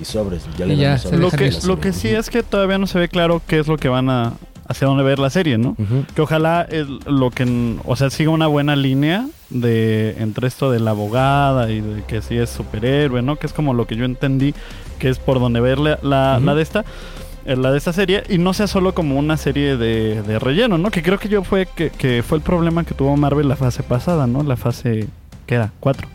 y 0.00 0.04
sobres, 0.04 0.42
ya 0.56 0.66
le 0.66 0.76
ya, 0.76 0.86
damos 0.90 1.00
se 1.02 1.08
sobre 1.08 1.18
Lo 1.20 1.30
que, 1.32 1.50
lo 1.66 1.80
que 1.80 1.92
sí 1.92 2.08
es 2.10 2.30
que 2.30 2.44
todavía 2.44 2.78
no 2.78 2.86
se 2.86 2.96
ve 3.00 3.08
claro 3.08 3.42
qué 3.46 3.58
es 3.58 3.66
lo 3.66 3.76
que 3.76 3.88
van 3.88 4.08
a... 4.08 4.34
Hacia 4.68 4.86
dónde 4.86 5.02
ver 5.02 5.18
la 5.18 5.30
serie, 5.30 5.58
¿no? 5.58 5.76
Que 6.14 6.22
ojalá 6.22 6.64
es 6.70 6.86
lo 7.04 7.32
que, 7.32 7.74
o 7.84 7.96
sea, 7.96 8.08
siga 8.08 8.30
una 8.30 8.46
buena 8.46 8.76
línea 8.76 9.26
de 9.50 10.16
entre 10.18 10.46
esto 10.46 10.70
de 10.70 10.80
la 10.80 10.92
abogada 10.92 11.70
y 11.70 11.80
de 11.80 12.02
que 12.04 12.22
sí 12.22 12.36
es 12.36 12.50
superhéroe, 12.50 13.22
¿no? 13.22 13.36
Que 13.36 13.46
es 13.46 13.52
como 13.52 13.74
lo 13.74 13.86
que 13.86 13.96
yo 13.96 14.04
entendí 14.04 14.54
que 14.98 15.08
es 15.08 15.18
por 15.18 15.40
donde 15.40 15.60
ver 15.60 15.78
la, 15.78 15.98
la, 16.02 16.54
de 16.54 16.62
esta 16.62 16.84
eh, 17.44 17.56
la 17.56 17.72
de 17.72 17.78
esta 17.78 17.92
serie 17.92 18.22
y 18.28 18.38
no 18.38 18.52
sea 18.52 18.66
solo 18.66 18.94
como 18.94 19.18
una 19.18 19.36
serie 19.36 19.76
de, 19.76 20.22
de 20.22 20.38
relleno, 20.38 20.78
¿no? 20.78 20.90
Que 20.90 21.02
creo 21.02 21.18
que 21.18 21.28
yo 21.28 21.42
fue 21.42 21.66
que, 21.66 21.90
que 21.90 22.22
fue 22.22 22.38
el 22.38 22.44
problema 22.44 22.84
que 22.84 22.94
tuvo 22.94 23.16
Marvel 23.16 23.48
la 23.48 23.56
fase 23.56 23.82
pasada, 23.82 24.26
¿no? 24.26 24.42
La 24.42 24.56
fase 24.56 25.08
¿qué 25.46 25.56
era? 25.56 25.72
¿Cuatro? 25.80 26.06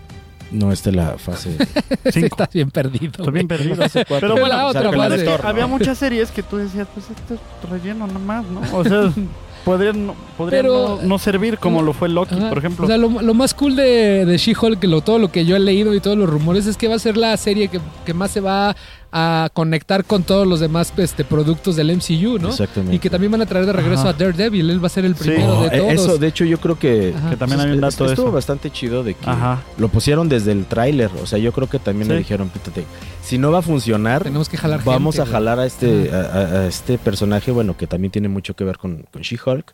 No, 0.52 0.72
esta 0.72 0.90
es 0.90 0.96
la 0.96 1.18
fase. 1.18 1.58
Sí, 2.06 2.12
Cinco. 2.22 2.28
estás 2.36 2.54
bien 2.54 2.70
perdido. 2.70 3.12
Estoy 3.18 3.34
bien 3.34 3.48
perdido. 3.48 3.76
Fase 3.76 4.06
cuatro. 4.06 4.30
Pero 4.36 4.40
bueno, 4.40 4.56
la 4.56 4.68
otra 4.68 4.92
fase. 4.92 5.28
Había 5.44 5.68
muchas 5.68 5.98
series 5.98 6.32
que 6.32 6.44
tú 6.44 6.58
decías, 6.58 6.88
pues 6.94 7.08
esto 7.10 7.34
es 7.34 7.70
relleno 7.70 8.06
nomás, 8.08 8.46
¿no? 8.46 8.62
O 8.78 8.84
sea, 8.84 9.12
podrían, 9.66 10.08
no- 10.08 10.16
podrían 10.38 10.64
Pero- 10.64 11.00
no, 11.02 11.08
no 11.08 11.20
servir 11.20 11.58
como 11.58 11.82
lo 11.82 11.92
fue 11.92 12.08
Loki, 12.08 12.36
Ajá. 12.36 12.48
por 12.50 12.60
ejemplo. 12.60 12.86
O 12.86 12.88
sea, 12.88 12.98
lo, 12.98 13.10
lo 13.22 13.34
más 13.34 13.54
cool 13.54 13.76
de, 13.76 14.26
de 14.26 14.38
She-Hulk, 14.38 14.82
lo- 14.86 15.02
todo 15.02 15.20
lo 15.20 15.30
que 15.32 15.44
yo 15.44 15.56
he 15.56 15.60
leído 15.60 15.94
y 15.94 16.00
todos 16.00 16.18
los 16.18 16.30
rumores, 16.30 16.66
es 16.68 16.78
que 16.78 16.88
va 16.88 16.96
a 16.96 17.00
ser 17.00 17.18
la 17.18 17.36
serie 17.36 17.68
que, 17.68 17.82
que 18.06 18.14
más 18.14 18.32
se 18.32 18.40
va 18.40 18.76
a 19.18 19.50
conectar 19.54 20.04
con 20.04 20.24
todos 20.24 20.46
los 20.46 20.60
demás 20.60 20.92
este, 20.98 21.24
productos 21.24 21.78
del 21.78 21.96
MCU, 21.96 22.38
¿no? 22.38 22.50
Exactamente. 22.50 22.96
Y 22.98 23.00
que 23.00 23.10
también 23.10 23.32
van 23.32 23.42
a 23.42 23.46
traer 23.46 23.66
de 23.66 23.72
regreso 23.72 24.02
Ajá. 24.02 24.10
a 24.10 24.14
Daredevil. 24.14 24.70
Él 24.70 24.84
va 24.84 24.88
a 24.88 24.90
ser 24.90 25.06
el 25.06 25.16
primero 25.16 25.62
de 25.62 25.68
eh, 25.68 25.80
todos. 25.80 25.94
Eso, 25.94 26.18
de 26.18 26.28
hecho, 26.28 26.44
yo 26.44 26.58
creo 26.60 26.78
que. 26.78 27.14
Que 27.30 27.38
también 27.38 27.62
hay 27.62 27.72
un 27.72 27.80
dato 27.80 28.06
de 28.08 28.14
eso. 28.14 28.30
bastante 28.30 28.70
chido 28.72 29.04
de 29.06 29.14
que 29.14 29.30
Ajá. 29.30 29.62
lo 29.78 29.88
pusieron 29.88 30.28
desde 30.28 30.52
el 30.52 30.66
tráiler. 30.66 31.10
O 31.24 31.26
sea, 31.26 31.40
yo 31.40 31.54
creo 31.54 31.70
que 31.70 31.80
también 31.80 32.10
le 32.10 32.16
Sí. 32.16 32.20
dijeron, 32.20 32.50
pítate, 32.50 32.84
si 33.24 33.38
no 33.38 33.52
va 33.52 33.60
a 33.60 33.62
funcionar, 33.62 34.24
Tenemos 34.24 34.50
que 34.50 34.58
jalar 34.58 34.84
vamos 34.84 35.16
gente, 35.16 35.30
a 35.30 35.34
jalar 35.34 35.60
a 35.60 35.66
este, 35.66 36.12
a, 36.14 36.18
a- 36.20 36.60
a 36.64 36.68
este 36.68 36.98
personaje, 36.98 37.52
bueno, 37.52 37.78
que 37.78 37.88
también 37.88 38.12
tiene 38.12 38.28
mucho 38.28 38.54
que 38.54 38.66
ver 38.66 38.78
con, 38.78 39.06
con 39.14 39.22
She-Hulk. 39.22 39.74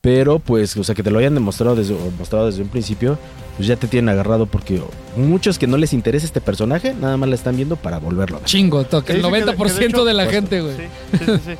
Pero 0.00 0.38
pues, 0.38 0.76
o 0.76 0.84
sea, 0.84 0.94
que 0.94 1.02
te 1.02 1.10
lo 1.10 1.18
hayan 1.18 1.34
demostrado 1.34 1.76
desde, 1.76 1.94
o 1.94 2.10
mostrado 2.18 2.46
desde 2.46 2.62
un 2.62 2.68
principio, 2.68 3.18
pues 3.56 3.68
ya 3.68 3.76
te 3.76 3.86
tienen 3.86 4.08
agarrado 4.08 4.46
porque 4.46 4.80
muchos 5.16 5.58
que 5.58 5.66
no 5.66 5.76
les 5.76 5.92
interesa 5.92 6.24
este 6.24 6.40
personaje, 6.40 6.94
nada 6.94 7.16
más 7.18 7.28
la 7.28 7.34
están 7.34 7.56
viendo 7.56 7.76
para 7.76 7.98
volverlo 7.98 8.36
a 8.36 8.40
ver. 8.40 8.48
Chingo, 8.48 8.84
toque. 8.84 9.12
El 9.12 9.18
Sí, 9.22 9.24
sí, 9.26 9.30
que 9.30 9.38
de- 9.40 9.46
90% 9.52 9.66
que 9.74 9.80
de 9.80 9.86
hecho, 9.86 10.04
de 10.06 10.14
la 10.14 10.22
pues, 10.24 10.34
gente, 10.36 10.60
güey. 10.62 10.76
Sí, 10.76 10.82
sí, 11.18 11.24
sí, 11.44 11.52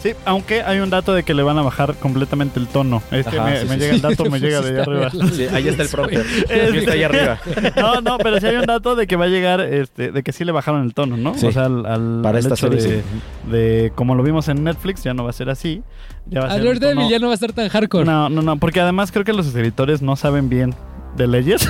sí. 0.00 0.12
Aunque 0.24 0.62
hay 0.62 0.78
un 0.80 0.90
dato 0.90 1.12
de 1.14 1.22
que 1.22 1.34
le 1.34 1.42
van 1.42 1.58
a 1.58 1.62
bajar 1.62 1.94
completamente 1.96 2.58
el 2.60 2.66
tono. 2.66 3.02
Es 3.10 3.26
que 3.26 3.38
Ajá, 3.38 3.50
me, 3.50 3.60
sí, 3.60 3.66
me 3.66 3.74
sí, 3.74 3.80
llega 3.80 3.90
sí. 3.90 3.96
el 3.96 4.02
dato, 4.02 4.24
me 4.30 4.40
llega 4.40 4.60
de 4.60 4.68
allá 4.70 4.82
arriba. 4.82 5.10
Sí, 5.32 5.46
ahí 5.52 5.68
está 5.68 5.82
el 5.82 5.88
prompter. 5.88 6.20
Es- 6.48 6.74
está 6.74 6.92
ahí 6.92 7.02
arriba. 7.02 7.38
No, 7.76 8.00
no, 8.00 8.18
pero 8.18 8.40
sí 8.40 8.46
hay 8.46 8.56
un 8.56 8.66
dato 8.66 8.96
de 8.96 9.06
que 9.06 9.16
va 9.16 9.24
a 9.26 9.28
llegar, 9.28 9.60
este, 9.60 10.10
de 10.12 10.22
que 10.22 10.32
sí 10.32 10.44
le 10.44 10.52
bajaron 10.52 10.82
el 10.84 10.94
tono, 10.94 11.16
¿no? 11.16 11.34
Sí. 11.34 11.46
O 11.46 11.52
sea, 11.52 11.66
al, 11.66 11.86
al- 11.86 12.20
Para 12.22 12.38
al 12.38 12.44
esta 12.44 12.54
hecho 12.54 12.68
serie, 12.70 12.82
de, 12.82 13.02
sí. 13.02 13.50
de 13.50 13.92
como 13.94 14.14
lo 14.14 14.22
vimos 14.22 14.48
en 14.48 14.64
Netflix, 14.64 15.02
ya 15.04 15.14
no 15.14 15.24
va 15.24 15.30
a 15.30 15.32
ser 15.32 15.50
así. 15.50 15.82
Ya 16.26 16.40
va 16.40 16.46
a 16.46 16.50
A 16.50 16.54
ser 16.58 16.78
ya 17.08 17.18
no 17.18 17.26
va 17.26 17.32
a 17.32 17.34
estar 17.34 17.52
tan 17.52 17.68
hardcore. 17.68 18.04
No, 18.04 18.28
no, 18.28 18.42
no, 18.42 18.56
porque 18.58 18.80
además 18.80 19.12
creo 19.12 19.24
que 19.24 19.32
los 19.32 19.46
escritores 19.46 20.02
no 20.02 20.16
saben 20.16 20.48
bien 20.48 20.74
de 21.16 21.26
leyes. 21.26 21.68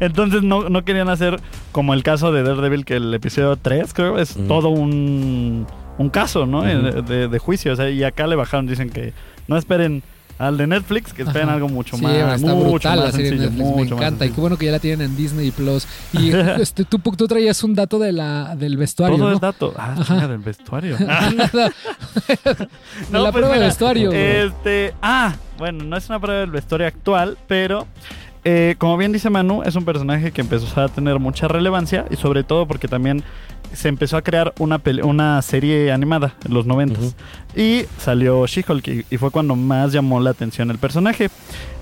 Entonces 0.00 0.42
no, 0.42 0.68
no 0.68 0.84
querían 0.84 1.08
hacer 1.08 1.40
como 1.72 1.94
el 1.94 2.02
caso 2.02 2.32
de 2.32 2.42
Daredevil, 2.42 2.84
que 2.84 2.96
el 2.96 3.12
episodio 3.14 3.56
3 3.56 3.94
creo 3.94 4.18
es 4.18 4.36
todo 4.48 4.68
un, 4.68 5.66
un 5.98 6.10
caso, 6.10 6.46
¿no? 6.46 6.62
De, 6.62 7.28
de 7.28 7.38
juicio. 7.38 7.72
O 7.72 7.76
sea, 7.76 7.88
y 7.90 8.02
acá 8.04 8.26
le 8.26 8.36
bajaron, 8.36 8.66
dicen 8.66 8.90
que 8.90 9.12
no 9.48 9.56
esperen 9.56 10.02
al 10.38 10.58
de 10.58 10.66
Netflix, 10.66 11.14
que 11.14 11.22
esperen 11.22 11.48
Ajá. 11.48 11.54
algo 11.54 11.68
mucho 11.70 11.96
Sí, 11.96 12.02
más. 12.02 12.42
está 12.42 12.54
mucho 12.54 12.70
brutal 12.72 12.96
más 12.98 13.06
la 13.06 13.12
serie 13.12 13.30
de 13.30 13.36
sencillo, 13.38 13.50
Netflix, 13.52 13.70
me 13.70 13.76
mucho 13.82 13.94
más 13.96 14.02
encanta. 14.04 14.26
Y 14.26 14.30
qué 14.32 14.40
bueno 14.42 14.58
que 14.58 14.66
ya 14.66 14.72
la 14.72 14.78
tienen 14.80 15.00
en 15.10 15.16
Disney 15.16 15.50
Plus. 15.50 15.88
Y 16.12 16.30
este, 16.60 16.84
tú, 16.84 16.98
tú 16.98 17.26
traías 17.26 17.62
un 17.64 17.74
dato 17.74 17.98
de 17.98 18.12
la, 18.12 18.54
del 18.54 18.76
vestuario, 18.76 19.16
Todo 19.16 19.28
¿no? 19.30 19.34
es 19.34 19.40
dato. 19.40 19.72
Ah, 19.78 19.94
chinga, 20.06 20.28
del 20.28 20.38
vestuario. 20.38 20.96
No, 23.10 23.22
la 23.22 23.30
pues 23.30 23.32
prueba 23.32 23.48
de 23.48 23.54
mira, 23.54 23.66
vestuario. 23.66 24.12
Este, 24.12 24.94
ah, 25.02 25.34
bueno, 25.58 25.84
no 25.84 25.96
es 25.96 26.08
una 26.08 26.20
prueba 26.20 26.40
del 26.40 26.50
vestuario 26.50 26.86
actual, 26.86 27.38
pero 27.46 27.86
eh, 28.44 28.74
como 28.78 28.96
bien 28.96 29.12
dice 29.12 29.30
Manu, 29.30 29.62
es 29.62 29.74
un 29.76 29.84
personaje 29.84 30.32
que 30.32 30.40
empezó 30.40 30.80
a 30.80 30.88
tener 30.88 31.18
mucha 31.18 31.48
relevancia 31.48 32.06
y 32.10 32.16
sobre 32.16 32.44
todo 32.44 32.66
porque 32.66 32.88
también 32.88 33.22
se 33.72 33.88
empezó 33.88 34.16
a 34.16 34.22
crear 34.22 34.52
una, 34.58 34.80
una 35.02 35.40
serie 35.42 35.92
animada 35.92 36.34
en 36.44 36.54
los 36.54 36.66
90 36.66 36.98
Ujú. 37.00 37.12
y 37.56 37.84
salió 37.98 38.46
She-Hulk 38.46 38.88
y, 38.88 39.04
y 39.10 39.16
fue 39.18 39.30
cuando 39.30 39.54
más 39.56 39.92
llamó 39.92 40.20
la 40.20 40.30
atención 40.30 40.70
el 40.70 40.78
personaje. 40.78 41.28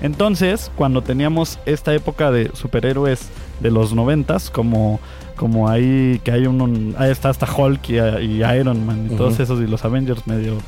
Entonces, 0.03 0.71
cuando 0.77 1.03
teníamos 1.03 1.59
esta 1.67 1.95
época 1.95 2.31
de 2.31 2.51
superhéroes 2.55 3.29
de 3.61 3.71
los 3.71 3.95
90 3.95 4.37
como 4.53 5.01
como 5.37 5.69
ahí 5.69 6.21
que 6.23 6.31
hay 6.31 6.47
un, 6.47 6.61
un- 6.61 6.95
ahí 6.97 7.11
está 7.11 7.29
hasta 7.29 7.47
Hulk 7.53 7.89
y, 7.91 7.95
y 7.99 8.45
Iron 8.45 8.87
Man 8.87 9.09
y 9.11 9.17
todos 9.17 9.41
esos 9.41 9.61
y 9.61 9.67
los 9.67 9.85
Avengers 9.85 10.27
medio 10.29 10.59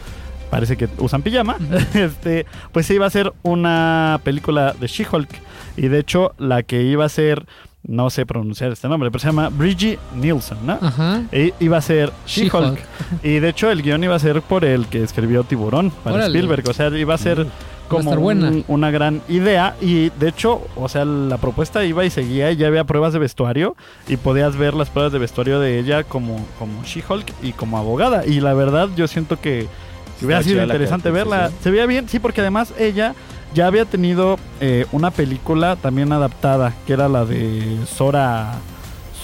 parece 0.50 0.76
que 0.76 0.88
usan 0.98 1.22
pijama, 1.22 1.57
este, 1.94 2.46
pues 2.72 2.87
se 2.87 2.94
iba 2.94 3.07
a 3.07 3.11
ser 3.11 3.33
una 3.42 4.20
película 4.24 4.74
de 4.79 4.87
She-Hulk. 4.88 5.29
Y 5.76 5.88
de 5.88 5.98
hecho, 6.00 6.35
la 6.38 6.62
que 6.62 6.83
iba 6.83 7.05
a 7.05 7.09
ser, 7.09 7.46
no 7.87 8.11
sé 8.11 8.27
pronunciar 8.27 8.72
este 8.72 8.88
nombre, 8.88 9.11
pero 9.11 9.20
se 9.20 9.27
llama 9.29 9.49
Bridgie 9.49 9.99
Nielsen, 10.14 10.59
¿no? 10.64 10.79
Ajá. 10.81 11.22
E 11.33 11.53
iba 11.61 11.77
a 11.77 11.81
ser 11.81 12.12
She-Hulk. 12.27 12.79
Y 13.22 13.38
de 13.38 13.49
hecho, 13.49 13.70
el 13.70 13.83
guion 13.83 14.03
iba 14.05 14.14
a 14.14 14.18
ser 14.18 14.42
por 14.42 14.64
el 14.64 14.87
que 14.87 15.03
escribió 15.03 15.44
Tiburón 15.44 15.90
para 16.03 16.16
Órale. 16.16 16.37
Spielberg. 16.38 16.68
O 16.68 16.72
sea, 16.75 16.88
iba 16.88 17.14
a 17.14 17.18
ser 17.18 17.46
como 17.88 18.16
buena. 18.16 18.49
un- 18.49 18.64
una 18.66 18.90
gran 18.90 19.22
idea. 19.29 19.77
Y 19.81 20.11
de 20.11 20.29
hecho, 20.29 20.62
o 20.75 20.88
sea, 20.88 21.05
la 21.05 21.38
propuesta 21.38 21.85
iba 21.85 22.05
y 22.05 22.11
seguía 22.11 22.51
y 22.51 22.57
ya 22.57 22.66
había 22.66 22.83
pruebas 22.85 23.12
de 23.12 23.20
vestuario. 23.20 23.77
Y 24.09 24.16
podías 24.16 24.57
ver 24.57 24.75
las 24.75 24.90
pruebas 24.90 25.12
de 25.12 25.20
vestuario 25.20 25.61
de 25.61 25.79
ella 25.79 26.03
como, 26.03 26.44
como 26.59 26.83
She-Hulk 26.83 27.33
y 27.42 27.53
como 27.53 27.79
abogada. 27.79 28.27
Y 28.27 28.40
la 28.40 28.55
verdad, 28.55 28.88
yo 28.96 29.07
siento 29.07 29.40
que 29.40 29.68
hubiera 30.20 30.42
sido 30.42 30.62
interesante 30.62 31.11
verla. 31.12 31.51
Se 31.62 31.70
veía 31.70 31.87
bien, 31.87 32.09
sí, 32.09 32.18
porque 32.18 32.40
además 32.40 32.72
ella 32.79 33.14
ya 33.56 33.66
había 33.66 33.84
tenido 33.86 34.38
eh, 34.60 34.86
una 34.92 35.10
película 35.10 35.74
también 35.76 36.12
adaptada, 36.12 36.74
que 36.86 36.92
era 36.92 37.08
la 37.08 37.24
de 37.24 37.78
Sora. 37.86 38.52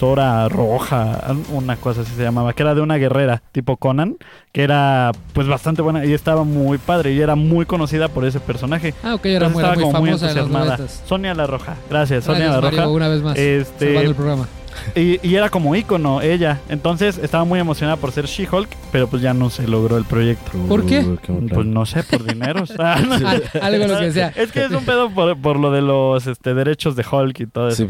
Sora 0.01 0.49
Roja, 0.49 1.21
una 1.53 1.77
cosa 1.77 2.01
así 2.01 2.11
se 2.17 2.25
llamaba, 2.25 2.55
que 2.55 2.63
era 2.65 2.75
de 2.75 2.81
una 2.81 2.97
guerrera 2.97 3.41
tipo 3.53 3.77
Conan, 3.77 4.17
que 4.51 4.65
era 4.65 5.13
pues 5.33 5.47
bastante 5.47 5.81
buena 5.81 6.05
y 6.05 6.13
estaba 6.13 6.43
muy 6.43 6.79
padre 6.79 7.13
y 7.13 7.21
era 7.21 7.37
muy 7.37 7.67
conocida 7.67 8.09
por 8.09 8.25
ese 8.25 8.41
personaje. 8.41 8.95
Ah, 9.05 9.15
ok, 9.15 9.27
era 9.27 9.47
Entonces 9.47 9.55
muy, 9.55 9.63
era 9.63 9.75
muy 9.75 9.85
como 9.85 9.99
muy 10.01 10.09
famosa 10.09 10.27
entusiasmada. 10.31 10.65
noventas. 10.65 11.03
Sonia 11.07 11.35
la 11.35 11.47
Roja, 11.47 11.77
gracias, 11.89 12.25
Sonia 12.25 12.47
Gracias, 12.47 12.57
la 12.57 12.63
Mario, 12.63 12.81
Roja. 12.81 12.93
una 12.97 13.09
vez 13.09 13.23
más. 13.23 13.39
Este- 13.39 13.97
el 13.99 14.15
programa. 14.17 14.49
Y, 14.95 15.27
y 15.27 15.35
era 15.35 15.49
como 15.51 15.75
ícono 15.75 16.21
ella. 16.23 16.61
Entonces 16.69 17.19
estaba 17.19 17.45
muy 17.45 17.61
emocionada 17.61 17.97
por 17.97 18.13
ser 18.13 18.27
She-Hulk, 18.27 18.69
pero 18.91 19.07
pues 19.09 19.23
ya 19.23 19.35
no 19.35 19.51
se 19.51 19.67
logró 19.67 19.97
el 19.97 20.05
proyecto. 20.05 20.53
¿Por 20.69 20.87
qué? 20.87 21.01
Plan. 21.01 21.49
Pues 21.49 21.67
no 21.67 21.87
sé, 21.87 22.03
por 22.03 22.25
dineros. 22.25 22.73
No. 22.83 23.17
Ah, 23.27 23.37
algo 23.63 23.87
lo 23.87 23.99
que 23.99 24.13
sea. 24.13 24.33
Es 24.37 24.53
que 24.53 24.65
es 24.65 24.71
un 24.71 24.85
pedo 24.85 25.11
por, 25.11 25.37
por 25.39 25.59
lo 25.59 25.71
de 25.71 25.81
los 25.83 26.27
este, 26.27 26.55
derechos 26.55 26.95
de 26.97 27.05
Hulk 27.11 27.41
y 27.41 27.47
todo 27.47 27.69
eso. 27.69 27.87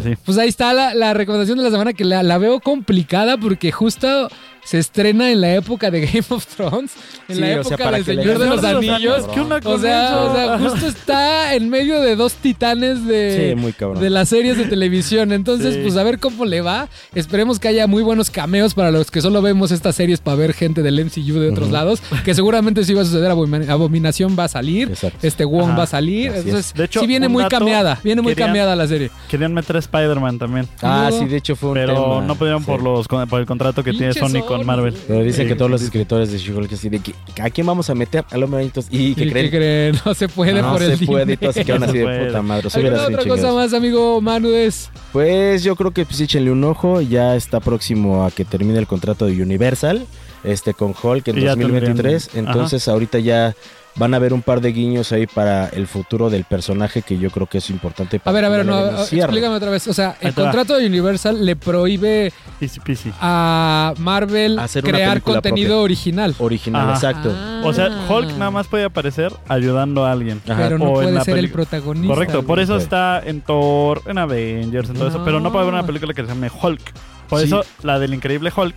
sí. 0.00 0.14
Pues 0.24 0.38
ahí 0.38 0.48
está 0.48 0.72
la, 0.72 0.94
la 0.94 1.14
recomendación 1.14 1.58
de 1.58 1.64
la 1.64 1.70
semana 1.70 1.92
que 1.92 2.04
la, 2.04 2.22
la 2.22 2.38
veo 2.38 2.60
complicada 2.60 3.36
porque 3.36 3.72
justo 3.72 4.28
se 4.64 4.78
estrena 4.78 5.30
en 5.30 5.40
la 5.40 5.54
época 5.54 5.90
de 5.90 6.00
Game 6.06 6.24
of 6.30 6.46
Thrones, 6.46 6.92
en 7.28 7.36
Sí, 7.36 7.40
la 7.40 7.60
o 7.60 7.64
sea, 7.64 7.74
época 7.76 7.90
del 7.92 8.04
Señor 8.04 8.38
de 8.38 8.46
los 8.46 8.64
Anillos. 8.64 9.24
¿Qué 9.32 9.40
onda 9.40 9.56
O 9.56 9.60
con 9.60 9.80
sea, 9.80 10.08
eso? 10.08 10.30
o 10.30 10.34
sea, 10.34 10.58
justo 10.58 10.86
está 10.86 11.54
en 11.54 11.68
medio 11.68 12.00
de 12.00 12.16
dos 12.16 12.34
titanes 12.34 13.04
de, 13.06 13.50
Sí, 13.54 13.60
muy 13.60 13.72
cabrón. 13.72 14.02
de 14.02 14.10
las 14.10 14.28
series 14.28 14.56
de 14.56 14.64
televisión. 14.64 15.32
Entonces, 15.32 15.74
Sí. 15.74 15.80
pues 15.82 15.96
a 15.96 16.02
ver 16.02 16.18
cómo 16.18 16.44
le 16.44 16.60
va. 16.60 16.88
Esperemos 17.14 17.58
que 17.58 17.68
haya 17.68 17.86
muy 17.86 18.02
buenos 18.02 18.30
cameos 18.30 18.74
para 18.74 18.90
los 18.90 19.10
que 19.10 19.20
solo 19.20 19.42
vemos 19.42 19.70
estas 19.70 19.94
series 19.96 20.20
para 20.20 20.36
ver 20.36 20.52
gente 20.54 20.82
del 20.82 20.98
MCU 20.98 21.38
de 21.40 21.50
otros 21.50 21.70
lados. 21.70 22.02
Que 22.24 22.34
seguramente 22.34 22.84
sí 22.84 22.94
va 22.94 23.02
a 23.02 23.04
suceder. 23.04 23.30
Abomin- 23.30 23.68
Abominación 23.68 24.36
va 24.38 24.44
a 24.44 24.48
salir. 24.48 24.88
Exacto. 24.88 25.18
Este 25.26 25.44
Wong 25.44 25.68
Ajá. 25.70 25.76
va 25.78 25.82
a 25.84 25.86
salir. 25.86 26.32
Entonces, 26.34 26.72
De 26.74 26.84
hecho, 26.84 27.00
sí 27.00 27.06
viene 27.06 27.28
muy 27.28 27.44
cameada. 27.48 28.00
Viene 28.02 28.22
muy 28.22 28.32
querían- 28.32 28.48
cameada 28.50 28.76
la 28.76 28.86
serie. 28.86 29.10
Querían 29.28 29.52
meter 29.52 29.76
a 29.76 29.78
Spider-Man 29.80 30.38
también. 30.38 30.68
Ah, 30.82 31.10
sí, 31.16 31.26
de 31.26 31.36
hecho 31.36 31.54
fue 31.56 31.70
un 31.70 31.74
Pero 31.74 31.94
tema. 31.94 32.20
no 32.26 32.34
pudieron 32.34 32.64
por 32.64 32.82
los 32.82 33.06
con- 33.08 33.28
por 33.28 33.40
el 33.40 33.46
contrato 33.46 33.82
que 33.84 33.92
tiene 33.92 34.12
Sony. 34.14 34.40
Con 34.56 34.66
Marvel. 34.66 34.94
Pero 35.06 35.22
dicen 35.22 35.48
que 35.48 35.54
todos 35.54 35.70
los 35.70 35.82
escritores 35.82 36.30
de 36.32 36.38
She-Hulk 36.38 36.72
así 36.72 36.88
de 36.88 37.00
que 37.00 37.14
¿a 37.42 37.50
quién 37.50 37.66
vamos 37.66 37.90
a 37.90 37.94
meter? 37.94 38.24
Al 38.30 38.42
hombre 38.42 38.58
Benito? 38.58 38.80
¿Y 38.90 39.14
qué 39.14 39.24
¿Y 39.24 39.30
creen? 39.50 39.96
No 40.04 40.14
se 40.14 40.28
puede 40.28 40.60
no 40.60 40.72
por 40.72 40.80
se 40.82 40.92
el 40.94 41.06
puede 41.06 41.32
y 41.32 41.36
todos 41.36 41.54
se 41.54 41.64
quedan 41.64 41.80
No 41.80 41.86
así 41.86 41.98
se 41.98 42.04
de 42.06 42.26
puta 42.26 42.42
madre. 42.42 42.68
Eso 42.68 42.78
¿Alguna 42.78 42.94
hubiera 42.94 43.06
sido 43.08 43.20
otra 43.20 43.30
cosa 43.36 43.52
más, 43.54 43.72
amigo 43.74 44.20
Manudes? 44.20 44.90
Pues 45.12 45.62
yo 45.62 45.76
creo 45.76 45.90
que 45.92 46.04
pues 46.04 46.20
échenle 46.20 46.50
un 46.50 46.64
ojo. 46.64 47.00
Ya 47.00 47.36
está 47.36 47.60
próximo 47.60 48.24
a 48.24 48.30
que 48.30 48.44
termine 48.44 48.78
el 48.78 48.86
contrato 48.86 49.26
de 49.26 49.40
Universal 49.42 50.06
este 50.44 50.74
con 50.74 50.94
Hulk 51.00 51.26
en 51.28 51.38
Y 51.38 51.42
ya 51.42 51.50
2023. 51.50 52.28
tendrían- 52.28 52.46
Entonces 52.54 52.86
ahorita 52.88 53.18
ya 53.18 53.54
van 53.96 54.12
a 54.12 54.16
haber 54.16 54.32
un 54.32 54.42
par 54.42 54.60
de 54.60 54.72
guiños 54.72 55.12
ahí 55.12 55.26
para 55.26 55.68
el 55.68 55.86
futuro 55.86 56.28
del 56.30 56.44
personaje 56.44 57.02
que 57.02 57.16
yo 57.18 57.30
creo 57.30 57.46
que 57.46 57.58
es 57.58 57.70
importante 57.70 58.16
A 58.16 58.20
para 58.20 58.32
ver, 58.32 58.44
a 58.44 58.48
ver, 58.48 58.66
ya 58.66 58.72
le 58.86 58.92
no, 58.92 59.04
cierre. 59.04 59.24
explícame 59.26 59.54
otra 59.56 59.70
vez. 59.70 59.86
O 59.88 59.94
sea, 59.94 60.16
el 60.20 60.34
contrato 60.34 60.76
de 60.76 60.86
Universal 60.86 61.44
le 61.46 61.54
prohíbe 61.56 62.32
Easy 62.60 62.80
a 63.20 63.94
Marvel 63.98 64.58
Hacer 64.58 64.82
crear 64.84 65.22
contenido 65.22 65.68
propia. 65.68 65.82
original. 65.84 66.34
Original, 66.38 66.82
Ajá. 66.90 66.94
exacto. 66.94 67.32
Ah. 67.36 67.62
O 67.64 67.72
sea, 67.72 67.88
Hulk 68.08 68.32
nada 68.32 68.50
más 68.50 68.66
puede 68.66 68.84
aparecer 68.84 69.32
ayudando 69.48 70.04
a 70.04 70.12
alguien. 70.12 70.40
Ajá. 70.48 70.56
Pero 70.56 70.78
no 70.78 70.84
O 70.86 71.02
en 71.02 71.10
puede 71.10 71.24
ser 71.24 71.38
el 71.38 71.50
protagonista. 71.50 72.14
Correcto, 72.14 72.42
por 72.42 72.58
eso 72.60 72.76
está 72.76 73.20
en 73.24 73.40
Thor, 73.42 74.02
en 74.06 74.18
Avengers, 74.18 74.90
en 74.90 74.96
todo 74.96 75.08
eso. 75.08 75.24
Pero 75.24 75.40
no 75.40 75.50
puede 75.52 75.62
haber 75.64 75.74
Ah. 75.74 75.78
una 75.78 75.86
película 75.86 76.12
que 76.14 76.22
se 76.22 76.28
llame 76.28 76.50
Hulk. 76.50 76.92
Por 77.28 77.40
Sí. 77.40 77.46
eso 77.46 77.64
la 77.82 77.98
del 77.98 78.12
increíble 78.12 78.52
Hulk 78.54 78.74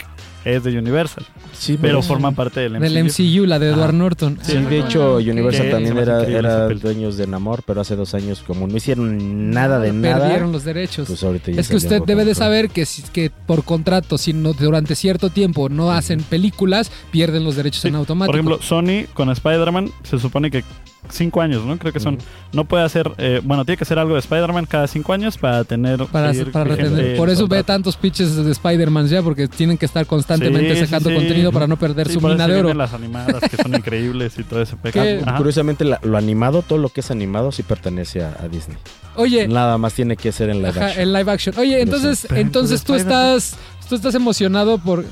es 0.56 0.64
de 0.64 0.78
Universal. 0.78 1.26
Sí, 1.54 1.78
Pero 1.82 2.00
Ah. 2.00 2.04
forma 2.04 2.32
parte 2.32 2.60
del 2.62 2.74
MCU. 2.76 2.84
Del 2.84 2.98
MCU, 3.06 3.45
la 3.45 3.60
de 3.60 3.70
Edward. 3.70 3.93
Norton. 3.93 4.38
Sí, 4.41 4.58
de 4.58 4.80
hecho. 4.80 5.16
Universal 5.18 5.66
Que 5.66 5.72
también 5.72 5.98
era, 5.98 6.24
era 6.24 6.68
dueños 6.70 7.18
de 7.18 7.28
Namor, 7.28 7.64
pero 7.66 7.82
hace 7.82 7.95
dos 7.95 8.14
años, 8.14 8.43
como 8.45 8.68
no 8.68 8.78
hicieron 8.78 9.50
nada 9.52 9.80
de 9.80 9.91
nada, 9.93 10.20
Perdieron 10.20 10.52
los 10.52 10.64
derechos. 10.64 11.08
pues 11.08 11.24
ahorita 11.24 11.52
ya 11.52 11.62
es 11.62 11.68
que 11.68 11.76
usted 11.76 12.02
debe 12.06 12.26
de 12.26 12.36
saber 12.36 12.70
que, 12.70 12.86
si- 12.86 13.02
que 13.04 13.30
por 13.30 13.64
contrato, 13.64 14.18
si 14.18 14.34
no, 14.34 14.54
durante 14.54 14.95
cierto 14.95 15.30
tiempo 15.30 15.70
no 15.70 15.91
hacen 15.91 16.22
películas, 16.22 16.91
pierden 17.12 17.43
los 17.43 17.56
derechos 17.56 17.82
Sí, 17.82 17.88
en 17.89 17.95
automático. 17.95 18.32
Por 18.32 18.36
ejemplo, 18.36 18.60
Sony 18.62 19.06
con 19.14 19.30
Spider-Man 19.30 19.91
se 20.04 20.20
supone 20.20 20.52
que 20.52 20.64
cinco 21.10 21.41
años, 21.41 21.64
¿no? 21.66 21.78
Creo 21.78 21.93
que 21.93 22.00
son. 22.00 22.18
No 22.54 22.66
puede 22.66 22.84
hacer. 22.84 23.12
eh, 23.18 23.41
bueno, 23.43 23.64
tiene 23.66 23.78
que 23.78 23.84
hacer 23.84 23.98
algo 24.00 24.14
de 24.14 24.20
Spider-Man 24.20 24.66
cada 24.66 24.88
cinco 24.88 25.14
años 25.14 25.38
para 25.38 25.64
tener. 25.64 26.06
para, 26.08 26.32
para 26.52 26.66
retener. 26.66 27.16
Por 27.18 27.30
eso 27.30 27.48
ve 27.48 27.64
tantos 27.64 27.95
pitches 27.98 28.36
de 28.36 28.52
Spider-Man 28.52 29.08
ya, 29.08 29.22
porque 29.22 29.48
tienen 29.48 29.78
que 29.78 29.86
estar 29.86 30.06
constantemente 30.06 30.76
Sí, 30.76 30.86
sacando 30.86 31.10
sí. 31.10 31.16
contenido 31.16 31.52
para 31.52 31.68
no 31.68 31.78
perder 31.78 32.08
Sí, 32.08 32.14
su 32.14 32.22
mina 32.22 32.48
de 32.48 32.60
oro. 32.60 32.74
las 32.74 32.93
animadas 32.93 33.41
que 33.50 33.58
son 33.58 33.74
increíbles 33.76 34.38
y 34.38 34.43
todo 34.43 34.62
ese 34.62 34.76
pecado. 34.82 35.08
Curiosamente, 35.38 35.86
la- 35.86 36.00
lo 36.04 36.18
animado, 36.18 36.62
todo 36.62 36.78
lo 36.80 36.89
que 36.89 37.02
es 37.02 37.12
animado, 37.12 37.52
sí 37.52 37.64
pertenece 37.64 38.24
a, 38.24 38.36
a 38.43 38.48
Disney. 38.48 38.78
Oye, 39.16 39.48
Nada 39.48 39.78
más 39.78 39.93
tiene 39.93 40.16
que 40.16 40.32
ser 40.32 40.50
en 40.50 40.58
live 40.58 40.70
ajá, 40.70 40.86
action. 40.88 41.02
en 41.04 41.14
live 41.14 41.32
action. 41.32 41.56
Oye, 41.58 41.82
entonces, 41.82 42.28
entonces 42.32 42.84
tú 42.84 42.95
Spider-Man. 42.95 43.38
estás, 43.38 43.58
tú 43.89 43.95
estás 43.95 44.14
emocionado 44.16 44.78
por. 44.78 45.06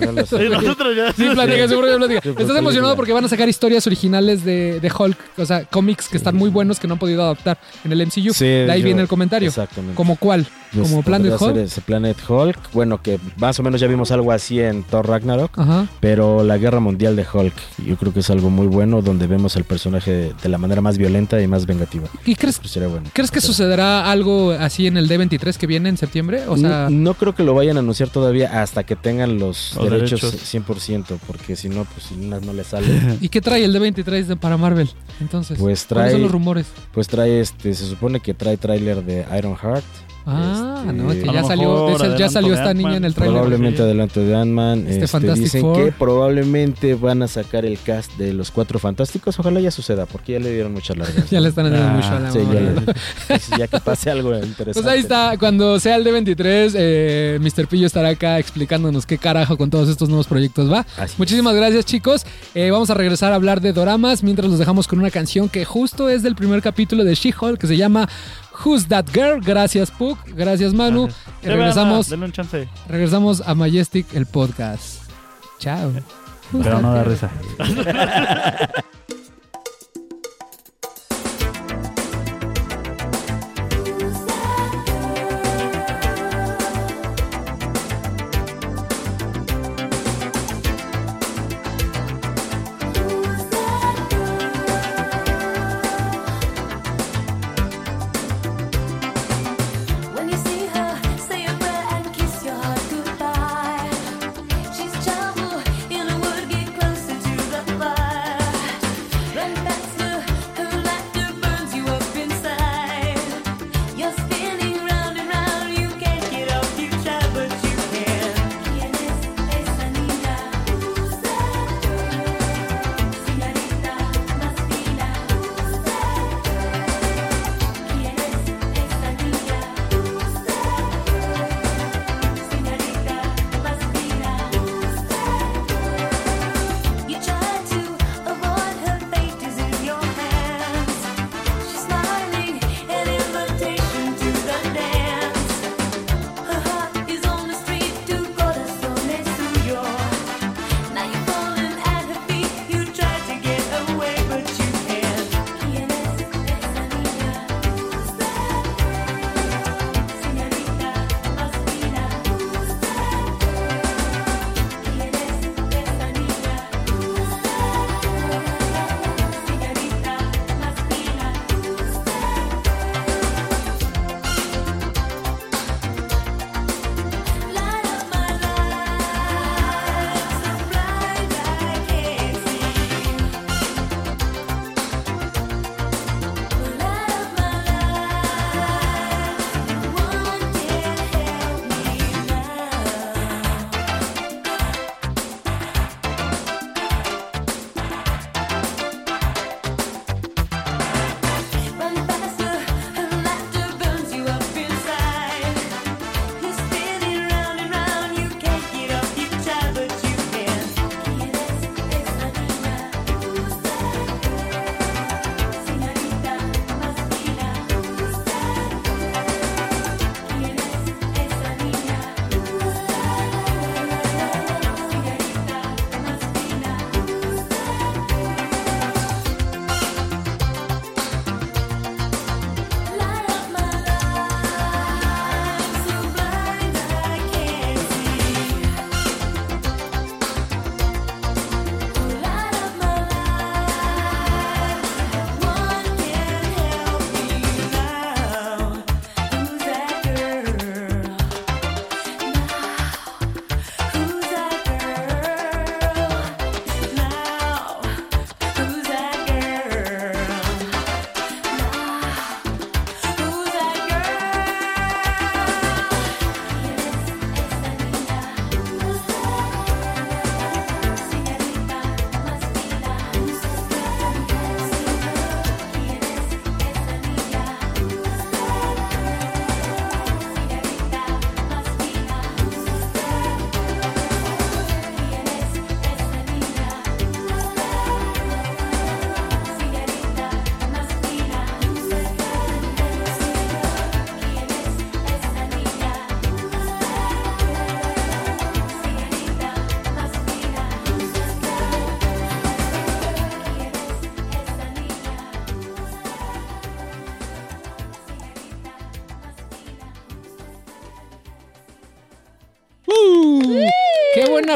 No 0.00 0.12
lo 0.12 0.26
sé. 0.26 0.38
Sí, 0.38 0.48
nosotros 0.50 0.96
ya. 0.96 1.12
Sí, 1.12 1.24
platica, 1.32 1.68
seguro 1.68 1.88
que 1.88 1.96
platica. 1.96 2.40
Estás 2.42 2.56
emocionado 2.58 2.96
porque 2.96 3.12
van 3.12 3.24
a 3.24 3.28
sacar 3.28 3.48
historias 3.48 3.86
originales 3.86 4.44
de, 4.44 4.80
de 4.80 4.92
Hulk, 4.96 5.16
o 5.38 5.46
sea, 5.46 5.64
cómics 5.64 6.08
que 6.08 6.16
están 6.16 6.36
muy 6.36 6.50
buenos 6.50 6.78
que 6.80 6.86
no 6.88 6.94
han 6.94 6.98
podido 6.98 7.22
adaptar 7.22 7.58
en 7.84 7.92
el 7.92 8.06
MCU. 8.06 8.32
Sí, 8.34 8.44
de 8.44 8.70
ahí 8.70 8.80
yo- 8.80 8.86
viene 8.86 9.02
el 9.02 9.08
comentario. 9.08 9.48
Exactamente. 9.48 9.94
¿Como 9.94 10.16
cuál? 10.16 10.46
Pues 10.74 10.90
¿Como 10.90 11.02
Planet 11.02 11.40
Hulk? 11.40 11.56
ese 11.56 11.80
Planet 11.80 12.16
Hulk. 12.28 12.58
Bueno, 12.72 13.00
que 13.00 13.18
más 13.38 13.58
o 13.58 13.62
menos 13.62 13.80
ya 13.80 13.86
vimos 13.86 14.10
algo 14.10 14.32
así 14.32 14.60
en 14.60 14.82
Thor 14.82 15.08
Ragnarok. 15.08 15.58
Ajá. 15.58 15.86
Pero 16.00 16.42
la 16.44 16.58
guerra 16.58 16.80
mundial 16.80 17.16
de 17.16 17.24
Hulk, 17.32 17.54
yo 17.86 17.96
creo 17.96 18.12
que 18.12 18.20
es 18.20 18.28
algo 18.30 18.50
muy 18.50 18.66
bueno, 18.66 19.00
donde 19.00 19.26
vemos 19.26 19.56
al 19.56 19.64
personaje 19.64 20.10
de, 20.10 20.34
de 20.42 20.48
la 20.48 20.58
manera 20.58 20.80
más 20.82 20.98
violenta 20.98 21.40
y 21.40 21.46
más 21.46 21.64
vengativa. 21.66 22.08
¿Y 22.26 22.34
crees, 22.34 22.58
Pues 22.58 22.72
sería 22.72 22.88
bueno. 22.88 23.08
crees 23.12 23.30
que 23.30 23.36
Pero- 23.40 23.46
sucederá 23.46 24.10
algo 24.10 24.50
así 24.50 24.86
en 24.86 24.96
el 24.96 25.08
D23 25.08 25.56
que 25.56 25.66
viene 25.66 25.88
en 25.88 25.96
septiembre? 25.96 26.42
O 26.48 26.56
sea, 26.56 26.88
no, 26.90 26.90
no 26.90 27.14
creo 27.14 27.34
que 27.34 27.44
lo 27.44 27.54
vayan 27.54 27.76
a 27.76 27.80
anunciar 27.80 28.10
todavía 28.10 28.60
hasta 28.62 28.84
que 28.84 28.96
tengan 28.96 29.38
los, 29.38 29.45
Los 29.48 29.90
derechos, 29.90 30.20
derechos. 30.22 30.54
100%, 30.54 31.18
porque 31.26 31.56
si 31.56 31.68
no, 31.68 31.84
pues 31.84 32.06
si 32.06 32.14
unas 32.14 32.42
no 32.42 32.52
le 32.52 32.64
sale. 32.64 32.86
¿y 33.20 33.28
qué 33.28 33.40
trae 33.40 33.64
el 33.64 33.74
D23 33.74 34.24
de- 34.26 34.36
para 34.36 34.56
Marvel? 34.56 34.88
Entonces, 35.20 35.58
Pues 35.58 35.84
¿cuáles 35.86 36.10
son 36.10 36.10
trae, 36.12 36.18
los 36.22 36.30
rumores? 36.32 36.66
pues 36.92 37.08
trae 37.08 37.40
este, 37.40 37.74
se 37.74 37.86
supone 37.86 38.20
que 38.20 38.34
trae 38.34 38.56
tráiler 38.56 39.04
de 39.04 39.24
Iron 39.38 39.56
Heart. 39.56 39.84
Ah, 40.28 40.82
Este, 40.86 40.92
no, 40.92 41.12
es 41.12 41.22
que 41.22 41.30
A 41.30 41.32
ya 41.32 41.44
salió, 41.44 41.86
de 41.86 41.92
ese- 41.92 41.98
ya 41.98 42.04
adelanto 42.10 42.32
salió 42.32 42.48
de 42.50 42.56
esta 42.56 42.74
niña 42.74 42.96
en 42.96 43.04
el 43.04 43.14
trailer. 43.14 43.34
Probablemente 43.34 43.76
sí. 43.78 43.82
adelante 43.84 44.20
de 44.20 44.34
Ant-Man. 44.36 44.78
Este 44.80 44.92
Este, 44.94 45.06
Fantastic 45.08 45.44
dicen 45.44 45.60
Four. 45.60 45.84
que 45.84 45.92
probablemente 45.92 46.94
van 46.96 47.22
a 47.22 47.28
sacar 47.28 47.64
el 47.64 47.78
cast 47.78 48.12
de 48.16 48.32
los 48.32 48.50
cuatro 48.50 48.78
fantásticos. 48.78 49.38
Ojalá 49.38 49.60
ya 49.60 49.70
suceda, 49.70 50.06
porque 50.06 50.32
ya 50.32 50.40
le 50.40 50.52
dieron 50.52 50.72
muchas 50.72 50.96
largas. 50.96 51.30
Ya 51.30 51.40
le 51.40 51.48
están 51.48 51.66
haciendo 51.66 51.88
Ah, 51.88 51.92
mucho 51.94 52.08
a 52.08 52.18
la 52.20 52.30
Sí, 52.32 52.38
ya, 52.38 52.44
mamá. 52.60 52.80
le- 52.86 52.94
pues, 53.28 53.48
ya 53.58 53.66
que 53.68 53.80
pase 53.80 54.10
algo 54.10 54.34
interesante. 54.34 54.72
Pues 54.74 54.86
ahí 54.86 55.00
está, 55.00 55.36
cuando 55.38 55.78
sea 55.78 55.96
el 55.96 56.04
D23, 56.04 56.72
eh, 56.74 57.38
Mr. 57.40 57.68
Pillo 57.68 57.86
estará 57.86 58.08
acá 58.08 58.38
explicándonos 58.38 59.06
qué 59.06 59.18
carajo 59.18 59.56
con 59.56 59.70
todos 59.70 59.88
estos 59.88 60.08
nuevos 60.08 60.26
proyectos 60.26 60.70
va. 60.72 60.80
Así 60.96 61.12
es. 61.12 61.18
Muchísimas 61.18 61.54
gracias 61.54 61.84
chicos. 61.84 62.26
Eh, 62.54 62.70
vamos 62.70 62.90
a 62.90 62.94
regresar 62.94 63.32
a 63.32 63.36
hablar 63.36 63.60
de 63.60 63.72
doramas 63.72 64.22
mientras 64.22 64.48
los 64.50 64.58
dejamos 64.58 64.88
con 64.88 64.98
una 64.98 65.10
canción 65.10 65.48
que 65.48 65.64
justo 65.64 66.08
es 66.08 66.22
del 66.22 66.34
primer 66.34 66.62
capítulo 66.62 67.04
de 67.04 67.14
She-Hulk 67.14 67.58
que 67.60 67.66
se 67.66 67.76
llama 67.76 68.08
Who's 68.64 68.86
That 68.88 69.06
Girl. 69.12 69.40
Gracias 69.40 69.90
Puck, 69.90 70.18
gracias 70.28 70.72
Manu. 70.72 71.04
Gracias. 71.06 71.24
Vean, 71.42 71.58
regresamos, 71.58 72.08
Denle 72.08 72.26
un 72.26 72.32
chance. 72.32 72.68
regresamos 72.88 73.40
a 73.46 73.54
Majestic 73.54 74.06
el 74.14 74.26
podcast. 74.26 75.02
Chao. 75.58 75.90
Who's 76.52 76.64
Pero 76.64 76.80
no 76.80 76.94
da 76.94 77.04
risa. 77.04 77.30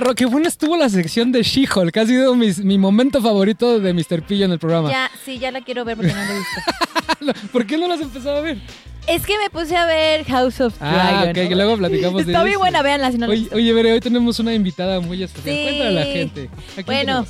Ro- 0.01 0.15
qué 0.15 0.27
buena 0.27 0.49
estuvo 0.49 0.77
la 0.77 0.89
sección 0.89 1.31
de 1.33 1.43
She-Hulk. 1.43 1.97
Ha 1.97 2.07
sido 2.07 2.35
mis- 2.35 2.59
mi 2.65 2.79
momento 2.79 3.21
favorito 3.23 3.79
de 3.81 3.93
Mr. 3.93 4.23
Pillo 4.23 4.45
en 4.47 4.53
el 4.53 4.59
programa. 4.59 4.91
Ya, 4.91 5.11
sí, 5.25 5.39
ya 5.39 5.51
la 5.51 5.61
quiero 5.61 5.85
ver 5.85 5.97
porque 5.97 6.13
no 6.13 6.19
la 6.19 6.31
he 6.35 6.39
visto. 6.39 7.49
¿Por 7.53 7.67
qué 7.67 7.77
no 7.79 7.87
lo 7.89 7.95
has 7.95 8.01
empezado 8.01 8.39
a 8.39 8.41
ver? 8.41 8.59
Es 9.07 9.25
que 9.27 9.37
me 9.39 9.49
puse 9.51 9.77
a 9.77 9.87
ver 9.87 10.25
House 10.27 10.61
of 10.61 10.75
Ah, 10.81 10.93
Dragon. 11.23 11.29
ok, 11.31 11.49
que 11.49 11.57
luego 11.57 11.77
platicamos 11.79 12.27
de 12.27 12.33
Está 12.33 12.45
bien 12.45 12.59
buena, 12.59 12.83
véanla 12.83 13.11
si 13.11 13.19
no 13.19 13.27
la 13.27 13.33
Oye, 13.33 13.49
oye, 13.53 13.73
Bere, 13.73 13.93
hoy 13.93 14.01
tenemos 14.01 14.39
una 14.39 14.53
invitada 14.55 15.01
muy 15.01 15.23
especial. 15.23 15.55
Sí. 15.57 15.63
Cuéntale 15.65 15.89
a 15.89 15.93
la 15.93 16.05
gente. 16.05 16.51
¿A 16.53 16.75
quién 16.75 16.87
Bueno. 16.87 17.25
tenemos? 17.25 17.29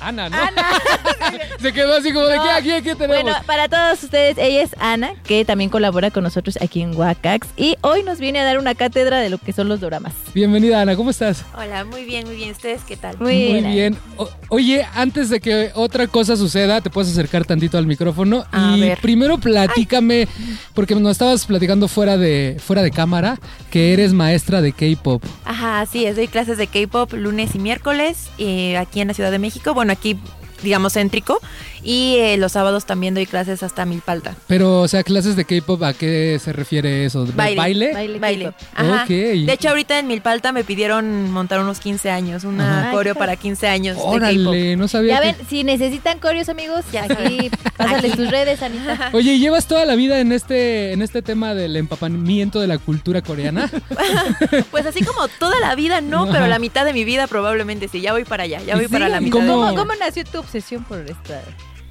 Ana, 0.00 0.28
¿no? 0.28 0.36
Ana. 0.36 0.64
Se 1.60 1.72
quedó 1.72 1.94
así 1.96 2.12
como 2.12 2.26
de 2.26 2.36
No. 2.36 2.42
¿qué 2.42 2.50
aquí, 2.50 2.70
aquí 2.72 2.94
tenemos? 2.98 3.22
Bueno, 3.22 3.36
para 3.46 3.68
todos 3.68 4.02
ustedes, 4.02 4.38
ella 4.38 4.62
es 4.62 4.70
Ana, 4.78 5.12
que 5.24 5.44
también 5.44 5.70
colabora 5.70 6.10
con 6.10 6.24
nosotros 6.24 6.58
aquí 6.62 6.80
en 6.82 6.96
Wakax. 6.96 7.48
Y 7.56 7.76
hoy 7.82 8.02
nos 8.02 8.18
viene 8.18 8.40
a 8.40 8.44
dar 8.44 8.58
una 8.58 8.74
cátedra 8.74 9.18
de 9.20 9.28
lo 9.30 9.38
que 9.38 9.52
son 9.52 9.68
los 9.68 9.80
doramas. 9.80 10.14
Bienvenida, 10.34 10.80
Ana, 10.80 10.96
¿cómo 10.96 11.10
estás? 11.10 11.44
Hola, 11.56 11.84
muy 11.84 12.04
bien, 12.04 12.26
muy 12.26 12.36
bien. 12.36 12.50
¿Ustedes 12.52 12.80
qué 12.86 12.96
tal? 12.96 13.18
Muy, 13.18 13.60
bien. 13.62 13.96
O- 14.16 14.28
oye, 14.48 14.86
antes 14.94 15.28
de 15.28 15.40
que 15.40 15.70
otra 15.74 16.06
cosa 16.06 16.36
suceda, 16.36 16.80
te 16.80 16.88
puedes 16.90 17.10
acercar 17.12 17.44
tantito 17.44 17.76
al 17.78 17.86
micrófono 17.86 18.44
A 18.52 18.76
y 18.76 18.80
ver. 18.80 18.98
primero 19.00 19.38
platícame, 19.38 20.28
porque 20.74 20.94
nos 20.94 21.12
estabas 21.12 21.44
platicando 21.46 21.88
fuera 21.88 22.16
de 22.16 22.56
fuera 22.64 22.82
de 22.82 22.90
cámara, 22.90 23.38
que 23.70 23.92
eres 23.92 24.12
maestra 24.12 24.60
de 24.62 24.72
K-pop. 24.72 25.22
Ajá, 25.44 25.84
sí, 25.86 26.06
es, 26.06 26.16
doy 26.16 26.28
clases 26.28 26.56
de 26.58 26.66
K-pop 26.66 27.12
lunes 27.12 27.54
y 27.54 27.58
miércoles 27.58 28.30
eh, 28.38 28.76
aquí 28.78 29.00
en 29.00 29.08
la 29.08 29.14
Ciudad 29.14 29.30
de 29.30 29.38
México. 29.38 29.74
Bueno, 29.74 29.89
aquí, 29.90 30.18
digamos, 30.62 30.94
céntrico. 30.94 31.40
Y 31.82 32.16
eh, 32.18 32.36
los 32.36 32.52
sábados 32.52 32.84
también 32.84 33.14
doy 33.14 33.24
clases 33.26 33.62
hasta 33.62 33.86
Milpalta. 33.86 34.34
Pero, 34.46 34.80
o 34.82 34.88
sea, 34.88 35.02
clases 35.02 35.34
de 35.36 35.46
K-pop, 35.46 35.82
¿a 35.82 35.94
qué 35.94 36.38
se 36.42 36.52
refiere 36.52 37.06
eso? 37.06 37.24
¿De 37.24 37.32
Baile. 37.32 37.92
¿Baile? 37.94 38.18
Baile. 38.18 38.52
Ajá. 38.74 39.06
De 39.06 39.50
hecho, 39.52 39.70
ahorita 39.70 39.98
en 39.98 40.06
Milpalta 40.06 40.52
me 40.52 40.62
pidieron 40.62 41.30
montar 41.30 41.60
unos 41.60 41.80
15 41.80 42.10
años, 42.10 42.44
una 42.44 42.80
Ajá. 42.80 42.90
coreo 42.90 43.14
para 43.14 43.36
15 43.36 43.66
años 43.68 43.96
de. 43.96 44.02
Órale, 44.02 44.76
no 44.76 44.88
sabía 44.88 45.14
Ya 45.14 45.20
que- 45.20 45.26
ven, 45.38 45.46
si 45.48 45.64
necesitan 45.64 46.18
coreos, 46.18 46.48
amigos, 46.50 46.84
Ya 46.92 47.04
aquí 47.04 47.50
pásales 47.78 48.12
Aquí. 48.12 48.22
tus 48.22 48.30
redes, 48.30 48.62
Anita. 48.62 49.10
Oye, 49.14 49.32
¿y 49.34 49.38
¿llevas 49.38 49.66
toda 49.66 49.86
la 49.86 49.94
vida 49.96 50.20
en 50.20 50.32
este 50.32 50.92
en 50.92 51.00
este 51.02 51.22
tema 51.22 51.54
del 51.54 51.76
empapamiento 51.76 52.60
de 52.60 52.66
la 52.66 52.76
cultura 52.78 53.22
coreana? 53.22 53.70
Pues 54.70 54.86
así 54.86 55.02
como 55.04 55.28
toda 55.28 55.58
la 55.60 55.74
vida 55.74 56.00
no, 56.00 56.24
Ajá. 56.24 56.32
pero 56.32 56.46
la 56.46 56.58
mitad 56.58 56.84
de 56.84 56.92
mi 56.92 57.04
vida 57.04 57.26
probablemente 57.26 57.88
sí. 57.88 58.00
Ya 58.00 58.12
voy 58.12 58.24
para 58.24 58.44
allá, 58.44 58.60
ya 58.62 58.74
voy 58.76 58.86
Sí, 58.86 58.92
para 58.92 59.08
la 59.08 59.18
¿y 59.18 59.24
mitad. 59.24 59.32
cómo? 59.38 59.44
mi 59.46 59.50
¿Cómo, 59.52 59.70
vida. 59.70 59.80
cómo 59.80 59.92
nació 59.98 60.24
tu 60.24 60.38
obsesión 60.50 60.82
por 60.84 60.98
esta? 60.98 61.42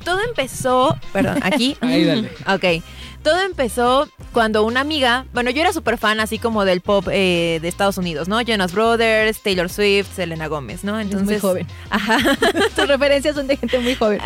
Todo 0.03 0.21
empezó, 0.21 0.97
perdón, 1.13 1.39
aquí. 1.43 1.77
Ahí, 1.79 2.03
dale. 2.03 2.29
Ok. 2.47 2.83
Todo 3.23 3.41
empezó 3.41 4.07
cuando 4.33 4.63
una 4.63 4.79
amiga, 4.79 5.25
bueno, 5.33 5.49
yo 5.49 5.61
era 5.61 5.73
súper 5.73 5.97
fan 5.97 6.19
así 6.19 6.39
como 6.39 6.63
del 6.65 6.81
pop 6.81 7.07
eh, 7.11 7.59
de 7.61 7.67
Estados 7.67 7.97
Unidos, 7.97 8.27
¿no? 8.27 8.39
Jonas 8.41 8.73
Brothers, 8.73 9.41
Taylor 9.41 9.69
Swift, 9.69 10.07
Selena 10.15 10.47
Gómez, 10.47 10.83
¿no? 10.83 10.99
Entonces, 10.99 11.27
muy 11.27 11.39
joven. 11.39 11.67
Ajá. 11.89 12.17
Tus 12.75 12.87
referencias 12.87 13.35
son 13.35 13.47
de 13.47 13.57
gente 13.57 13.79
muy 13.79 13.95
joven. 13.95 14.21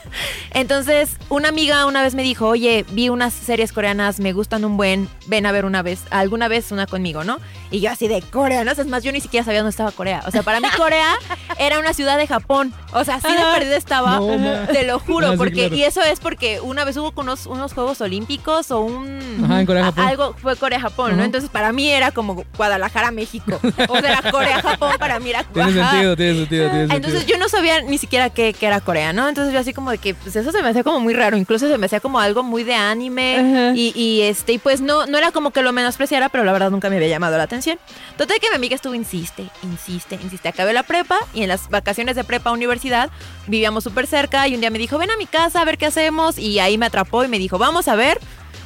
Entonces, 0.52 1.16
una 1.28 1.48
amiga 1.48 1.86
una 1.86 2.02
vez 2.02 2.14
me 2.14 2.22
dijo, 2.22 2.46
oye, 2.46 2.84
vi 2.90 3.08
unas 3.08 3.32
series 3.34 3.72
coreanas, 3.72 4.20
me 4.20 4.32
gustan 4.32 4.64
un 4.64 4.76
buen, 4.76 5.08
ven 5.26 5.46
a 5.46 5.52
ver 5.52 5.64
una 5.64 5.82
vez, 5.82 6.00
alguna 6.10 6.48
vez 6.48 6.70
una 6.70 6.86
conmigo, 6.86 7.24
¿no? 7.24 7.38
Y 7.70 7.80
yo 7.80 7.90
así 7.90 8.06
de 8.08 8.22
coreanas, 8.22 8.78
es 8.78 8.86
más, 8.86 9.02
yo 9.02 9.12
ni 9.12 9.20
siquiera 9.20 9.44
sabía 9.44 9.60
dónde 9.60 9.70
estaba 9.70 9.90
Corea. 9.92 10.22
O 10.26 10.30
sea, 10.30 10.42
para 10.42 10.60
mí 10.60 10.68
Corea 10.76 11.14
era 11.58 11.78
una 11.78 11.92
ciudad 11.92 12.16
de 12.18 12.26
Japón. 12.26 12.72
O 12.92 13.04
sea, 13.04 13.16
así 13.16 13.28
de 13.28 13.42
perdida 13.54 13.76
estaba, 13.76 14.18
No, 14.20 14.66
te 14.72 14.84
lo 14.84 14.98
juro, 15.00 15.28
Ah, 15.28 15.32
sí, 15.32 15.36
porque, 15.38 15.54
claro. 15.68 15.76
y 15.76 15.82
eso 15.82 16.02
es 16.02 16.20
porque 16.20 16.60
una 16.60 16.84
vez 16.84 16.96
hubo 16.96 17.12
unos, 17.16 17.46
unos 17.46 17.72
Juegos 17.72 18.00
Olímpicos 18.00 18.27
o 18.70 18.80
un... 18.80 19.44
Ajá, 19.44 19.60
en 19.60 19.66
Corea, 19.66 19.84
Japón. 19.84 20.04
Algo 20.06 20.34
fue 20.34 20.56
Corea-Japón, 20.56 21.12
Ajá. 21.12 21.16
¿no? 21.16 21.24
Entonces, 21.24 21.50
para 21.50 21.72
mí 21.72 21.88
era 21.88 22.10
como 22.10 22.44
Guadalajara, 22.56 23.10
México. 23.10 23.58
O 23.88 24.00
sea, 24.00 24.20
era 24.20 24.30
Corea-Japón, 24.30 24.96
para 24.98 25.18
mí 25.20 25.30
era... 25.30 25.44
Tiene 25.44 25.72
sentido, 25.72 26.16
tiene 26.16 26.34
sentido, 26.34 26.70
tiene 26.70 26.88
sentido. 26.88 26.96
Entonces 26.96 27.26
yo 27.26 27.38
no 27.38 27.48
sabía 27.48 27.82
ni 27.82 27.98
siquiera 27.98 28.30
que, 28.30 28.52
que 28.52 28.66
era 28.66 28.80
Corea, 28.80 29.12
¿no? 29.12 29.28
Entonces 29.28 29.52
yo 29.52 29.60
así 29.60 29.72
como 29.72 29.90
de 29.90 29.98
que 29.98 30.14
pues 30.14 30.36
eso 30.36 30.52
se 30.52 30.62
me 30.62 30.68
hacía 30.68 30.84
como 30.84 31.00
muy 31.00 31.14
raro, 31.14 31.36
incluso 31.36 31.68
se 31.68 31.78
me 31.78 31.86
hacía 31.86 32.00
como 32.00 32.20
algo 32.20 32.42
muy 32.42 32.64
de 32.64 32.74
anime 32.74 33.72
y, 33.74 33.92
y, 33.94 34.22
este 34.22 34.52
y 34.52 34.58
pues 34.58 34.80
no 34.80 35.06
no 35.06 35.18
era 35.18 35.32
como 35.32 35.50
que 35.50 35.62
lo 35.62 35.72
menospreciara, 35.72 36.28
pero 36.28 36.44
la 36.44 36.52
verdad 36.52 36.70
nunca 36.70 36.90
me 36.90 36.96
había 36.96 37.08
llamado 37.08 37.36
la 37.36 37.44
atención. 37.44 37.78
Total 38.16 38.38
que 38.40 38.48
mi 38.50 38.56
amiga 38.56 38.74
estuvo 38.74 38.94
insiste, 38.94 39.48
insiste, 39.62 40.18
insiste. 40.22 40.48
Acabé 40.48 40.72
la 40.72 40.82
prepa 40.82 41.18
y 41.34 41.42
en 41.42 41.48
las 41.48 41.68
vacaciones 41.70 42.16
de 42.16 42.24
prepa 42.24 42.50
a 42.50 42.52
universidad 42.52 43.10
vivíamos 43.46 43.84
súper 43.84 44.06
cerca 44.06 44.46
y 44.48 44.54
un 44.54 44.60
día 44.60 44.70
me 44.70 44.78
dijo, 44.78 44.98
ven 44.98 45.10
a 45.10 45.16
mi 45.16 45.26
casa 45.26 45.60
a 45.60 45.64
ver 45.64 45.78
qué 45.78 45.86
hacemos 45.86 46.38
y 46.38 46.58
ahí 46.58 46.78
me 46.78 46.86
atrapó 46.86 47.24
y 47.24 47.28
me 47.28 47.38
dijo, 47.38 47.58
vamos 47.58 47.88
a 47.88 47.94
ver 47.96 48.17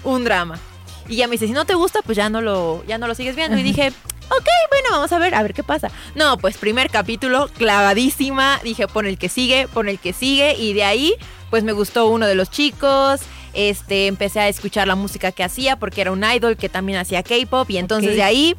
un 0.04 0.24
drama. 0.24 0.58
Y 1.08 1.16
ya 1.16 1.26
me 1.26 1.32
dice, 1.32 1.46
si 1.46 1.52
no 1.52 1.64
te 1.64 1.74
gusta, 1.74 2.00
pues 2.02 2.16
ya 2.16 2.30
no 2.30 2.40
lo, 2.40 2.84
ya 2.86 2.98
no 2.98 3.06
lo 3.06 3.14
sigues 3.14 3.36
viendo. 3.36 3.58
Y 3.58 3.62
dije, 3.62 3.88
ok, 3.88 4.48
bueno, 4.70 4.88
vamos 4.90 5.12
a 5.12 5.18
ver, 5.18 5.34
a 5.34 5.42
ver 5.42 5.54
qué 5.54 5.62
pasa. 5.62 5.90
No, 6.14 6.38
pues 6.38 6.56
primer 6.56 6.90
capítulo, 6.90 7.48
clavadísima. 7.56 8.60
Dije, 8.62 8.86
pon 8.88 9.06
el 9.06 9.18
que 9.18 9.28
sigue, 9.28 9.68
pon 9.68 9.88
el 9.88 9.98
que 9.98 10.12
sigue. 10.12 10.54
Y 10.54 10.72
de 10.72 10.84
ahí, 10.84 11.14
pues 11.50 11.64
me 11.64 11.72
gustó 11.72 12.06
uno 12.06 12.26
de 12.26 12.34
los 12.34 12.50
chicos. 12.50 13.20
Este, 13.54 14.06
empecé 14.06 14.40
a 14.40 14.48
escuchar 14.48 14.86
la 14.86 14.94
música 14.94 15.32
que 15.32 15.44
hacía 15.44 15.78
porque 15.78 16.00
era 16.00 16.12
un 16.12 16.24
idol 16.24 16.56
que 16.56 16.68
también 16.68 16.98
hacía 16.98 17.22
K-pop. 17.22 17.68
Y 17.70 17.78
entonces 17.78 18.16
de 18.16 18.22
ahí, 18.22 18.56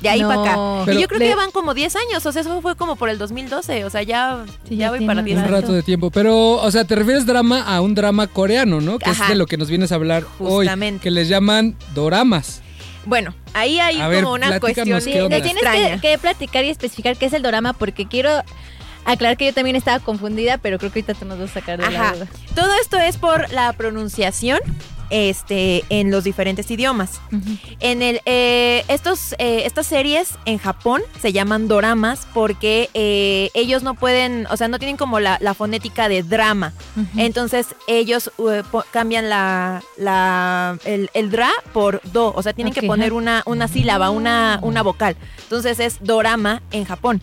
de 0.00 0.08
ahí 0.08 0.20
No. 0.22 0.28
para 0.28 0.40
acá. 0.42 0.58
Pero 0.86 0.98
y 0.98 1.02
yo 1.02 1.08
creo 1.08 1.18
le- 1.18 1.24
que 1.26 1.30
ya 1.30 1.36
van 1.36 1.50
como 1.50 1.74
10 1.74 1.94
años. 1.96 2.24
O 2.24 2.32
sea, 2.32 2.40
eso 2.42 2.60
fue 2.62 2.74
como 2.76 2.96
por 2.96 3.08
el 3.10 3.18
2012. 3.18 3.84
O 3.84 3.90
sea, 3.90 4.02
ya, 4.02 4.44
Sí, 4.68 4.76
ya 4.76 4.86
ya 4.86 4.90
voy 4.90 5.06
para 5.06 5.20
un 5.20 5.26
10 5.26 5.38
un 5.38 5.44
años. 5.44 5.60
rato 5.60 5.72
de 5.72 5.82
tiempo. 5.82 6.10
Pero, 6.10 6.52
o 6.52 6.70
sea, 6.70 6.84
te 6.84 6.94
refieres 6.94 7.26
drama 7.26 7.62
a 7.62 7.80
un 7.80 7.94
drama 7.94 8.26
coreano, 8.26 8.80
¿no? 8.80 8.98
Que 8.98 9.10
es 9.10 9.28
de 9.28 9.34
lo 9.34 9.46
que 9.46 9.56
nos 9.56 9.68
vienes 9.68 9.92
a 9.92 9.96
hablar 9.96 10.22
Justamente. 10.38 10.96
hoy. 10.98 11.02
Que 11.02 11.10
les 11.10 11.28
llaman 11.28 11.76
doramas. 11.94 12.62
Bueno, 13.06 13.34
ahí 13.54 13.80
hay 13.80 13.98
A 14.00 14.08
ver, 14.08 14.22
como 14.24 14.34
una 14.34 14.60
cuestión 14.60 15.00
Sí, 15.00 15.10
tienes 15.12 15.46
extraña. 15.46 15.94
que, 16.00 16.10
que 16.12 16.18
platicar 16.18 16.64
y 16.64 16.68
especificar 16.68 17.16
qué 17.16 17.26
es 17.26 17.32
el 17.32 17.42
dorama 17.42 17.72
porque 17.72 18.06
quiero 18.06 18.30
aclarar 19.06 19.38
que 19.38 19.46
yo 19.46 19.54
también 19.54 19.74
estaba 19.74 19.98
confundida, 20.00 20.58
pero 20.58 20.78
creo 20.78 20.92
que 20.92 21.00
ahorita 21.00 21.14
tú 21.18 21.24
nos 21.24 21.38
vas 21.38 21.50
a 21.50 21.54
sacar 21.54 21.78
de 21.80 21.90
la 21.90 21.98
Ajá. 22.02 22.14
duda. 22.14 22.26
Todo 22.54 22.70
esto 22.82 22.98
es 22.98 23.16
por 23.16 23.50
la 23.52 23.72
pronunciación 23.72 24.60
este, 25.10 25.84
en 25.88 26.10
los 26.10 26.24
diferentes 26.24 26.70
idiomas. 26.70 27.20
En 27.80 28.02
el, 28.02 28.20
eh, 28.24 28.84
estos, 28.88 29.34
eh, 29.38 29.62
estas 29.64 29.86
series 29.86 30.30
en 30.44 30.58
Japón 30.58 31.02
se 31.20 31.32
llaman 31.32 31.68
doramas 31.68 32.26
porque 32.32 32.88
eh, 32.94 33.50
ellos 33.54 33.82
no 33.82 33.94
pueden, 33.94 34.46
o 34.50 34.56
sea, 34.56 34.68
no 34.68 34.78
tienen 34.78 34.96
como 34.96 35.20
la, 35.20 35.38
la 35.40 35.54
fonética 35.54 36.08
de 36.08 36.22
drama. 36.22 36.72
Entonces 37.16 37.66
ellos 37.86 38.30
cambian 38.92 39.28
la, 39.28 39.82
la, 39.96 40.78
el, 40.84 41.10
el 41.14 41.30
dra 41.30 41.50
por 41.72 42.00
do, 42.12 42.32
o 42.34 42.42
sea, 42.42 42.52
tienen 42.52 42.72
que 42.72 42.82
poner 42.82 43.12
una, 43.12 43.42
una 43.46 43.68
sílaba, 43.68 44.10
una, 44.10 44.58
una 44.62 44.82
vocal. 44.82 45.16
Entonces 45.42 45.80
es 45.80 45.98
dorama 46.00 46.62
en 46.70 46.84
Japón. 46.84 47.20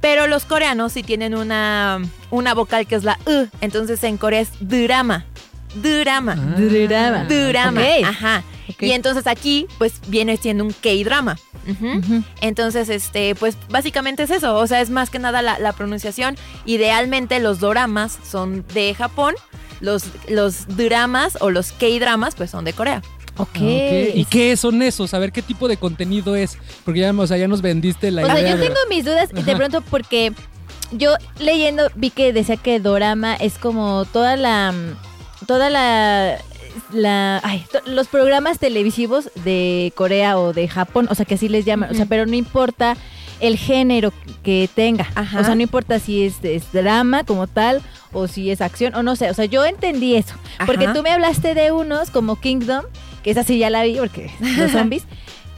Pero 0.00 0.28
los 0.28 0.44
coreanos 0.44 0.92
sí 0.92 1.02
tienen 1.02 1.34
una, 1.34 2.00
una 2.30 2.54
vocal 2.54 2.86
que 2.86 2.94
es 2.94 3.02
la 3.02 3.18
U. 3.26 3.48
Entonces 3.60 4.04
en 4.04 4.16
Corea 4.16 4.40
es 4.40 4.50
drama. 4.60 5.24
Drama. 5.74 6.34
Drama. 6.34 7.24
Drama. 7.24 7.80
Ok. 7.80 8.04
Ajá. 8.06 8.42
Y 8.80 8.90
entonces 8.92 9.26
aquí, 9.26 9.66
pues, 9.78 9.94
viene 10.08 10.36
siendo 10.36 10.64
un 10.64 10.72
K-drama. 10.72 11.36
Entonces, 12.40 12.88
este, 12.88 13.34
pues 13.34 13.56
básicamente 13.68 14.22
es 14.22 14.30
eso. 14.30 14.54
O 14.56 14.66
sea, 14.66 14.80
es 14.80 14.90
más 14.90 15.10
que 15.10 15.18
nada 15.18 15.42
la, 15.42 15.58
la 15.58 15.72
pronunciación. 15.72 16.36
Idealmente 16.64 17.38
los 17.40 17.60
doramas 17.60 18.18
son 18.28 18.64
de 18.74 18.94
Japón. 18.94 19.34
Los, 19.80 20.04
los 20.28 20.66
dramas 20.76 21.38
o 21.40 21.50
los 21.50 21.72
K-dramas, 21.72 22.34
pues 22.34 22.50
son 22.50 22.64
de 22.64 22.72
Corea. 22.72 23.00
Ok. 23.36 23.48
Ah, 23.56 23.58
ok. 23.60 24.14
¿Y 24.16 24.26
qué 24.28 24.56
son 24.56 24.82
esos? 24.82 25.14
A 25.14 25.18
ver, 25.20 25.30
¿qué 25.30 25.40
tipo 25.42 25.68
de 25.68 25.76
contenido 25.76 26.34
es? 26.34 26.58
Porque 26.84 27.00
ya, 27.00 27.12
o 27.12 27.26
sea, 27.26 27.36
ya 27.36 27.46
nos 27.46 27.62
vendiste 27.62 28.10
la 28.10 28.22
O 28.22 28.26
sea, 28.26 28.40
idea 28.40 28.50
yo 28.50 28.56
de- 28.56 28.66
tengo 28.66 28.78
mis 28.90 29.04
dudas 29.04 29.30
de 29.32 29.40
Ajá. 29.40 29.56
pronto 29.56 29.80
porque 29.82 30.32
yo 30.90 31.14
leyendo 31.38 31.90
vi 31.94 32.10
que 32.10 32.32
decía 32.32 32.56
que 32.56 32.80
dorama 32.80 33.36
es 33.36 33.54
como 33.58 34.04
toda 34.06 34.36
la 34.36 34.74
toda 35.48 35.70
la 35.70 36.38
la 36.92 37.40
ay, 37.42 37.64
los 37.86 38.06
programas 38.06 38.58
televisivos 38.58 39.30
de 39.44 39.94
Corea 39.96 40.38
o 40.38 40.52
de 40.52 40.68
Japón, 40.68 41.08
o 41.10 41.14
sea, 41.14 41.24
que 41.24 41.34
así 41.34 41.48
les 41.48 41.64
llaman, 41.64 41.90
o 41.90 41.94
sea, 41.94 42.04
pero 42.04 42.26
no 42.26 42.34
importa 42.34 42.98
el 43.40 43.56
género 43.56 44.12
que 44.42 44.68
tenga. 44.74 45.08
Ajá. 45.14 45.40
O 45.40 45.44
sea, 45.44 45.54
no 45.54 45.62
importa 45.62 45.98
si 46.00 46.24
es, 46.24 46.44
es 46.44 46.70
drama 46.72 47.24
como 47.24 47.46
tal 47.46 47.80
o 48.12 48.28
si 48.28 48.50
es 48.50 48.60
acción 48.60 48.94
o 48.94 49.02
no 49.02 49.16
sé, 49.16 49.30
o 49.30 49.34
sea, 49.34 49.46
yo 49.46 49.64
entendí 49.64 50.16
eso, 50.16 50.34
porque 50.66 50.86
tú 50.88 51.02
me 51.02 51.10
hablaste 51.10 51.54
de 51.54 51.72
unos 51.72 52.10
como 52.10 52.36
Kingdom, 52.36 52.84
que 53.22 53.30
esa 53.30 53.42
sí 53.42 53.58
ya 53.58 53.70
la 53.70 53.84
vi 53.84 53.96
porque 53.96 54.30
los 54.58 54.70
zombies. 54.72 55.04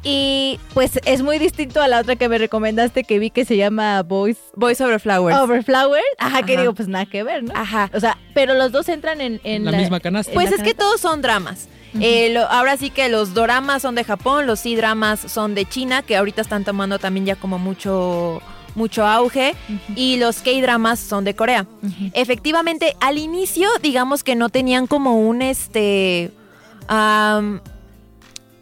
Y 0.02 0.58
pues 0.72 0.98
es 1.04 1.22
muy 1.22 1.38
distinto 1.38 1.82
a 1.82 1.88
la 1.88 2.00
otra 2.00 2.16
que 2.16 2.28
me 2.28 2.38
recomendaste 2.38 3.04
que 3.04 3.18
vi 3.18 3.30
que 3.30 3.44
se 3.44 3.56
llama 3.56 4.02
Boys 4.02 4.38
Voice 4.56 4.82
over 4.82 4.98
Flowers. 5.00 5.36
Over 5.38 5.62
Flowers. 5.62 6.02
Ajá, 6.18 6.42
que 6.42 6.56
digo, 6.56 6.72
pues 6.74 6.88
nada 6.88 7.04
que 7.06 7.22
ver, 7.22 7.42
¿no? 7.44 7.52
Ajá. 7.54 7.90
O 7.92 8.00
sea, 8.00 8.16
pero 8.34 8.54
los 8.54 8.72
dos 8.72 8.88
entran 8.88 9.20
en, 9.20 9.40
en 9.44 9.64
la 9.64 9.72
misma 9.72 10.00
canasta. 10.00 10.32
Pues 10.32 10.52
es 10.52 10.62
que 10.62 10.74
todos 10.74 11.00
son 11.00 11.20
dramas. 11.22 11.68
Eh, 12.00 12.30
lo- 12.32 12.46
ahora 12.48 12.76
sí 12.76 12.88
que 12.90 13.08
los 13.08 13.34
doramas 13.34 13.82
son 13.82 13.94
de 13.96 14.04
Japón, 14.04 14.46
los 14.46 14.60
C-dramas 14.60 15.18
son 15.20 15.54
de 15.56 15.66
China, 15.66 16.02
que 16.02 16.16
ahorita 16.16 16.40
están 16.40 16.64
tomando 16.64 16.98
también 17.00 17.26
ya 17.26 17.36
como 17.36 17.58
mucho 17.58 18.40
mucho 18.76 19.04
auge 19.04 19.56
y 19.96 20.16
los 20.18 20.42
K-dramas 20.42 21.00
son 21.00 21.24
de 21.24 21.34
Corea. 21.34 21.66
Efectivamente, 22.12 22.94
al 23.00 23.18
inicio 23.18 23.68
digamos 23.82 24.22
que 24.22 24.36
no 24.36 24.48
tenían 24.48 24.86
como 24.86 25.18
un 25.18 25.42
este 25.42 26.30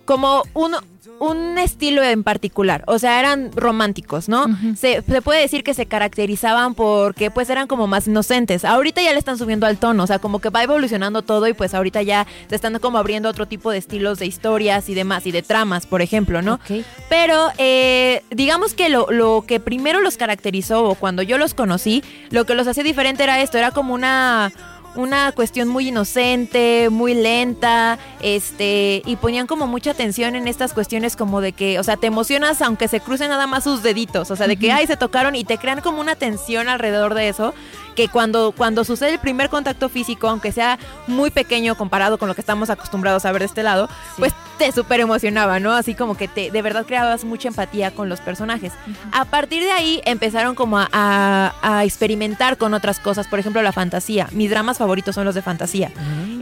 como 0.05 0.43
uno 0.55 0.79
un 1.21 1.59
estilo 1.59 2.03
en 2.03 2.23
particular, 2.23 2.85
o 2.87 2.99
sea, 2.99 3.19
eran 3.19 3.51
románticos, 3.55 4.29
¿no? 4.29 4.47
se, 4.77 5.03
se 5.03 5.23
puede 5.23 5.41
decir 5.41 5.65
que 5.65 5.75
se 5.75 5.87
caracterizaban 5.87 6.75
porque 6.75 7.31
pues 7.31 7.51
eran 7.51 7.67
como 7.67 7.87
más 7.87 8.07
inocentes. 8.07 8.65
Ahorita 8.65 9.03
ya 9.03 9.13
le 9.13 9.19
están 9.19 9.39
subiendo 9.39 9.67
al 9.67 9.79
tono, 9.79 10.05
o 10.05 10.07
sea, 10.07 10.19
como 10.19 10.39
que 10.41 10.51
va 10.51 10.63
evolucionando 10.63 11.23
todo 11.23 11.47
y 11.49 11.55
pues 11.55 11.75
ahorita 11.75 12.03
ya 12.03 12.27
se 12.49 12.55
están 12.55 12.79
como 12.79 12.99
abriendo 12.99 13.29
otro 13.29 13.47
tipo 13.47 13.71
de 13.71 13.79
estilos 13.79 14.19
de 14.19 14.27
historias 14.27 14.89
y 14.89 14.95
demás, 14.95 15.27
y 15.27 15.33
de 15.33 15.43
tramas, 15.43 15.87
por 15.87 16.03
ejemplo, 16.03 16.43
¿no? 16.43 16.61
Pero 17.09 17.49
eh, 17.59 18.23
digamos 18.31 18.75
que 18.75 18.89
lo, 18.89 19.11
lo 19.11 19.45
que 19.47 19.61
primero 19.61 20.01
los 20.01 20.17
caracterizó, 20.17 20.85
o 20.85 20.95
cuando 20.95 21.23
yo 21.23 21.39
los 21.39 21.55
conocí, 21.55 22.03
lo 22.31 22.45
que 22.45 22.55
los 22.55 22.67
hacía 22.67 22.85
diferente 22.85 23.25
era 23.25 23.41
esto, 23.41 23.59
era 23.59 23.71
como 23.71 23.95
una 23.95 24.53
una 24.99 25.31
cuestión 25.31 25.69
muy 25.69 25.89
inocente, 25.89 26.89
muy 26.91 27.15
lenta, 27.15 27.99
este, 28.21 29.01
y 29.07 29.15
ponían 29.15 29.47
como 29.47 29.69
mucha 29.69 29.93
atención 29.93 30.35
en 30.35 30.49
estas 30.49 30.73
cuestiones 30.73 31.15
como 31.15 31.41
de 31.41 31.53
que, 31.53 31.79
o 31.79 31.85
sea, 31.85 31.97
te 31.97 32.09
emocionas 32.09 32.61
aunque 32.63 32.89
se 32.89 32.99
crucen 32.99 33.29
nada 33.29 33.47
más 33.47 33.63
sus 33.63 33.85
deditos, 33.85 34.33
o 34.33 34.35
sea, 34.35 34.49
de 34.49 34.57
que, 34.57 34.73
ay, 34.73 34.89
se 34.89 34.97
tocaron 34.97 35.37
y 35.37 35.45
te 35.45 35.57
crean 35.57 35.83
como 35.83 36.01
una 36.01 36.17
tensión 36.17 36.69
alrededor 36.69 37.15
de 37.15 37.29
eso, 37.29 37.55
que 37.99 38.07
cuando, 38.09 38.53
cuando 38.57 38.85
sucede 38.85 39.15
el 39.15 39.19
primer 39.19 39.49
contacto 39.51 39.89
físico, 39.89 40.29
aunque 40.29 40.53
sea 40.53 40.79
muy 41.09 41.33
pequeño 41.33 41.75
comparado 41.75 42.17
con 42.17 42.29
lo 42.29 42.37
que 42.37 42.41
estamos 42.41 42.71
acostumbrados 42.71 43.25
a 43.25 43.33
ver 43.33 43.41
de 43.41 43.47
este 43.47 43.65
lado, 43.65 43.89
pues 44.19 44.33
te 44.57 44.71
súper 44.71 45.01
emocionaba, 45.01 45.59
¿no? 45.59 45.73
Así 45.73 45.95
como 45.97 46.17
que 46.17 46.29
te, 46.29 46.53
de 46.53 46.63
verdad 46.63 46.87
creabas 46.87 47.25
mucha 47.25 47.49
empatía 47.49 47.91
con 47.91 48.09
los 48.09 48.21
personajes. 48.21 48.73
A 49.11 49.25
partir 49.25 49.65
de 49.65 49.73
ahí 49.73 50.01
empezaron 50.05 50.55
como 50.55 50.79
a, 50.79 50.89
a- 50.93 51.55
a 51.61 51.85
experimentar 51.85 52.57
con 52.57 52.73
otras 52.73 53.01
cosas, 53.01 53.27
por 53.27 53.41
ejemplo 53.41 53.63
la 53.63 53.73
fantasía. 53.73 54.29
Mis 54.31 54.49
dramas 54.51 54.79
favoritos 54.79 55.17
son 55.17 55.25
los 55.25 55.35
de 55.35 55.43
fantasía. 55.43 55.91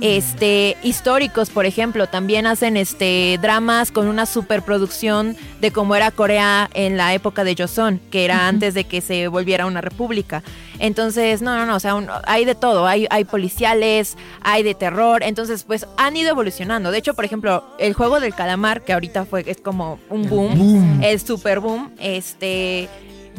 Este, 0.02 0.76
históricos, 0.82 1.48
por 1.48 1.64
ejemplo, 1.64 2.06
también 2.06 2.46
hacen 2.46 2.76
este 2.76 3.38
dramas 3.40 3.90
con 3.92 4.08
una 4.08 4.26
superproducción 4.26 5.36
de 5.60 5.70
cómo 5.70 5.96
era 5.96 6.10
Corea 6.10 6.68
en 6.74 6.98
la 6.98 7.14
época 7.14 7.44
de 7.44 7.54
Joseon, 7.56 7.98
que 8.10 8.26
era 8.26 8.46
antes 8.46 8.74
de 8.74 8.84
que 8.84 9.00
se 9.00 9.28
volviera 9.28 9.64
una 9.64 9.80
república. 9.80 10.42
Entonces, 10.78 11.42
no, 11.42 11.56
no, 11.56 11.66
no, 11.66 11.76
o 11.76 11.80
sea, 11.80 11.94
un- 11.94 12.08
hay 12.24 12.44
de 12.44 12.54
todo, 12.54 12.86
hay, 12.86 13.06
hay 13.10 13.24
policiales, 13.24 14.16
hay 14.42 14.62
de 14.62 14.74
terror, 14.74 15.22
entonces 15.22 15.64
pues 15.64 15.86
han 15.96 16.16
ido 16.16 16.30
evolucionando. 16.30 16.90
De 16.90 16.98
hecho, 16.98 17.14
por 17.14 17.24
ejemplo, 17.24 17.64
el 17.78 17.94
juego 17.94 18.20
del 18.20 18.34
calamar, 18.34 18.82
que 18.82 18.92
ahorita 18.92 19.24
fue, 19.24 19.44
es 19.46 19.60
como 19.60 19.98
un 20.10 20.28
boom, 20.28 21.00
el 21.02 21.20
super 21.20 21.60
boom, 21.60 21.92
este... 21.98 22.88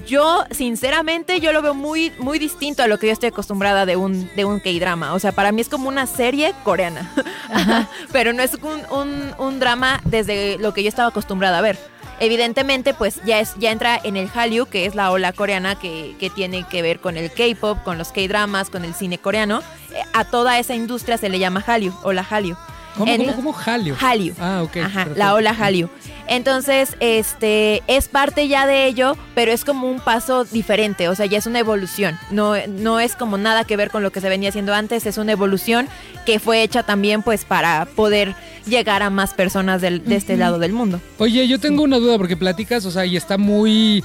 Yo, 0.05 0.45
sinceramente, 0.51 1.41
yo 1.41 1.51
lo 1.51 1.61
veo 1.61 1.73
muy, 1.73 2.13
muy 2.19 2.39
distinto 2.39 2.81
a 2.81 2.87
lo 2.87 2.97
que 2.97 3.07
yo 3.07 3.13
estoy 3.13 3.27
acostumbrada 3.29 3.85
de 3.85 3.97
un, 3.97 4.29
de 4.37 4.45
un 4.45 4.59
K-drama. 4.61 5.13
O 5.13 5.19
sea, 5.19 5.33
para 5.33 5.51
mí 5.51 5.59
es 5.59 5.67
como 5.67 5.89
una 5.89 6.05
serie 6.07 6.53
coreana. 6.63 7.11
Pero 8.13 8.31
no 8.31 8.41
es 8.41 8.53
un, 8.53 8.97
un- 8.97 9.33
un 9.37 9.59
drama 9.59 9.99
desde 10.05 10.59
lo 10.59 10.73
que 10.73 10.83
yo 10.83 10.87
estaba 10.89 11.09
acostumbrada 11.09 11.57
a 11.57 11.61
ver. 11.61 11.77
Evidentemente, 12.19 12.93
pues 12.93 13.21
ya 13.25 13.39
es, 13.39 13.53
ya 13.57 13.71
entra 13.71 13.99
en 14.03 14.17
el 14.17 14.27
Hallyu, 14.29 14.65
que 14.65 14.85
es 14.85 14.95
la 14.95 15.11
ola 15.11 15.33
coreana 15.33 15.75
que, 15.75 16.15
que 16.19 16.29
tiene 16.29 16.63
que 16.63 16.81
ver 16.81 16.99
con 16.99 17.15
el 17.15 17.31
K-pop, 17.31 17.83
con 17.83 17.97
los 17.97 18.11
K-dramas, 18.11 18.69
con 18.69 18.83
el 18.85 18.93
cine 18.95 19.17
coreano. 19.19 19.61
Eh, 19.93 20.01
A 20.13 20.25
toda 20.25 20.57
esa 20.57 20.73
industria 20.73 21.17
se 21.17 21.29
le 21.29 21.37
llama 21.39 21.63
Hallyu 21.65 21.93
o 22.03 22.13
la 22.13 22.23
Hallyu. 22.23 22.55
¿Cómo, 22.97 23.11
En- 23.11 23.21
cómo, 23.21 23.35
cómo? 23.35 23.53
Hallyu. 23.53 23.95
Hallyu. 23.99 24.33
Ah, 24.39 24.61
ok. 24.63 24.77
Ajá, 24.77 24.93
perfecto. 25.05 25.19
la 25.19 25.33
ola 25.33 25.53
Hallyu. 25.53 25.89
Entonces, 26.29 26.95
este, 26.99 27.83
es 27.87 28.09
parte 28.09 28.47
ya 28.49 28.67
de 28.67 28.85
ello, 28.85 29.15
pero 29.33 29.51
es 29.51 29.63
como 29.63 29.89
un 29.89 29.99
paso 30.01 30.43
diferente, 30.43 31.07
o 31.07 31.15
sea, 31.15 31.25
ya 31.25 31.37
es 31.37 31.45
una 31.47 31.59
evolución. 31.59 32.17
No, 32.31 32.53
no 32.67 32.99
es 32.99 33.15
como 33.15 33.37
nada 33.37 33.63
que 33.63 33.77
ver 33.77 33.89
con 33.91 34.03
lo 34.03 34.11
que 34.11 34.19
se 34.19 34.27
venía 34.27 34.49
haciendo 34.49 34.73
antes, 34.73 35.05
es 35.05 35.17
una 35.17 35.31
evolución 35.31 35.87
que 36.25 36.39
fue 36.39 36.63
hecha 36.63 36.83
también, 36.83 37.21
pues, 37.21 37.45
para 37.45 37.85
poder 37.95 38.35
llegar 38.65 39.03
a 39.03 39.09
más 39.09 39.33
personas 39.33 39.81
del- 39.81 40.03
de 40.03 40.17
este 40.17 40.35
lado 40.35 40.59
del 40.59 40.73
mundo. 40.73 40.99
Oye, 41.17 41.47
yo 41.47 41.59
tengo 41.59 41.83
una 41.83 41.97
duda 41.97 42.17
porque 42.17 42.35
platicas, 42.35 42.83
o 42.85 42.91
sea, 42.91 43.05
y 43.05 43.15
está 43.15 43.37
muy 43.37 44.03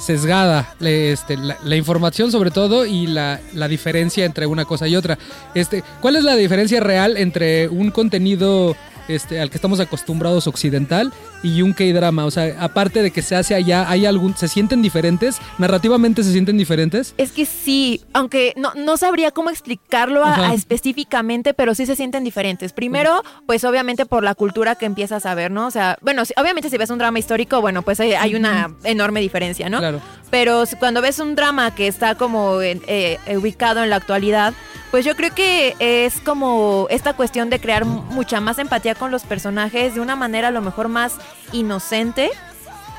sesgada 0.00 0.74
este, 0.80 1.36
la, 1.36 1.56
la 1.62 1.76
información 1.76 2.32
sobre 2.32 2.50
todo 2.50 2.86
y 2.86 3.06
la, 3.06 3.40
la 3.54 3.68
diferencia 3.68 4.24
entre 4.24 4.46
una 4.46 4.64
cosa 4.64 4.88
y 4.88 4.96
otra. 4.96 5.18
Este, 5.54 5.84
¿Cuál 6.00 6.16
es 6.16 6.24
la 6.24 6.36
diferencia 6.36 6.80
real 6.80 7.16
entre 7.16 7.68
un 7.68 7.90
contenido 7.90 8.76
este, 9.14 9.40
al 9.40 9.50
que 9.50 9.56
estamos 9.56 9.80
acostumbrados 9.80 10.46
occidental 10.46 11.12
y 11.42 11.62
un 11.62 11.72
K-drama? 11.72 12.24
O 12.24 12.30
sea, 12.30 12.54
aparte 12.60 13.02
de 13.02 13.10
que 13.10 13.22
se 13.22 13.36
hace 13.36 13.54
allá, 13.54 13.88
¿hay 13.90 14.06
algún, 14.06 14.36
¿se 14.36 14.48
sienten 14.48 14.82
diferentes? 14.82 15.38
¿Narrativamente 15.58 16.22
se 16.24 16.32
sienten 16.32 16.56
diferentes? 16.58 17.14
Es 17.18 17.32
que 17.32 17.46
sí, 17.46 18.02
aunque 18.12 18.52
no, 18.56 18.72
no 18.74 18.96
sabría 18.96 19.30
cómo 19.30 19.50
explicarlo 19.50 20.24
a- 20.24 20.48
a 20.50 20.54
específicamente, 20.54 21.54
pero 21.54 21.74
sí 21.74 21.86
se 21.86 21.96
sienten 21.96 22.24
diferentes. 22.24 22.72
Primero, 22.72 23.22
pues 23.46 23.64
obviamente 23.64 24.06
por 24.06 24.24
la 24.24 24.34
cultura 24.34 24.74
que 24.74 24.86
empiezas 24.86 25.26
a 25.26 25.34
ver, 25.34 25.50
¿no? 25.50 25.66
O 25.66 25.70
sea, 25.70 25.96
bueno, 26.00 26.24
si- 26.24 26.34
obviamente 26.36 26.70
si 26.70 26.76
ves 26.78 26.90
un 26.90 26.98
drama 26.98 27.18
histórico, 27.18 27.60
bueno, 27.60 27.82
pues 27.82 28.00
hay, 28.00 28.12
hay 28.12 28.34
una 28.34 28.74
enorme 28.84 29.20
diferencia, 29.20 29.68
¿no? 29.68 29.78
Claro. 29.78 30.00
Pero 30.30 30.64
cuando 30.78 31.02
ves 31.02 31.18
un 31.18 31.34
drama 31.34 31.74
que 31.74 31.86
está 31.88 32.14
como 32.14 32.60
eh, 32.62 32.80
eh, 32.86 33.36
ubicado 33.36 33.82
en 33.82 33.90
la 33.90 33.96
actualidad, 33.96 34.54
pues 34.90 35.04
yo 35.04 35.14
creo 35.16 35.32
que 35.34 35.74
es 35.78 36.20
como 36.20 36.86
esta 36.90 37.12
cuestión 37.14 37.48
de 37.50 37.60
crear 37.60 37.84
mu- 37.84 38.02
mucha 38.02 38.40
más 38.40 38.58
empatía 38.58 38.94
con 39.00 39.10
los 39.10 39.24
personajes 39.24 39.94
de 39.94 40.00
una 40.00 40.14
manera 40.14 40.48
a 40.48 40.50
lo 40.52 40.60
mejor 40.60 40.88
más 40.88 41.16
inocente. 41.52 42.30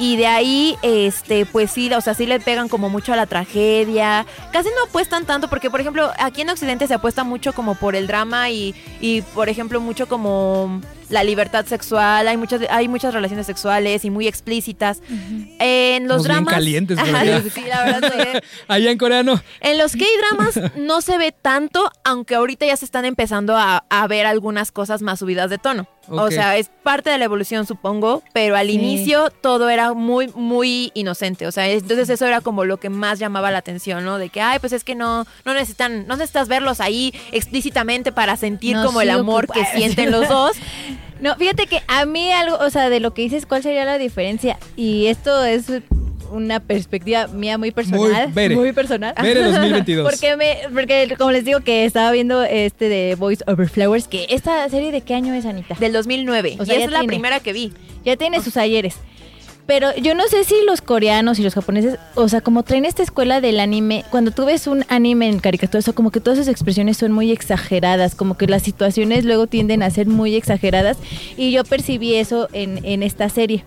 Y 0.01 0.15
de 0.17 0.25
ahí, 0.25 0.75
este, 0.81 1.45
pues 1.45 1.69
sí, 1.69 1.93
o 1.93 2.01
sea, 2.01 2.15
sí 2.15 2.25
le 2.25 2.39
pegan 2.39 2.69
como 2.69 2.89
mucho 2.89 3.13
a 3.13 3.15
la 3.15 3.27
tragedia. 3.27 4.25
Casi 4.51 4.69
no 4.69 4.85
apuestan 4.89 5.27
tanto, 5.27 5.47
porque 5.47 5.69
por 5.69 5.79
ejemplo, 5.79 6.09
aquí 6.17 6.41
en 6.41 6.49
Occidente 6.49 6.87
se 6.87 6.95
apuesta 6.95 7.23
mucho 7.23 7.53
como 7.53 7.75
por 7.75 7.95
el 7.95 8.07
drama 8.07 8.49
y, 8.49 8.73
y 8.99 9.21
por 9.21 9.47
ejemplo, 9.47 9.79
mucho 9.79 10.07
como 10.07 10.81
la 11.09 11.23
libertad 11.23 11.67
sexual. 11.67 12.27
Hay 12.27 12.35
muchas, 12.35 12.61
hay 12.71 12.87
muchas 12.87 13.13
relaciones 13.13 13.45
sexuales 13.45 14.03
y 14.03 14.09
muy 14.09 14.27
explícitas. 14.27 15.03
En 15.59 16.07
los 16.07 16.23
Somos 16.23 16.27
bien 16.27 16.35
dramas. 16.45 16.53
calientes 16.55 16.97
Ajá, 16.99 17.23
sí, 17.53 17.61
la 17.67 17.83
verdad. 17.83 18.43
Allá 18.67 18.89
en 18.89 18.97
coreano. 18.97 19.39
En 19.59 19.77
los 19.77 19.91
K-dramas 19.91 20.71
no 20.77 21.01
se 21.01 21.19
ve 21.19 21.31
tanto, 21.31 21.91
aunque 22.03 22.33
ahorita 22.33 22.65
ya 22.65 22.75
se 22.75 22.85
están 22.85 23.05
empezando 23.05 23.55
a, 23.55 23.85
a 23.87 24.07
ver 24.07 24.25
algunas 24.25 24.71
cosas 24.71 25.03
más 25.03 25.19
subidas 25.19 25.51
de 25.51 25.59
tono. 25.59 25.87
O 26.09 26.31
sea, 26.31 26.57
es 26.57 26.69
parte 26.83 27.09
de 27.09 27.17
la 27.17 27.25
evolución, 27.25 27.65
supongo, 27.65 28.23
pero 28.33 28.55
al 28.57 28.67
Sí. 28.67 28.73
inicio 28.73 29.29
todo 29.29 29.69
era 29.69 29.93
muy, 29.93 30.27
muy 30.35 30.91
inocente. 30.93 31.47
O 31.47 31.51
sea, 31.51 31.67
es- 31.67 31.83
entonces 31.83 32.09
eso 32.09 32.25
era 32.25 32.41
como 32.41 32.65
lo 32.65 32.77
que 32.77 32.89
más 32.89 33.19
llamaba 33.19 33.51
la 33.51 33.59
atención, 33.59 34.03
¿no? 34.03 34.17
De 34.17 34.29
que, 34.29 34.41
ay, 34.41 34.59
pues 34.59 34.73
es 34.73 34.83
que 34.83 34.95
no, 34.95 35.25
no 35.45 35.53
necesitan, 35.53 36.07
no 36.07 36.15
necesitas 36.17 36.47
verlos 36.47 36.81
ahí 36.81 37.13
explícitamente 37.31 38.11
para 38.11 38.35
sentir 38.37 38.75
No, 38.75 38.85
como 38.85 39.01
el 39.01 39.09
amor 39.11 39.47
que 39.47 39.63
sienten 39.65 40.11
los 40.11 40.27
dos. 40.29 40.57
No, 41.21 41.35
fíjate 41.35 41.67
que 41.67 41.81
a 41.87 42.05
mí 42.05 42.31
algo, 42.31 42.57
o 42.57 42.69
sea, 42.71 42.89
de 42.89 42.99
lo 42.99 43.13
que 43.13 43.21
dices, 43.21 43.45
¿cuál 43.45 43.61
sería 43.61 43.85
la 43.85 43.97
diferencia? 43.99 44.57
Y 44.75 45.05
esto 45.05 45.45
es 45.45 45.65
una 46.31 46.59
perspectiva 46.59 47.27
mía 47.27 47.57
muy 47.57 47.71
personal. 47.71 48.25
Muy, 48.27 48.33
Bere. 48.33 48.55
muy 48.55 48.71
personal. 48.71 49.13
Bere 49.21 49.43
2022. 49.43 50.09
porque, 50.11 50.35
me, 50.37 50.57
porque 50.73 51.15
como 51.17 51.31
les 51.31 51.45
digo 51.45 51.59
que 51.61 51.85
estaba 51.85 52.11
viendo 52.11 52.43
este 52.43 52.89
de 52.89 53.15
Voice 53.15 53.43
Over 53.47 53.69
Flowers, 53.69 54.07
que 54.07 54.25
esta 54.29 54.67
serie 54.69 54.91
de 54.91 55.01
qué 55.01 55.13
año 55.13 55.33
es, 55.33 55.45
Anita? 55.45 55.75
Del 55.79 55.93
2009. 55.93 56.57
O 56.59 56.65
sea, 56.65 56.77
y 56.77 56.83
es 56.83 56.91
la 56.91 57.03
primera 57.03 57.39
que 57.39 57.53
vi. 57.53 57.73
Ya 58.03 58.17
tiene 58.17 58.41
sus 58.41 58.57
ayeres. 58.57 58.95
Pero 59.71 59.95
yo 59.95 60.15
no 60.15 60.27
sé 60.27 60.43
si 60.43 60.55
los 60.65 60.81
coreanos 60.81 61.39
y 61.39 61.43
los 61.43 61.53
japoneses, 61.53 61.97
o 62.15 62.27
sea, 62.27 62.41
como 62.41 62.63
traen 62.63 62.83
esta 62.83 63.03
escuela 63.03 63.39
del 63.39 63.57
anime, 63.57 64.03
cuando 64.09 64.31
tú 64.31 64.43
ves 64.43 64.67
un 64.67 64.83
anime 64.89 65.29
en 65.29 65.39
caricatura, 65.39 65.79
o 65.79 65.81
sea, 65.81 65.93
como 65.93 66.11
que 66.11 66.19
todas 66.19 66.37
sus 66.37 66.49
expresiones 66.49 66.97
son 66.97 67.13
muy 67.13 67.31
exageradas, 67.31 68.13
como 68.13 68.35
que 68.35 68.47
las 68.47 68.63
situaciones 68.63 69.23
luego 69.23 69.47
tienden 69.47 69.81
a 69.81 69.89
ser 69.89 70.07
muy 70.07 70.35
exageradas 70.35 70.97
y 71.37 71.53
yo 71.53 71.63
percibí 71.63 72.15
eso 72.15 72.49
en, 72.51 72.83
en 72.83 73.01
esta 73.01 73.29
serie. 73.29 73.63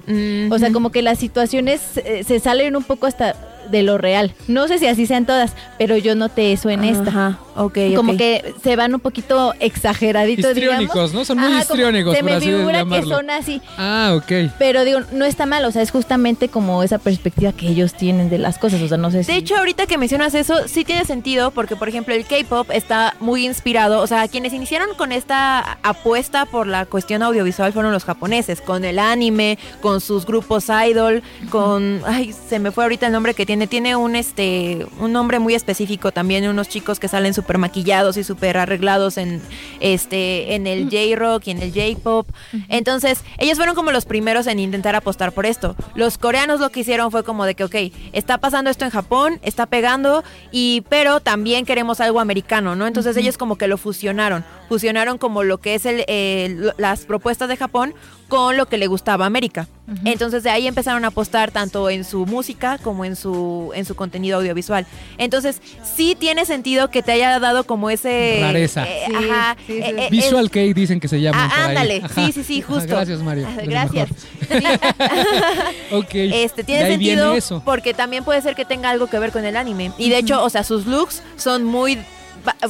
O 0.51 0.59
sea, 0.59 0.73
como 0.73 0.93
que 0.93 1.01
las 1.01 1.19
situaciones 1.19 1.81
eh, 1.97 2.23
se 2.23 2.39
salen 2.39 2.77
un 2.77 2.85
poco 2.85 3.07
hasta 3.07 3.35
de 3.71 3.83
lo 3.83 3.99
real. 3.99 4.35
No 4.49 4.69
sé 4.69 4.79
si 4.79 4.87
así 4.87 5.07
sean 5.07 5.27
todas, 5.27 5.55
pero 5.79 5.97
yo 5.97 6.15
noté 6.15 6.53
eso 6.53 6.71
en 6.71 6.85
esta. 6.85 7.11
Ajá, 7.11 7.39
ok, 7.57 7.79
Como 7.97 8.17
que 8.17 8.55
se 8.63 8.77
van 8.77 8.95
un 8.95 9.01
poquito 9.01 9.55
exageraditos, 9.61 10.55
digamos. 10.55 10.83
Histriónicos, 10.83 11.15
¿no? 11.15 11.25
Son 11.25 11.39
muy 11.39 11.53
Ajá, 11.53 11.63
histriónicos, 11.63 12.15
Se 12.15 12.21
por 12.21 12.31
me 12.31 12.37
así 12.37 12.47
figura 12.47 12.85
que 12.85 13.03
son 13.03 13.31
así. 13.31 13.63
Ah, 13.77 14.15
ok. 14.17 14.51
Pero 14.59 14.85
digo, 14.85 15.01
no 15.13 15.25
está 15.25 15.47
mal, 15.47 15.65
o 15.65 15.71
sea, 15.71 15.83
es 15.83 15.91
justamente 15.91 16.49
como 16.49 16.83
esa 16.83 16.99
perspectiva 16.99 17.53
que 17.53 17.69
ellos 17.69 17.95
tienen 17.95 18.31
de 18.31 18.39
las 18.39 18.59
cosas, 18.59 18.81
o 18.83 18.89
sea, 18.89 18.97
no 18.99 19.11
sé 19.11 19.25
si... 19.25 19.33
De 19.33 19.39
hecho, 19.39 19.57
ahorita 19.57 19.87
que 19.87 19.99
mencionas 19.99 20.35
eso, 20.35 20.67
sí 20.67 20.85
tiene 20.85 21.05
sentido, 21.05 21.51
porque 21.51 21.77
por 21.77 21.89
ejemplo 21.89 22.15
el 22.15 22.25
K-pop 22.25 22.71
está 22.73 23.15
muy 23.21 23.47
inspirado, 23.47 24.01
o 24.01 24.07
sea, 24.07 24.29
quienes 24.29 24.53
iniciaron 24.53 24.89
con 24.97 25.13
esta 25.13 25.79
apuesta 25.83 26.47
por 26.47 26.67
la 26.67 26.87
cuestión 26.87 27.23
audiovisual 27.23 27.73
fueron 27.73 27.93
los 27.93 28.05
japoneses, 28.05 28.61
con 28.61 28.85
el 28.85 28.99
anime, 28.99 29.59
con 29.81 30.01
sus 30.01 30.27
grupos 30.27 30.67
idol, 30.69 31.23
con, 31.51 32.03
ay, 32.07 32.35
se 32.49 32.59
me 32.59 32.71
fue 32.71 32.85
ahorita 32.85 33.07
el 33.07 33.13
nombre 33.13 33.35
que 33.35 33.47
tiene, 33.47 33.54
tiene 33.69 33.97
un 33.97 34.17
este, 34.17 34.87
un 34.99 35.13
nombre 35.13 35.39
muy 35.39 35.55
específico 35.55 36.13
también, 36.13 36.47
unos 36.49 36.69
chicos 36.69 37.01
que 37.01 37.09
salen 37.09 37.35
súper 37.35 37.59
maquillados 37.59 38.17
y 38.17 38.25
súper 38.25 38.57
arreglados 38.57 39.17
en, 39.17 39.41
este, 39.81 40.55
en 40.55 40.67
el 40.67 40.85
J-rock 40.85 41.47
y 41.47 41.51
en 41.53 41.63
el 41.63 41.73
J-pop. 41.73 42.29
Entonces, 42.69 43.25
ellos 43.39 43.57
fueron 43.57 43.75
como 43.75 43.93
los 43.93 44.05
primeros 44.05 44.47
en 44.47 44.59
intentar 44.59 44.95
apostar 44.95 45.33
por 45.33 45.47
esto. 45.47 45.77
Los 45.95 46.19
coreanos 46.19 46.61
lo 46.61 46.71
que 46.71 46.81
hicieron 46.81 47.11
fue 47.11 47.25
como 47.25 47.45
de 47.45 47.55
que, 47.55 47.65
ok, 47.65 47.75
está 48.13 48.39
pasando 48.39 48.71
esto 48.71 48.85
en 48.85 48.91
Japón, 48.91 49.39
está 49.43 49.67
pegando, 49.67 50.25
y 50.51 50.83
pero 50.89 51.21
también 51.21 51.65
queremos 51.65 52.01
algo 52.01 52.21
americano, 52.21 52.77
¿no? 52.77 52.87
Entonces 52.87 53.17
ellos 53.17 53.39
como 53.39 53.57
que 53.57 53.69
lo 53.69 53.79
fusionaron. 53.79 54.45
fusionaron 54.69 55.19
como 55.19 55.43
lo 55.43 55.59
que 55.59 55.75
es 55.75 55.87
el, 55.87 56.05
eh, 56.09 56.73
las 56.79 57.05
propuestas 57.05 57.49
de 57.49 57.57
Japón 57.57 57.95
con 58.35 58.57
lo 58.57 58.67
que 58.67 58.79
le 58.79 58.87
gustaba 58.87 59.25
a 59.25 59.29
América. 59.29 59.69
Entonces 60.07 60.43
de 60.43 60.51
ahí 60.51 60.67
empezaron 60.67 61.05
a 61.05 61.09
apostar 61.09 61.51
tanto 61.51 61.91
en 61.91 62.05
su 62.05 62.25
música 62.25 62.79
como 62.79 63.05
en 63.05 63.17
su 63.17 63.71
en 63.75 63.85
su 63.85 63.95
contenido 63.95 64.39
audiovisual. 64.39 64.87
Entonces 65.19 65.61
sí 65.83 66.17
tiene 66.19 66.47
sentido 66.47 66.89
que 66.91 67.03
te 67.03 67.13
haya 67.13 67.39
dado 67.39 67.65
como 67.65 67.91
ese 67.91 68.39
Rareza. 68.41 68.85
eh, 68.89 69.05
Sí, 69.07 69.15
ajá, 69.15 69.57
sí, 69.67 69.73
sí. 69.75 69.79
eh, 69.83 69.95
eh, 69.99 70.09
Visual 70.11 70.51
Cake 70.51 70.73
dicen 70.75 71.01
que 71.01 71.09
se 71.09 71.21
llama. 71.21 71.51
Ah, 71.53 71.67
ándale, 71.67 72.03
sí, 72.15 72.33
sí, 72.33 72.43
sí, 72.45 72.63
justo. 72.63 72.89
Gracias, 72.89 73.21
Mario. 73.21 73.47
Ah, 73.49 73.61
Gracias. 73.65 74.09
ok. 75.93 76.15
Este, 76.15 76.65
tiene 76.65 76.85
De 76.85 76.91
ahí 76.93 76.97
viene 76.97 77.21
sentido 77.21 77.35
eso. 77.35 77.63
porque 77.65 77.95
también 77.95 78.25
puede 78.25 78.41
ser 78.43 78.55
que 78.55 78.65
tenga 78.65 78.91
algo 78.91 79.07
que 79.09 79.19
ver 79.19 79.33
con 79.33 79.45
el 79.45 79.57
anime. 79.57 79.93
Y 79.99 80.09
de 80.11 80.19
hecho, 80.19 80.43
o 80.43 80.51
sea, 80.51 80.65
sus 80.65 80.87
looks 80.87 81.23
son 81.37 81.65
muy 81.65 81.99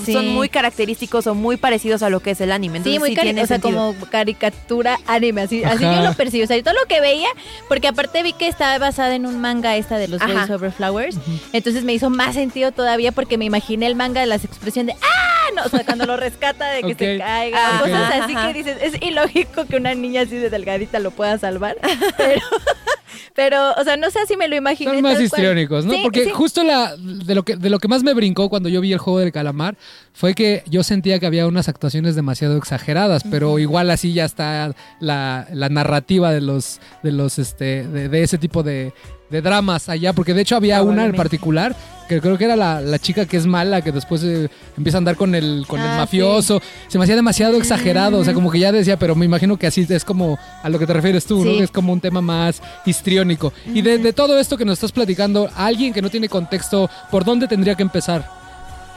Sí. 0.04 0.12
son 0.12 0.28
muy 0.28 0.48
característicos 0.48 1.26
o 1.26 1.34
muy 1.34 1.56
parecidos 1.56 2.02
a 2.02 2.10
lo 2.10 2.20
que 2.20 2.32
es 2.32 2.40
el 2.40 2.52
anime. 2.52 2.78
Entonces, 2.78 2.94
Sí, 2.94 2.98
muy 2.98 3.10
sí 3.10 3.16
cari- 3.16 3.22
tiene 3.22 3.42
o 3.42 3.46
sea, 3.46 3.58
como 3.60 3.94
caricatura 4.10 4.98
anime, 5.06 5.42
así, 5.42 5.62
así 5.64 5.82
yo 5.84 6.00
lo 6.02 6.12
percibo. 6.14 6.44
O 6.44 6.46
sea, 6.46 6.60
todo 6.62 6.74
lo 6.74 6.86
que 6.88 7.00
veía, 7.00 7.28
porque 7.68 7.88
aparte 7.88 8.22
vi 8.22 8.32
que 8.32 8.48
estaba 8.48 8.78
basada 8.78 9.14
en 9.14 9.26
un 9.26 9.40
manga 9.40 9.76
esta 9.76 9.96
de 9.98 10.08
los 10.08 10.20
Ajá. 10.22 10.32
Boys 10.32 10.50
Over 10.50 10.72
Flowers. 10.72 11.16
Entonces 11.52 11.84
me 11.84 11.92
hizo 11.94 12.10
más 12.10 12.34
sentido 12.34 12.72
todavía 12.72 13.12
porque 13.12 13.38
me 13.38 13.44
imaginé 13.44 13.86
el 13.86 13.94
manga 13.94 14.20
de 14.20 14.26
las 14.26 14.44
expresiones 14.44 14.96
de 14.96 15.00
¡Ah! 15.02 15.30
No, 15.54 15.62
o 15.64 15.68
sea, 15.68 15.84
cuando 15.84 16.06
lo 16.06 16.16
rescata 16.16 16.70
de 16.70 16.80
que 16.82 16.92
Ok. 16.94 16.98
se 16.98 17.18
caiga. 17.18 17.58
Ah, 17.60 17.80
cosas 17.80 18.08
ok. 18.16 18.22
así 18.24 18.34
Ajá. 18.34 18.48
que 18.52 18.54
dices, 18.62 18.78
es 18.80 19.02
ilógico 19.02 19.66
que 19.66 19.76
una 19.76 19.94
niña 19.94 20.22
así 20.22 20.36
de 20.36 20.50
delgadita 20.50 20.98
lo 20.98 21.10
pueda 21.10 21.38
salvar. 21.38 21.76
Pero, 22.16 22.40
pero 23.34 23.72
o 23.72 23.84
sea, 23.84 23.96
no 23.96 24.10
sé 24.10 24.20
si 24.26 24.36
me 24.36 24.48
lo 24.48 24.56
imaginé. 24.56 24.90
Son 24.92 25.02
más 25.02 25.14
cual. 25.14 25.24
histriónicos, 25.24 25.84
¿no? 25.84 25.92
Sí, 25.94 26.00
Porque 26.02 26.24
sí. 26.24 26.30
justo 26.30 26.62
la, 26.64 26.94
de, 26.96 27.34
lo 27.34 27.42
que, 27.42 27.56
de 27.56 27.70
lo 27.70 27.78
que 27.78 27.88
más 27.88 28.02
me 28.02 28.14
brincó 28.14 28.48
cuando 28.48 28.68
yo 28.68 28.80
vi 28.80 28.92
el 28.92 28.98
juego 28.98 29.18
del 29.20 29.32
calamar 29.32 29.63
fue 30.12 30.34
que 30.34 30.62
yo 30.66 30.82
sentía 30.82 31.18
que 31.18 31.26
había 31.26 31.46
unas 31.46 31.68
actuaciones 31.68 32.14
demasiado 32.14 32.56
exageradas, 32.56 33.22
pero 33.30 33.58
igual 33.58 33.90
así 33.90 34.12
ya 34.12 34.24
está 34.24 34.72
la, 35.00 35.46
la 35.52 35.68
narrativa 35.68 36.32
de 36.32 36.40
los, 36.40 36.80
de 37.02 37.12
los, 37.12 37.38
este, 37.38 37.86
de, 37.86 38.08
de 38.08 38.22
ese 38.22 38.38
tipo 38.38 38.62
de, 38.62 38.92
de 39.30 39.42
dramas 39.42 39.88
allá, 39.88 40.12
porque 40.12 40.34
de 40.34 40.42
hecho 40.42 40.56
había 40.56 40.82
una 40.82 41.04
en 41.06 41.14
particular 41.14 41.74
que 42.08 42.20
creo 42.20 42.36
que 42.36 42.44
era 42.44 42.54
la, 42.54 42.80
la 42.82 42.98
chica 42.98 43.24
que 43.24 43.38
es 43.38 43.46
mala, 43.46 43.80
que 43.80 43.90
después 43.90 44.22
eh, 44.22 44.50
empieza 44.76 44.98
a 44.98 45.00
andar 45.00 45.16
con 45.16 45.34
el, 45.34 45.64
con 45.66 45.80
el 45.80 45.86
Ah, 45.86 45.96
mafioso. 45.98 46.60
Se 46.88 46.98
me 46.98 47.04
hacía 47.04 47.16
demasiado 47.16 47.56
exagerado, 47.56 48.18
o 48.18 48.24
sea, 48.24 48.34
como 48.34 48.50
que 48.50 48.58
ya 48.58 48.72
decía, 48.72 48.98
pero 48.98 49.14
me 49.16 49.24
imagino 49.24 49.56
que 49.56 49.66
así 49.66 49.86
es 49.88 50.04
como 50.04 50.38
a 50.62 50.68
lo 50.68 50.78
que 50.78 50.86
te 50.86 50.92
refieres 50.92 51.24
tú, 51.24 51.42
es 51.48 51.70
como 51.70 51.92
un 51.94 52.00
tema 52.00 52.20
más 52.20 52.60
histriónico. 52.84 53.54
Y 53.72 53.80
de, 53.80 53.96
de 53.98 54.12
todo 54.12 54.38
esto 54.38 54.58
que 54.58 54.66
nos 54.66 54.74
estás 54.74 54.92
platicando, 54.92 55.48
alguien 55.56 55.94
que 55.94 56.02
no 56.02 56.10
tiene 56.10 56.28
contexto, 56.28 56.90
¿por 57.10 57.24
dónde 57.24 57.48
tendría 57.48 57.74
que 57.74 57.82
empezar? 57.82 58.43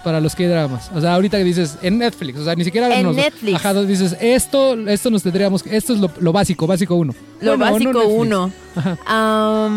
Para 0.04 0.22
los 0.22 0.36
K-dramas. 0.36 0.90
O 0.96 1.02
sea, 1.02 1.16
ahorita 1.16 1.38
que 1.38 1.44
dices 1.44 1.78
en 1.82 1.98
Netflix, 1.98 2.40
o 2.40 2.46
sea, 2.46 2.56
ni 2.56 2.64
siquiera 2.64 2.94
En 2.96 3.04
nos- 3.08 3.16
Netflix. 3.16 3.56
Ajá, 3.56 3.74
dices, 3.84 4.16
esto, 4.22 4.74
esto 4.88 5.10
nos 5.10 5.24
tendríamos, 5.24 5.66
esto 5.66 5.94
es 5.94 6.00
lo, 6.00 6.10
lo 6.20 6.32
básico, 6.32 6.66
básico 6.68 6.96
uno. 6.96 7.14
Lo 7.42 7.58
Bueno, 7.58 7.72
básico 7.74 8.08
uno. 8.08 8.52
Ajá. 8.76 9.70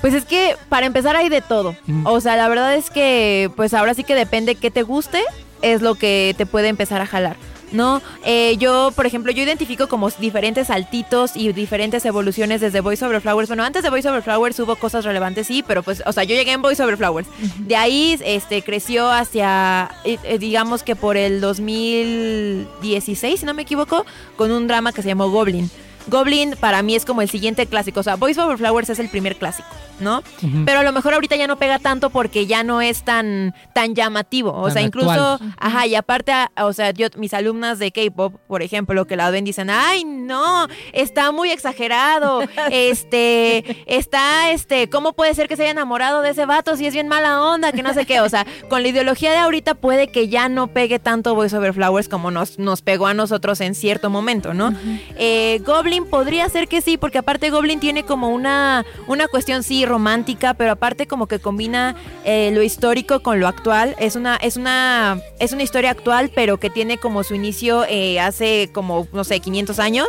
Pues 0.00 0.14
es 0.14 0.24
que 0.24 0.56
para 0.68 0.84
empezar 0.86 1.14
hay 1.14 1.28
de 1.28 1.40
todo. 1.40 1.76
Mm. 1.86 2.06
O 2.06 2.20
sea, 2.20 2.36
la 2.36 2.48
verdad 2.48 2.74
es 2.74 2.90
que 2.90 3.50
pues 3.56 3.72
ahora 3.72 3.94
sí 3.94 4.02
que 4.02 4.16
depende 4.16 4.56
qué 4.56 4.70
te 4.70 4.82
guste, 4.82 5.20
es 5.62 5.80
lo 5.80 5.94
que 5.94 6.34
te 6.36 6.44
puede 6.44 6.68
empezar 6.68 7.00
a 7.00 7.06
jalar. 7.06 7.36
¿No? 7.72 8.02
Eh, 8.24 8.56
yo, 8.58 8.92
por 8.94 9.06
ejemplo, 9.06 9.32
yo 9.32 9.42
identifico 9.42 9.88
como 9.88 10.10
diferentes 10.10 10.66
saltitos 10.66 11.36
y 11.36 11.52
diferentes 11.52 12.04
evoluciones 12.04 12.60
desde 12.60 12.80
Voice 12.80 13.04
Over 13.04 13.20
Flowers. 13.20 13.48
Bueno, 13.48 13.64
antes 13.64 13.82
de 13.82 13.90
Voice 13.90 14.08
Over 14.08 14.22
Flowers 14.22 14.58
hubo 14.60 14.76
cosas 14.76 15.04
relevantes, 15.04 15.46
sí, 15.46 15.64
pero 15.66 15.82
pues, 15.82 16.02
o 16.06 16.12
sea, 16.12 16.24
yo 16.24 16.34
llegué 16.34 16.52
en 16.52 16.62
Voice 16.62 16.82
Over 16.82 16.96
Flowers. 16.96 17.28
De 17.58 17.76
ahí, 17.76 18.18
este, 18.24 18.62
creció 18.62 19.10
hacia, 19.10 19.90
eh, 20.04 20.18
eh, 20.24 20.38
digamos 20.38 20.82
que 20.82 20.96
por 20.96 21.16
el 21.16 21.40
2016, 21.40 23.40
si 23.40 23.46
no 23.46 23.54
me 23.54 23.62
equivoco, 23.62 24.04
con 24.36 24.50
un 24.50 24.66
drama 24.66 24.92
que 24.92 25.02
se 25.02 25.08
llamó 25.08 25.30
Goblin. 25.30 25.70
Goblin 26.06 26.56
para 26.58 26.82
mí 26.82 26.94
es 26.94 27.04
como 27.04 27.22
el 27.22 27.30
siguiente 27.30 27.66
clásico. 27.66 28.00
O 28.00 28.02
sea, 28.02 28.16
Voice 28.16 28.40
Over 28.40 28.58
Flowers 28.58 28.90
es 28.90 28.98
el 28.98 29.08
primer 29.08 29.36
clásico, 29.36 29.68
¿no? 30.00 30.22
Pero 30.64 30.80
a 30.80 30.82
lo 30.82 30.92
mejor 30.92 31.14
ahorita 31.14 31.36
ya 31.36 31.46
no 31.46 31.56
pega 31.56 31.78
tanto 31.78 32.10
porque 32.10 32.46
ya 32.46 32.62
no 32.64 32.80
es 32.80 33.02
tan, 33.04 33.54
tan 33.74 33.94
llamativo. 33.94 34.52
O 34.52 34.64
Tan 34.64 34.72
sea, 34.72 34.82
incluso, 34.82 35.10
actual. 35.34 35.54
ajá, 35.58 35.86
y 35.86 35.94
aparte, 35.94 36.32
o 36.60 36.72
sea, 36.72 36.90
yo, 36.92 37.08
mis 37.16 37.34
alumnas 37.34 37.78
de 37.78 37.92
K-pop, 37.92 38.34
por 38.46 38.62
ejemplo, 38.62 39.06
que 39.06 39.16
la 39.16 39.30
ven, 39.30 39.44
dicen, 39.44 39.70
ay, 39.70 40.04
no, 40.04 40.66
está 40.92 41.30
muy 41.32 41.50
exagerado. 41.50 42.40
este, 42.70 43.84
está, 43.86 44.50
este, 44.50 44.88
¿cómo 44.88 45.12
puede 45.12 45.34
ser 45.34 45.48
que 45.48 45.56
se 45.56 45.62
haya 45.62 45.72
enamorado 45.72 46.22
de 46.22 46.30
ese 46.30 46.46
vato 46.46 46.76
si 46.76 46.86
es 46.86 46.94
bien 46.94 47.08
mala 47.08 47.42
onda? 47.42 47.72
Que 47.72 47.82
no 47.82 47.94
sé 47.94 48.06
qué. 48.06 48.20
O 48.20 48.28
sea, 48.28 48.46
con 48.68 48.82
la 48.82 48.88
ideología 48.88 49.30
de 49.32 49.38
ahorita 49.38 49.74
puede 49.74 50.08
que 50.08 50.28
ya 50.28 50.48
no 50.48 50.68
pegue 50.68 50.98
tanto 50.98 51.34
Voice 51.34 51.56
Over 51.56 51.74
Flowers 51.74 52.08
como 52.08 52.30
nos, 52.30 52.58
nos 52.58 52.82
pegó 52.82 53.06
a 53.06 53.14
nosotros 53.14 53.60
en 53.60 53.74
cierto 53.74 54.10
momento, 54.10 54.54
¿no? 54.54 54.74
Eh, 55.16 55.60
Goblin 55.64 55.91
podría 56.00 56.48
ser 56.48 56.68
que 56.68 56.80
sí, 56.80 56.96
porque 56.96 57.18
aparte 57.18 57.50
Goblin 57.50 57.80
tiene 57.80 58.04
como 58.04 58.30
una, 58.30 58.84
una 59.06 59.28
cuestión 59.28 59.62
sí 59.62 59.84
romántica, 59.84 60.54
pero 60.54 60.72
aparte 60.72 61.06
como 61.06 61.26
que 61.26 61.38
combina 61.38 61.94
eh, 62.24 62.50
lo 62.52 62.62
histórico 62.62 63.20
con 63.20 63.40
lo 63.40 63.48
actual. 63.48 63.94
Es 63.98 64.16
una, 64.16 64.36
es 64.36 64.56
una, 64.56 65.20
es 65.38 65.52
una 65.52 65.62
historia 65.62 65.90
actual, 65.90 66.30
pero 66.34 66.58
que 66.58 66.70
tiene 66.70 66.98
como 66.98 67.22
su 67.22 67.34
inicio 67.34 67.84
eh, 67.88 68.20
hace 68.20 68.70
como, 68.72 69.06
no 69.12 69.24
sé, 69.24 69.40
500 69.40 69.78
años. 69.78 70.08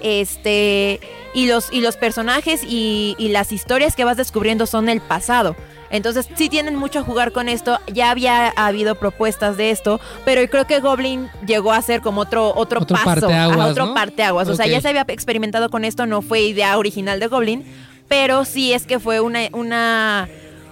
Este, 0.00 1.00
y 1.34 1.46
los, 1.46 1.72
y 1.72 1.80
los 1.80 1.96
personajes 1.96 2.62
y, 2.64 3.16
y 3.18 3.28
las 3.28 3.52
historias 3.52 3.96
que 3.96 4.04
vas 4.04 4.16
descubriendo 4.16 4.66
son 4.66 4.88
el 4.88 5.00
pasado. 5.00 5.56
Entonces 5.90 6.28
sí 6.36 6.48
tienen 6.48 6.76
mucho 6.76 7.00
a 7.00 7.02
jugar 7.02 7.32
con 7.32 7.48
esto. 7.48 7.78
Ya 7.92 8.10
había 8.10 8.48
habido 8.48 8.94
propuestas 8.94 9.56
de 9.56 9.70
esto, 9.70 10.00
pero 10.24 10.48
creo 10.50 10.66
que 10.66 10.80
Goblin 10.80 11.28
llegó 11.46 11.72
a 11.72 11.82
ser 11.82 12.00
como 12.00 12.22
otro 12.22 12.52
otro, 12.54 12.82
Otro 12.82 12.96
paso, 12.96 13.04
parteaguas, 13.04 13.58
ajá, 13.58 13.66
otro 13.68 13.86
¿no? 13.86 13.94
parteaguas. 13.94 14.48
O 14.48 14.54
sea, 14.54 14.66
ya 14.66 14.80
se 14.80 14.88
había 14.88 15.04
experimentado 15.08 15.68
con 15.70 15.84
esto, 15.84 16.06
no 16.06 16.22
fue 16.22 16.40
idea 16.42 16.76
original 16.78 17.20
de 17.20 17.26
Goblin, 17.26 17.64
pero 18.08 18.44
sí 18.44 18.72
es 18.72 18.86
que 18.86 18.98
fue 18.98 19.20
una 19.20 19.40
una 19.52 20.28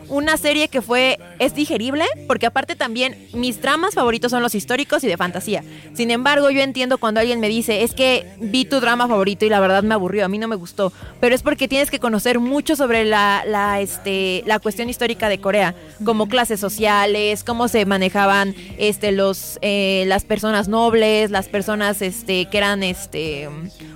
una 0.08 0.36
serie 0.36 0.68
que 0.68 0.82
fue 0.82 1.18
es 1.38 1.54
digerible 1.54 2.04
porque 2.26 2.46
aparte 2.46 2.76
también 2.76 3.16
mis 3.32 3.60
dramas 3.60 3.94
favoritos 3.94 4.30
son 4.30 4.42
los 4.42 4.54
históricos 4.54 5.04
y 5.04 5.08
de 5.08 5.16
fantasía. 5.16 5.64
Sin 5.94 6.10
embargo, 6.10 6.50
yo 6.50 6.60
entiendo 6.60 6.98
cuando 6.98 7.20
alguien 7.20 7.40
me 7.40 7.48
dice, 7.48 7.82
"Es 7.82 7.94
que 7.94 8.26
vi 8.38 8.64
tu 8.64 8.80
drama 8.80 9.08
favorito 9.08 9.44
y 9.44 9.48
la 9.48 9.60
verdad 9.60 9.82
me 9.82 9.94
aburrió, 9.94 10.24
a 10.24 10.28
mí 10.28 10.38
no 10.38 10.48
me 10.48 10.56
gustó", 10.56 10.92
pero 11.20 11.34
es 11.34 11.42
porque 11.42 11.68
tienes 11.68 11.90
que 11.90 11.98
conocer 11.98 12.38
mucho 12.38 12.76
sobre 12.76 13.04
la 13.04 13.44
la 13.46 13.80
este 13.80 14.42
la 14.46 14.58
cuestión 14.58 14.88
histórica 14.88 15.28
de 15.28 15.40
Corea, 15.40 15.74
como 16.04 16.28
clases 16.28 16.60
sociales, 16.60 17.44
cómo 17.44 17.68
se 17.68 17.84
manejaban 17.86 18.54
este 18.78 19.12
los 19.12 19.58
eh, 19.62 20.04
las 20.06 20.24
personas 20.24 20.68
nobles, 20.68 21.30
las 21.30 21.48
personas 21.48 22.02
este 22.02 22.46
que 22.46 22.58
eran 22.58 22.82
este 22.82 23.48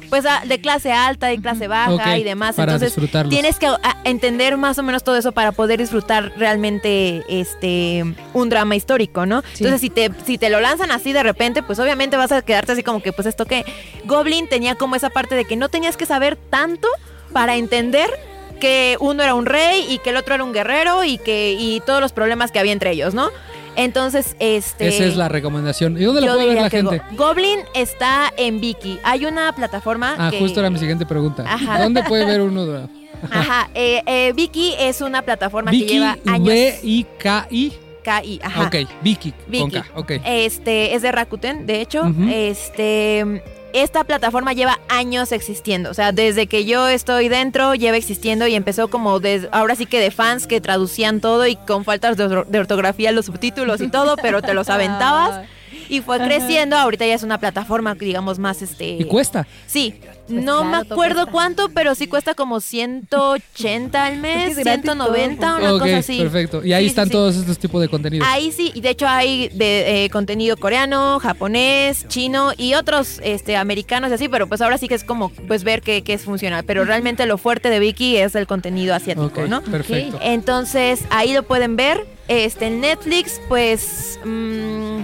pues 0.09 0.25
de 0.45 0.61
clase 0.61 0.93
alta, 0.93 1.29
de 1.29 1.41
clase 1.41 1.69
baja 1.69 2.19
y 2.19 2.25
demás. 2.25 2.57
para 2.57 2.75
Entonces, 2.75 2.99
tienes 3.29 3.59
que 3.61 3.67
a, 3.67 3.79
entender 4.05 4.57
más 4.57 4.77
o 4.79 4.83
menos 4.83 5.05
todo 5.05 5.17
eso 5.17 5.31
para 5.31 5.53
poder 5.53 5.79
disfrutar 5.79 6.00
realmente 6.37 7.25
este 7.29 8.05
un 8.35 8.49
drama 8.49 8.77
histórico, 8.77 9.27
¿no? 9.27 9.43
Sí. 9.55 9.65
Entonces, 9.65 9.81
si 9.81 9.91
te 9.91 10.11
si 10.27 10.39
te 10.39 10.51
lo 10.51 10.61
lanzan 10.61 10.91
así 10.91 11.13
de 11.13 11.23
repente, 11.23 11.63
pues 11.63 11.79
obviamente 11.79 12.17
vas 12.17 12.33
a 12.33 12.43
quedarte 12.43 12.73
así 12.73 12.83
como 12.83 13.03
que 13.03 13.13
pues 13.13 13.27
esto 13.27 13.47
que 13.47 13.65
Goblin 14.05 14.49
tenía 14.49 14.75
como 14.75 14.97
esa 14.97 15.11
parte 15.11 15.35
de 15.35 15.45
que 15.45 15.57
no 15.57 15.69
tenías 15.69 15.97
que 15.97 16.07
saber 16.07 16.37
tanto 16.37 16.89
para 17.33 17.57
entender 17.57 18.09
que 18.61 18.97
uno 19.01 19.23
era 19.23 19.35
un 19.35 19.47
rey 19.47 19.87
y 19.89 19.99
que 19.99 20.11
el 20.11 20.17
otro 20.17 20.35
era 20.35 20.45
un 20.45 20.53
guerrero 20.53 21.05
y 21.05 21.17
que 21.19 21.57
y 21.59 21.81
todos 21.87 22.01
los 22.01 22.13
problemas 22.13 22.51
que 22.53 22.59
había 22.59 22.73
entre 22.73 22.91
ellos, 22.91 23.15
¿no? 23.15 23.31
Entonces, 23.77 24.35
este 24.41 24.89
Esa 24.89 25.05
es 25.05 25.17
la 25.17 25.29
recomendación. 25.29 25.97
¿Y 25.97 26.05
dónde 26.05 26.21
la 26.23 26.35
puede 26.35 26.47
ver 26.49 26.57
la 26.63 26.71
gente? 26.71 26.99
Go- 27.13 27.29
Goblin 27.29 27.61
está 27.75 28.33
en 28.37 28.61
Viki. 28.61 28.99
Hay 29.05 29.25
una 29.25 29.53
plataforma 29.55 30.17
Ah, 30.19 30.31
que 30.31 30.41
justo 30.41 30.59
era 30.61 30.69
mi 30.71 30.79
siguiente 30.79 31.07
pregunta. 31.07 31.45
Ajá. 31.47 31.81
¿Dónde 31.83 32.03
puede 32.03 32.25
ver 32.27 32.41
uno 32.41 32.67
Ajá, 33.31 33.71
eh, 33.75 34.03
eh, 34.07 34.33
Viki 34.35 34.75
es 34.79 35.01
una 35.01 35.23
plataforma 35.23 35.71
que 35.71 35.79
Vicky, 35.79 35.95
lleva 35.95 36.17
años. 36.27 36.49
V-I-K-I. 36.49 37.73
KI, 38.03 38.41
ajá. 38.43 38.63
Ok, 38.63 38.77
Vicky, 39.03 39.33
con 39.33 39.51
Viki. 39.51 39.71
K. 39.73 39.85
Ok. 39.95 40.13
Este 40.25 40.95
es 40.95 41.03
de 41.03 41.13
Rakuten, 41.13 41.67
de 41.67 41.83
hecho. 41.83 42.03
Este 42.31 43.43
esta 43.73 44.03
plataforma 44.03 44.53
lleva 44.53 44.81
años 44.89 45.31
existiendo, 45.31 45.91
o 45.93 45.95
sea, 45.95 46.11
desde 46.11 46.49
que 46.49 46.65
yo 46.65 46.89
estoy 46.89 47.29
dentro 47.29 47.75
lleva 47.77 47.97
existiendo 47.97 48.49
y 48.49 48.57
empezó 48.57 48.89
como 48.89 49.21
de, 49.21 49.49
ahora 49.53 49.77
sí 49.77 49.87
que 49.87 50.01
de 50.01 50.11
fans 50.11 50.49
que 50.49 50.61
traducían 50.61 51.21
todo 51.21 51.47
y 51.47 51.55
con 51.55 51.85
faltas 51.85 52.17
de, 52.17 52.25
or- 52.25 52.47
de 52.49 52.59
ortografía 52.59 53.13
los 53.13 53.27
subtítulos 53.27 53.81
y 53.81 53.87
todo, 53.87 54.17
pero 54.17 54.43
te 54.43 54.55
los 54.55 54.69
aventabas 54.71 55.47
y 55.89 56.01
fue 56.01 56.19
creciendo, 56.19 56.77
ahorita 56.77 57.07
ya 57.07 57.15
es 57.15 57.23
una 57.23 57.39
plataforma 57.39 57.95
digamos 57.95 58.41
más 58.41 58.61
este 58.61 58.89
¿Y 58.99 59.05
cuesta? 59.05 59.47
Sí, 59.69 59.95
Pues 60.31 60.45
no 60.45 60.59
claro, 60.61 60.71
me 60.71 60.77
acuerdo 60.79 61.15
cuesta. 61.17 61.33
cuánto, 61.33 61.69
pero 61.71 61.95
sí 61.95 62.07
cuesta 62.07 62.35
como 62.35 62.61
180 62.61 64.05
al 64.05 64.17
mes, 64.21 64.51
Es 64.53 64.57
que 64.57 64.63
gratis 64.65 64.83
190, 64.83 65.57
una 65.57 65.71
cosa 65.79 65.97
así. 65.99 66.19
perfecto. 66.19 66.65
Y 66.65 66.73
ahí 66.73 66.85
Sí, 66.85 66.89
sí, 66.89 66.91
están 66.91 67.07
sí. 67.07 67.13
todos 67.13 67.37
estos 67.37 67.59
tipos 67.59 67.81
de 67.81 67.89
contenidos. 67.89 68.27
Ahí 68.31 68.53
sí, 68.53 68.71
y 68.75 68.81
de 68.81 68.91
hecho 68.91 69.07
hay 69.09 69.49
de 69.51 70.05
eh, 70.05 70.11
contenido 70.11 70.57
coreano, 70.57 71.19
japonés, 71.21 72.07
chino 72.09 72.53
y 72.57 72.75
otros 72.75 73.21
este 73.23 73.57
americanos 73.57 74.11
y 74.11 74.15
así, 74.15 74.29
pero 74.29 74.47
pues 74.47 74.61
ahora 74.61 74.79
sí 74.79 74.89
que 74.89 74.95
es 74.95 75.05
como 75.05 75.31
pues 75.47 75.65
ver 75.65 75.83
qué, 75.83 76.03
qué 76.03 76.15
es 76.15 76.23
funcional. 76.23 76.65
Pero 76.65 76.85
realmente 76.85 77.27
lo 77.27 77.39
fuerte 77.39 77.71
de 77.71 77.79
Vicky 77.79 78.17
es 78.17 78.35
el 78.35 78.47
contenido 78.47 78.95
asiático, 78.95 79.47
¿no? 79.49 79.63
perfecto. 79.63 80.19
Entonces 80.23 81.01
ahí 81.11 81.33
lo 81.33 81.43
pueden 81.43 81.77
ver. 81.77 82.07
Este 82.29 82.69
en 82.69 82.81
Netflix, 82.81 83.41
pues. 83.49 84.21
mm, 84.25 85.01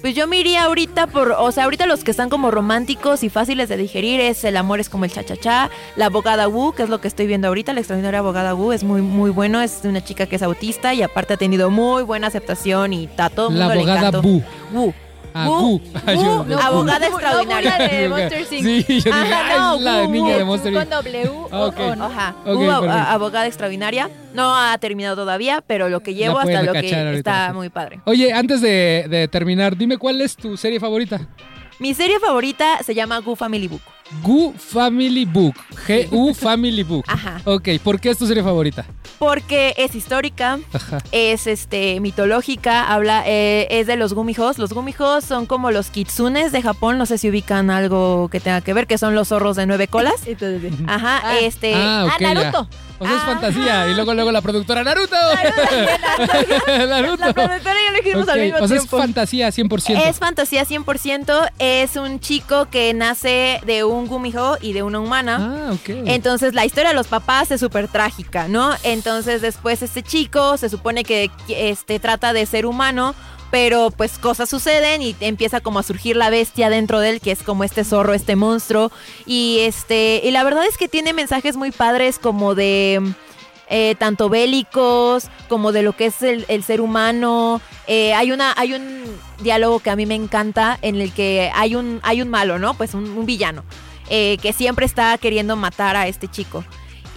Pues 0.00 0.14
yo 0.14 0.28
me 0.28 0.38
iría 0.38 0.62
ahorita 0.64 1.08
por, 1.08 1.32
o 1.32 1.50
sea, 1.50 1.64
ahorita 1.64 1.86
los 1.86 2.04
que 2.04 2.12
están 2.12 2.30
como 2.30 2.52
románticos 2.52 3.24
y 3.24 3.30
fáciles 3.30 3.68
de 3.68 3.76
digerir 3.76 4.20
es 4.20 4.44
El 4.44 4.56
amor 4.56 4.78
es 4.78 4.88
como 4.88 5.04
el 5.04 5.12
cha-cha-cha, 5.12 5.70
La 5.96 6.06
abogada 6.06 6.46
Wu, 6.46 6.72
que 6.72 6.84
es 6.84 6.88
lo 6.88 7.00
que 7.00 7.08
estoy 7.08 7.26
viendo 7.26 7.48
ahorita, 7.48 7.72
la 7.72 7.80
extraordinaria 7.80 8.20
abogada 8.20 8.54
Wu, 8.54 8.72
es 8.72 8.84
muy 8.84 9.02
muy 9.02 9.30
bueno, 9.30 9.60
es 9.60 9.80
una 9.82 10.02
chica 10.02 10.26
que 10.26 10.36
es 10.36 10.42
autista 10.42 10.94
y 10.94 11.02
aparte 11.02 11.34
ha 11.34 11.36
tenido 11.36 11.70
muy 11.70 12.04
buena 12.04 12.28
aceptación 12.28 12.92
y 12.92 13.08
a 13.16 13.28
todo 13.28 13.48
el 13.48 13.58
La 13.58 13.66
mundo 13.66 13.84
le 13.84 13.90
abogada. 13.90 14.20
Bu. 14.20 14.42
Wu. 14.72 14.84
Wu. 14.86 14.94
Yo- 16.06 16.42
Wu, 16.42 16.48
yo- 16.48 16.58
abogada 16.60 16.98
No, 16.98 17.06
extraordinaria. 17.06 17.78
no, 17.78 17.84
de 17.84 18.08
Monster 18.08 18.40
Inc. 18.40 18.48
Sí, 18.48 18.84
yo 18.88 18.94
dije, 18.94 19.10
Ajá, 19.10 19.40
ah, 19.50 19.56
no, 19.58 19.74
es 19.76 19.80
la 19.82 20.06
niña 20.06 20.36
de 20.36 20.44
Monster 20.44 20.72
Inc. 20.72 20.80
Con 20.80 20.90
W 20.90 21.30
Ah, 21.50 21.70
o 21.76 21.94
no. 21.96 22.04
Ajá, 22.06 22.34
abogada 23.12 23.46
extraordinaria. 23.46 24.10
No 24.34 24.54
ha 24.56 24.76
terminado 24.78 25.16
todavía, 25.16 25.62
pero 25.66 25.88
lo 25.88 26.00
que 26.00 26.14
llevo 26.14 26.38
hasta 26.38 26.62
lo 26.62 26.72
que 26.72 27.14
está 27.16 27.52
muy 27.52 27.68
padre. 27.68 28.00
Oye, 28.04 28.32
antes 28.32 28.60
de, 28.60 29.06
de 29.08 29.28
terminar, 29.28 29.76
dime 29.76 29.96
cuál 29.98 30.20
es 30.20 30.36
tu 30.36 30.56
serie 30.56 30.80
favorita. 30.80 31.20
Mi 31.78 31.94
serie 31.94 32.18
favorita 32.18 32.82
se 32.82 32.94
llama 32.94 33.18
Gu 33.18 33.36
Family 33.36 33.68
Book. 33.68 33.82
Gu 34.22 34.54
Family 34.56 35.24
Book. 35.24 35.54
G-U 35.86 36.34
Family 36.34 36.82
Book. 36.82 37.04
Ajá. 37.08 37.40
Ok, 37.44 37.68
¿por 37.82 38.00
qué 38.00 38.10
es 38.10 38.18
tu 38.18 38.26
serie 38.26 38.42
favorita? 38.42 38.86
Porque 39.18 39.74
es 39.76 39.94
histórica, 39.94 40.58
Ajá. 40.72 40.98
es 41.12 41.46
este 41.46 41.98
mitológica, 42.00 42.92
habla, 42.92 43.24
eh, 43.26 43.66
es 43.70 43.86
de 43.86 43.96
los 43.96 44.14
gumijos. 44.14 44.58
Los 44.58 44.72
gumijos 44.72 45.24
son 45.24 45.46
como 45.46 45.70
los 45.70 45.90
kitsunes 45.90 46.52
de 46.52 46.62
Japón, 46.62 46.98
no 46.98 47.06
sé 47.06 47.18
si 47.18 47.28
ubican 47.28 47.68
algo 47.70 48.28
que 48.30 48.40
tenga 48.40 48.60
que 48.60 48.72
ver, 48.74 48.86
que 48.86 48.96
son 48.96 49.14
los 49.14 49.28
zorros 49.28 49.56
de 49.56 49.66
nueve 49.66 49.88
colas. 49.88 50.14
Ajá, 50.86 51.20
Ah. 51.24 51.38
este. 51.40 51.74
Ah, 51.74 52.16
ya. 52.20 52.34
Naruto. 52.34 52.68
O 53.00 53.06
sea, 53.06 53.16
es 53.16 53.22
fantasía. 53.22 53.88
Y 53.90 53.94
luego, 53.94 54.12
luego 54.14 54.32
la 54.32 54.40
productora 54.40 54.82
Naruto. 54.84 55.16
Naruto. 56.88 57.26
La 57.26 57.32
productora 57.32 57.76
y 57.80 57.84
yo 57.86 57.90
lo 57.92 57.96
dijimos 57.98 58.28
al 58.28 58.38
Ok, 58.38 58.44
mismo 58.44 58.58
O 58.64 58.68
sea, 58.68 58.76
es 58.76 58.82
tiempo. 58.82 58.98
fantasía 58.98 59.48
100%. 59.48 60.02
Es 60.08 60.18
fantasía 60.18 60.64
100%, 60.64 61.50
es 61.58 61.96
un 61.96 62.20
chico 62.20 62.66
que 62.70 62.92
nace 62.94 63.60
de 63.66 63.84
un 63.84 64.06
gumijo 64.06 64.56
y 64.60 64.72
de 64.72 64.82
una 64.82 65.00
humana. 65.00 65.68
Ah, 65.68 65.72
ok. 65.72 65.88
Entonces 66.06 66.54
la 66.54 66.64
historia 66.64 66.90
de 66.90 66.96
los 66.96 67.06
papás 67.06 67.50
es 67.50 67.60
súper 67.60 67.88
trágica, 67.88 68.48
¿no? 68.48 68.74
Entonces 68.82 69.42
después 69.42 69.82
este 69.82 70.02
chico 70.02 70.56
se 70.56 70.68
supone 70.68 71.04
que 71.04 71.30
este, 71.48 71.98
trata 72.00 72.32
de 72.32 72.46
ser 72.46 72.66
humano, 72.66 73.14
pero 73.50 73.90
pues 73.90 74.18
cosas 74.18 74.48
suceden 74.48 75.02
y 75.02 75.16
empieza 75.20 75.60
como 75.60 75.78
a 75.78 75.82
surgir 75.82 76.16
la 76.16 76.30
bestia 76.30 76.70
dentro 76.70 77.00
de 77.00 77.10
él, 77.10 77.20
que 77.20 77.32
es 77.32 77.42
como 77.42 77.64
este 77.64 77.84
zorro, 77.84 78.14
este 78.14 78.36
monstruo. 78.36 78.90
Y 79.26 79.58
este, 79.60 80.20
y 80.24 80.30
la 80.30 80.44
verdad 80.44 80.66
es 80.66 80.76
que 80.76 80.88
tiene 80.88 81.12
mensajes 81.12 81.56
muy 81.56 81.70
padres 81.70 82.18
como 82.18 82.54
de 82.54 83.00
eh, 83.70 83.94
tanto 83.98 84.28
bélicos 84.28 85.28
como 85.48 85.72
de 85.72 85.82
lo 85.82 85.94
que 85.94 86.06
es 86.06 86.22
el, 86.22 86.64
ser 86.64 86.80
humano. 86.80 87.60
Eh, 87.86 88.14
hay 88.14 88.32
una, 88.32 88.54
hay 88.56 88.74
un 88.74 89.04
diálogo 89.42 89.80
que 89.80 89.90
a 89.90 89.96
mí 89.96 90.06
me 90.06 90.14
encanta 90.14 90.78
en 90.82 91.00
el 91.00 91.12
que 91.12 91.50
hay 91.54 91.74
un, 91.74 92.00
hay 92.02 92.22
un 92.22 92.28
malo, 92.28 92.58
¿no? 92.58 92.74
Pues 92.74 92.94
un, 92.94 93.04
un 93.10 93.26
villano 93.26 93.64
eh, 94.10 94.38
que 94.40 94.52
siempre 94.52 94.86
está 94.86 95.16
queriendo 95.18 95.56
matar 95.56 95.96
a 95.96 96.08
este 96.08 96.28
chico. 96.28 96.64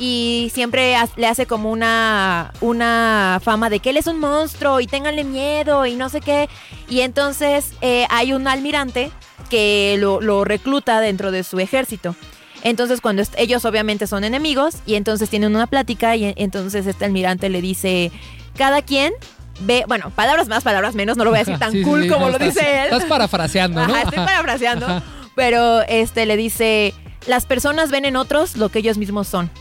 Y 0.04 0.49
siempre 0.52 0.95
le 1.16 1.28
hace 1.28 1.45
como 1.45 1.70
una, 1.70 2.52
una 2.60 3.39
fama 3.43 3.70
de 3.70 3.80
que 3.80 3.91
él 3.91 3.97
es 3.97 4.08
un 4.08 4.20
monstruo 4.20 4.80
y 4.80 4.88
ténganle 4.88 5.24
miedo 5.24 5.86
y 5.86 5.95
no 5.95 6.10
sé 6.10 6.22
qué. 6.22 6.49
Y 6.89 7.02
entonces 7.02 7.74
eh, 7.82 8.08
hay 8.10 8.34
un 8.34 8.47
almirante 8.47 9.12
que 9.52 9.97
lo, 9.99 10.20
lo 10.20 10.43
recluta 10.43 10.99
dentro 11.02 11.30
de 11.30 11.43
su 11.43 11.60
ejército. 11.60 12.16
Entonces 12.64 12.99
cuando 12.99 13.22
ellos 13.38 13.64
obviamente 13.66 14.08
son 14.08 14.24
enemigos 14.24 14.78
y 14.88 14.95
entonces 14.95 15.30
tienen 15.30 15.56
una 15.56 15.68
plática 15.68 16.16
y 16.16 16.26
en- 16.26 16.34
entonces 16.36 16.88
este 16.88 17.06
almirante 17.06 17.49
le 17.49 17.62
dice, 17.62 18.12
cada 18.58 18.82
quien 18.82 19.14
ve, 19.60 19.84
bueno, 19.88 20.10
palabras 20.16 20.47
más, 20.47 20.64
palabras 20.64 20.95
menos, 20.95 21.16
no 21.16 21.26
lo 21.26 21.30
voy 21.30 21.38
a 21.41 21.43
decir 21.43 21.60
tan 21.60 21.74
Sí, 21.74 21.84
cool 21.84 22.04
sí, 22.04 22.10
como 22.10 22.26
no, 22.26 22.32
lo 22.32 22.38
estás- 22.39 22.56
dice 22.56 22.80
él. 22.82 22.86
Estás 22.86 23.06
parafraseando, 23.06 23.86
¿no? 23.86 23.93
Ajá, 23.93 24.02
estoy 24.04 24.18
parafraseando. 24.18 25.04
Pero 25.36 25.82
este 25.84 26.26
le 26.26 26.38
dice, 26.38 26.95
las 27.28 27.45
personas 27.45 27.91
ven 27.91 28.06
en 28.06 28.16
otros 28.16 28.58
lo 28.58 28.70
que 28.70 28.80
ellos 28.80 28.97
mismos 28.97 29.28
son. 29.28 29.52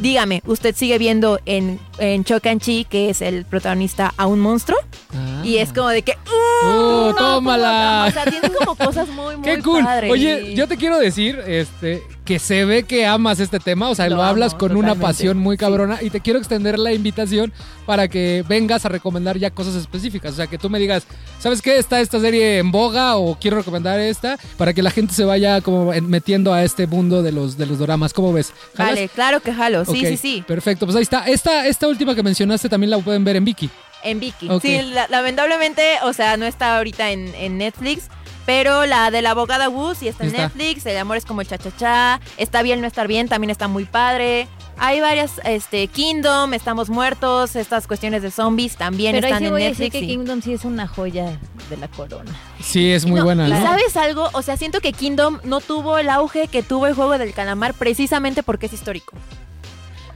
Dígame, 0.00 0.42
¿usted 0.46 0.74
sigue 0.74 0.98
viendo 0.98 1.40
en, 1.46 1.78
en 1.98 2.24
Chocanchi, 2.24 2.84
que 2.84 3.10
es 3.10 3.22
el 3.22 3.44
protagonista, 3.44 4.12
a 4.16 4.26
un 4.26 4.40
monstruo? 4.40 4.78
Ah. 5.14 5.42
Y 5.44 5.58
es 5.58 5.72
como 5.72 5.88
de 5.88 6.02
que... 6.02 6.12
¡Uh, 6.12 6.66
no, 7.10 7.14
tómala! 7.16 8.06
O 8.08 8.10
sea, 8.12 8.24
tiene 8.24 8.48
como 8.50 8.74
cosas 8.74 9.08
muy, 9.08 9.36
muy 9.38 9.44
¡Qué 9.44 9.62
cool! 9.62 9.84
padres. 9.84 10.10
Oye, 10.10 10.54
yo 10.54 10.68
te 10.68 10.76
quiero 10.76 10.98
decir 10.98 11.40
este, 11.46 12.02
que 12.24 12.38
se 12.38 12.64
ve 12.64 12.84
que 12.84 13.04
amas 13.04 13.40
este 13.40 13.58
tema, 13.58 13.88
o 13.90 13.94
sea, 13.96 14.08
lo, 14.08 14.16
Lo 14.16 14.22
hablas 14.22 14.52
amo, 14.52 14.58
con 14.60 14.76
una 14.76 14.94
pasión 14.94 15.38
muy 15.38 15.56
cabrona 15.56 15.98
y 16.00 16.10
te 16.10 16.20
quiero 16.20 16.38
extender 16.38 16.78
la 16.78 16.92
invitación 16.92 17.52
para 17.84 18.06
que 18.06 18.44
vengas 18.48 18.84
a 18.86 18.88
recomendar 18.88 19.38
ya 19.38 19.50
cosas 19.50 19.74
específicas, 19.74 20.32
o 20.34 20.36
sea, 20.36 20.46
que 20.46 20.56
tú 20.56 20.70
me 20.70 20.78
digas, 20.78 21.02
¿sabes 21.40 21.60
qué? 21.60 21.78
Está 21.78 22.00
esta 22.00 22.20
serie 22.20 22.58
en 22.58 22.70
boga 22.70 23.16
o 23.16 23.36
quiero 23.40 23.56
recomendar 23.56 23.98
esta 23.98 24.38
para 24.56 24.72
que 24.72 24.82
la 24.82 24.92
gente 24.92 25.12
se 25.14 25.24
vaya 25.24 25.60
como 25.62 25.92
en- 25.92 26.08
metiendo 26.08 26.54
a 26.54 26.62
este 26.62 26.86
mundo 26.86 27.24
de 27.24 27.32
los, 27.32 27.56
de 27.58 27.66
los 27.66 27.78
doramas. 27.80 28.12
¿Cómo 28.12 28.32
ves? 28.32 28.52
¿Jalas? 28.76 28.94
Vale, 28.94 29.08
claro 29.08 29.40
que 29.40 29.52
jalo. 29.52 29.84
Sí, 29.84 30.06
sí, 30.06 30.16
sí. 30.16 30.44
Perfecto, 30.46 30.86
pues 30.86 30.94
ahí 30.94 31.02
está. 31.02 31.26
Esta, 31.26 31.66
esta 31.66 31.88
última 31.88 32.14
que 32.14 32.22
mencionaste 32.22 32.68
también 32.68 32.90
la 32.90 32.98
pueden 32.98 33.24
ver 33.24 33.34
en 33.34 33.44
Viki. 33.44 33.68
En 34.04 34.20
Vicky. 34.20 34.48
Sí, 34.62 34.80
la- 34.94 35.08
lamentablemente, 35.08 35.82
o 36.04 36.12
sea, 36.12 36.36
no 36.36 36.46
está 36.46 36.76
ahorita 36.78 37.10
en, 37.10 37.34
en 37.34 37.58
Netflix. 37.58 38.04
Pero 38.46 38.86
la 38.86 39.10
de 39.10 39.22
la 39.22 39.30
abogada 39.30 39.68
Wu 39.68 39.94
sí 39.94 40.08
está 40.08 40.24
en 40.24 40.30
Está. 40.30 40.42
Netflix. 40.42 40.84
El 40.86 40.98
amor 40.98 41.16
es 41.16 41.24
como 41.24 41.40
el 41.42 41.46
cha-cha-cha. 41.48 42.20
Está 42.36 42.62
bien 42.62 42.80
no 42.80 42.86
estar 42.86 43.06
bien, 43.06 43.28
también 43.28 43.50
está 43.50 43.68
muy 43.68 43.84
padre. 43.84 44.48
Hay 44.78 45.00
varias, 45.00 45.40
este, 45.44 45.86
Kingdom, 45.86 46.54
Estamos 46.54 46.88
Muertos, 46.90 47.54
estas 47.56 47.86
cuestiones 47.86 48.22
de 48.22 48.30
zombies 48.30 48.76
también 48.76 49.12
Pero 49.14 49.26
ahí 49.26 49.32
están 49.32 49.40
sí 49.40 49.46
en 49.46 49.52
voy 49.52 49.62
a 49.62 49.68
decir 49.68 49.84
Netflix. 49.84 50.00
que 50.00 50.04
y- 50.06 50.16
Kingdom 50.16 50.42
sí 50.42 50.52
es 50.54 50.64
una 50.64 50.88
joya 50.88 51.38
de 51.70 51.76
la 51.76 51.86
corona. 51.88 52.32
Sí, 52.60 52.90
es 52.90 53.04
muy 53.06 53.18
No, 53.20 53.24
buena, 53.26 53.46
¿Y 53.48 53.52
¿no? 53.52 53.62
sabes 53.62 53.96
algo? 53.96 54.28
O 54.32 54.42
sea, 54.42 54.56
siento 54.56 54.80
que 54.80 54.92
Kingdom 54.92 55.38
no 55.44 55.60
tuvo 55.60 55.98
el 55.98 56.08
auge 56.08 56.48
que 56.48 56.62
tuvo 56.64 56.86
el 56.88 56.94
juego 56.94 57.18
del 57.18 57.32
calamar 57.34 57.74
precisamente 57.74 58.42
porque 58.42 58.66
es 58.66 58.72
histórico. 58.72 59.12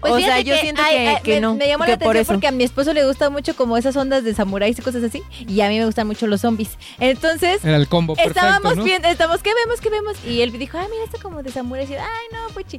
Pues 0.00 0.12
o 0.12 0.18
sea, 0.18 0.40
yo 0.40 0.54
que 0.54 0.60
siento 0.60 0.82
hay- 0.82 0.94
que, 0.94 1.08
hay- 1.08 1.22
que 1.22 1.34
me, 1.36 1.40
no. 1.40 1.54
me 1.54 1.66
llamó 1.66 1.84
que 1.84 1.90
la 1.92 1.96
por 1.98 2.08
atención 2.08 2.22
eso. 2.22 2.32
porque 2.34 2.46
a 2.46 2.52
mi 2.52 2.64
esposo 2.64 2.92
le 2.92 3.04
gusta 3.06 3.30
mucho 3.30 3.56
como 3.56 3.76
esas 3.76 3.96
ondas 3.96 4.24
de 4.24 4.34
samuráis 4.34 4.78
y 4.78 4.82
cosas 4.82 5.02
así. 5.02 5.22
Y 5.48 5.60
a 5.62 5.68
mí 5.68 5.78
me 5.78 5.84
gustan 5.86 6.06
mucho 6.06 6.26
los 6.26 6.40
zombies. 6.42 6.70
Entonces, 7.00 7.64
Era 7.64 7.76
el 7.76 7.88
combo 7.88 8.14
perfecto, 8.14 8.38
estábamos 8.40 8.76
¿no? 8.76 8.84
viendo, 8.84 9.08
estamos, 9.08 9.42
¿qué 9.42 9.50
vemos? 9.54 9.80
¿Qué 9.80 9.90
vemos? 9.90 10.16
Y 10.26 10.42
él 10.42 10.52
dijo, 10.58 10.78
ay, 10.78 10.86
mira 10.90 11.04
esto 11.04 11.18
como 11.22 11.42
de 11.42 11.50
samuráis. 11.50 11.88
Y 11.90 11.94
yo, 11.94 11.98
ay, 12.00 12.26
no, 12.32 12.52
puchi. 12.54 12.78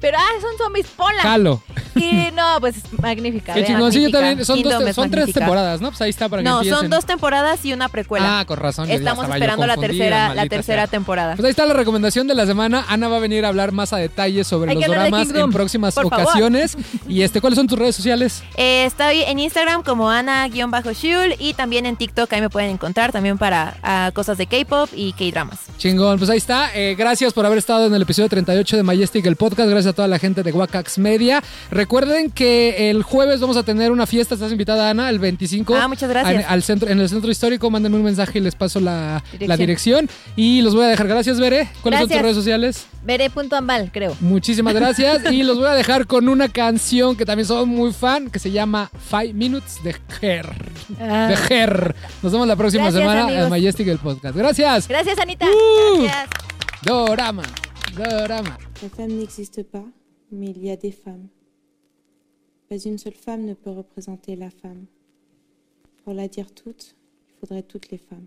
Pero, 0.00 0.18
ah, 0.18 0.40
son 0.40 0.50
zombies, 0.58 0.86
ponla. 0.88 1.22
Jalo. 1.22 1.62
Y 1.94 2.28
no, 2.34 2.58
pues 2.60 2.76
magnífica. 3.00 3.54
Qué 3.54 3.60
vean. 3.62 3.72
chingón. 3.72 3.92
Sí, 3.92 3.98
yo 4.02 4.10
magnífica. 4.10 4.18
también. 4.18 4.44
Son, 4.44 4.56
dos 4.56 4.62
Kingdom 4.64 4.84
te- 4.84 4.90
es 4.90 4.96
son 4.96 5.10
tres 5.10 5.20
magnífica. 5.22 5.40
temporadas, 5.40 5.80
¿no? 5.80 5.88
Pues 5.88 6.00
ahí 6.02 6.10
está 6.10 6.28
para 6.28 6.42
que 6.42 6.48
No, 6.48 6.56
empiecen. 6.58 6.78
son 6.78 6.90
dos 6.90 7.06
temporadas 7.06 7.64
y 7.64 7.72
una 7.72 7.88
precuela. 7.88 8.40
Ah, 8.40 8.44
con 8.44 8.58
razón. 8.58 8.84
yo 8.86 8.90
ya 8.92 8.98
Estamos 8.98 9.24
estaba 9.24 9.38
yo 9.38 9.44
esperando 9.44 9.66
la 9.66 9.74
confundida, 9.76 9.98
tercera, 10.04 10.28
la 10.28 10.34
maldita 10.34 10.56
tercera 10.56 10.82
sea. 10.82 10.86
temporada. 10.90 11.34
Pues 11.36 11.44
ahí 11.46 11.50
está 11.50 11.64
la 11.66 11.72
recomendación 11.74 12.26
de 12.26 12.34
la 12.34 12.44
semana. 12.46 12.84
Ana 12.88 13.08
va 13.08 13.16
a 13.16 13.20
venir 13.20 13.44
a 13.44 13.48
hablar 13.48 13.72
más 13.72 13.92
a 13.94 13.96
detalle 13.96 14.44
sobre 14.44 14.70
Hay 14.70 14.76
los 14.76 14.84
que 14.84 14.90
hablar 14.90 15.04
de 15.04 15.10
dramas 15.10 15.44
en 15.44 15.50
próximas 15.52 15.94
por 15.94 16.08
favor. 16.10 16.24
ocasiones. 16.26 16.76
Y 17.08 17.22
este, 17.22 17.40
¿cuáles 17.40 17.56
son 17.56 17.66
tus 17.68 17.78
redes 17.78 17.94
sociales? 17.96 18.42
Eh, 18.56 18.84
estoy 18.84 19.22
en 19.22 19.38
Instagram 19.38 19.82
como 19.82 20.10
Ana-Shul 20.10 21.36
y 21.38 21.54
también 21.54 21.86
en 21.86 21.96
TikTok 21.96 22.32
ahí 22.32 22.40
me 22.40 22.50
pueden 22.50 22.70
encontrar 22.70 23.12
también 23.12 23.38
para 23.38 23.76
ah, 23.82 24.10
cosas 24.12 24.36
de 24.38 24.46
K-pop 24.46 24.90
y 24.94 25.12
K-dramas. 25.12 25.58
Chingón, 25.78 26.18
pues 26.18 26.30
ahí 26.30 26.38
está. 26.38 26.70
Eh, 26.74 26.94
gracias 26.98 27.32
por 27.32 27.46
haber 27.46 27.58
estado 27.58 27.86
en 27.86 27.94
el 27.94 28.02
episodio 28.02 28.28
38 28.28 28.76
de 28.76 28.82
Majestic, 28.82 29.24
el 29.26 29.36
podcast. 29.36 29.68
Gracias 29.70 29.85
a 29.86 29.92
toda 29.92 30.08
la 30.08 30.18
gente 30.18 30.42
de 30.42 30.52
Wakax 30.52 30.98
Media. 30.98 31.42
Recuerden 31.70 32.30
que 32.30 32.90
el 32.90 33.02
jueves 33.02 33.40
vamos 33.40 33.56
a 33.56 33.62
tener 33.62 33.90
una 33.92 34.06
fiesta. 34.06 34.34
Estás 34.34 34.52
invitada, 34.52 34.90
Ana, 34.90 35.10
el 35.10 35.18
25. 35.18 35.74
Ah, 35.76 35.88
muchas 35.88 36.08
gracias. 36.08 36.44
Al, 36.44 36.52
al 36.52 36.62
centro, 36.62 36.88
en 36.88 37.00
el 37.00 37.08
centro 37.08 37.30
histórico, 37.30 37.70
mándenme 37.70 37.96
un 37.96 38.04
mensaje 38.04 38.38
y 38.38 38.42
les 38.42 38.54
paso 38.54 38.80
la 38.80 39.22
Dirección. 39.32 39.48
la 39.48 39.56
dirección. 39.56 40.10
Y 40.36 40.62
los 40.62 40.74
voy 40.74 40.84
a 40.84 40.88
dejar. 40.88 41.06
Gracias, 41.08 41.38
Bere. 41.40 41.68
¿Cuáles 41.82 42.00
son 42.00 42.08
tus 42.08 42.20
redes 42.20 42.36
sociales? 42.36 42.86
Veré.ambal, 43.04 43.90
creo. 43.92 44.16
Muchísimas 44.20 44.74
gracias. 44.74 45.30
y 45.32 45.42
los 45.42 45.58
voy 45.58 45.66
a 45.68 45.72
dejar 45.74 46.06
con 46.06 46.28
una 46.28 46.48
canción 46.48 47.16
que 47.16 47.24
también 47.24 47.46
soy 47.46 47.66
muy 47.66 47.92
fan, 47.92 48.30
que 48.30 48.38
se 48.38 48.50
llama 48.50 48.90
Five 49.10 49.32
Minutes 49.32 49.82
de 49.84 49.94
Her. 50.20 50.46
Ah. 51.00 51.28
De 51.28 51.54
Her. 51.54 51.94
Nos 52.22 52.32
vemos 52.32 52.46
la 52.48 52.56
próxima 52.56 52.84
Gracias, 52.84 53.00
semana 53.02 53.24
amigos. 53.24 53.44
en 53.44 53.50
Majestic, 53.50 53.88
el 53.88 53.98
podcast. 53.98 54.36
Gracias. 54.36 54.88
Gracias, 54.88 55.18
Anita. 55.18 55.46
Uh. 55.46 56.02
Gracias. 56.02 56.28
Dorama. 56.82 57.42
La 57.98 58.42
femme 58.90 59.12
n'existe 59.12 59.62
pas, 59.62 59.86
mais 60.30 60.50
il 60.50 60.62
y 60.62 60.70
a 60.70 60.76
des 60.76 60.90
femmes. 60.90 61.28
Pas 62.68 62.76
une 62.76 62.98
seule 62.98 63.14
femme 63.14 63.46
ne 63.46 63.54
peut 63.54 63.70
représenter 63.70 64.36
la 64.36 64.50
femme. 64.50 64.84
Pour 66.04 66.12
la 66.12 66.28
dire 66.28 66.52
toute, 66.52 66.94
il 67.28 67.34
faudrait 67.40 67.62
toutes 67.62 67.90
les 67.90 67.96
femmes. 67.96 68.26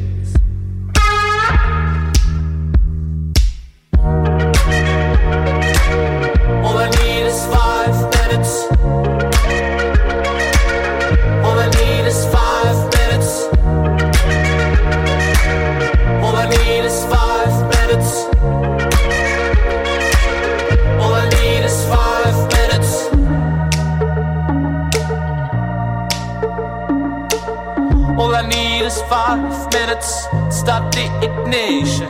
Stop 30.61 30.91
the 30.93 31.05
ignition. 31.23 32.07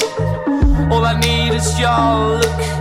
All 0.92 1.06
I 1.06 1.20
need 1.20 1.54
is 1.54 1.80
your 1.80 2.40
look 2.40 2.81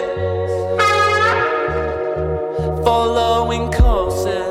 following 2.83 3.71
courses. 3.71 4.50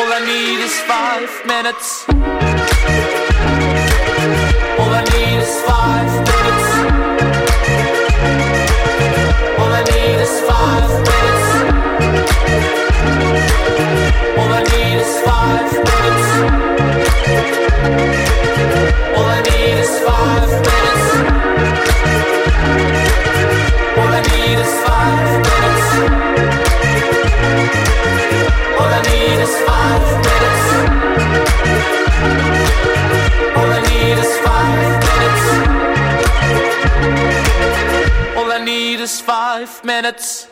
All 0.00 0.10
I 0.10 0.20
need 0.24 0.60
is 0.64 0.80
five 0.88 1.30
minutes. 1.46 2.06
All 4.80 4.94
I 4.94 5.04
need 5.12 5.38
is 5.44 5.60
five 5.68 6.10
minutes. 6.30 6.68
All 9.60 9.72
I 9.80 9.82
need 9.92 10.18
is 10.26 10.40
five 10.48 10.90
minutes. 11.10 11.48
All 14.38 14.52
I 14.58 14.62
need 14.72 14.96
is 15.04 15.20
five 15.20 15.70
minutes. 15.70 15.99
Is 39.14 39.20
five 39.20 39.84
minutes. 39.84 40.49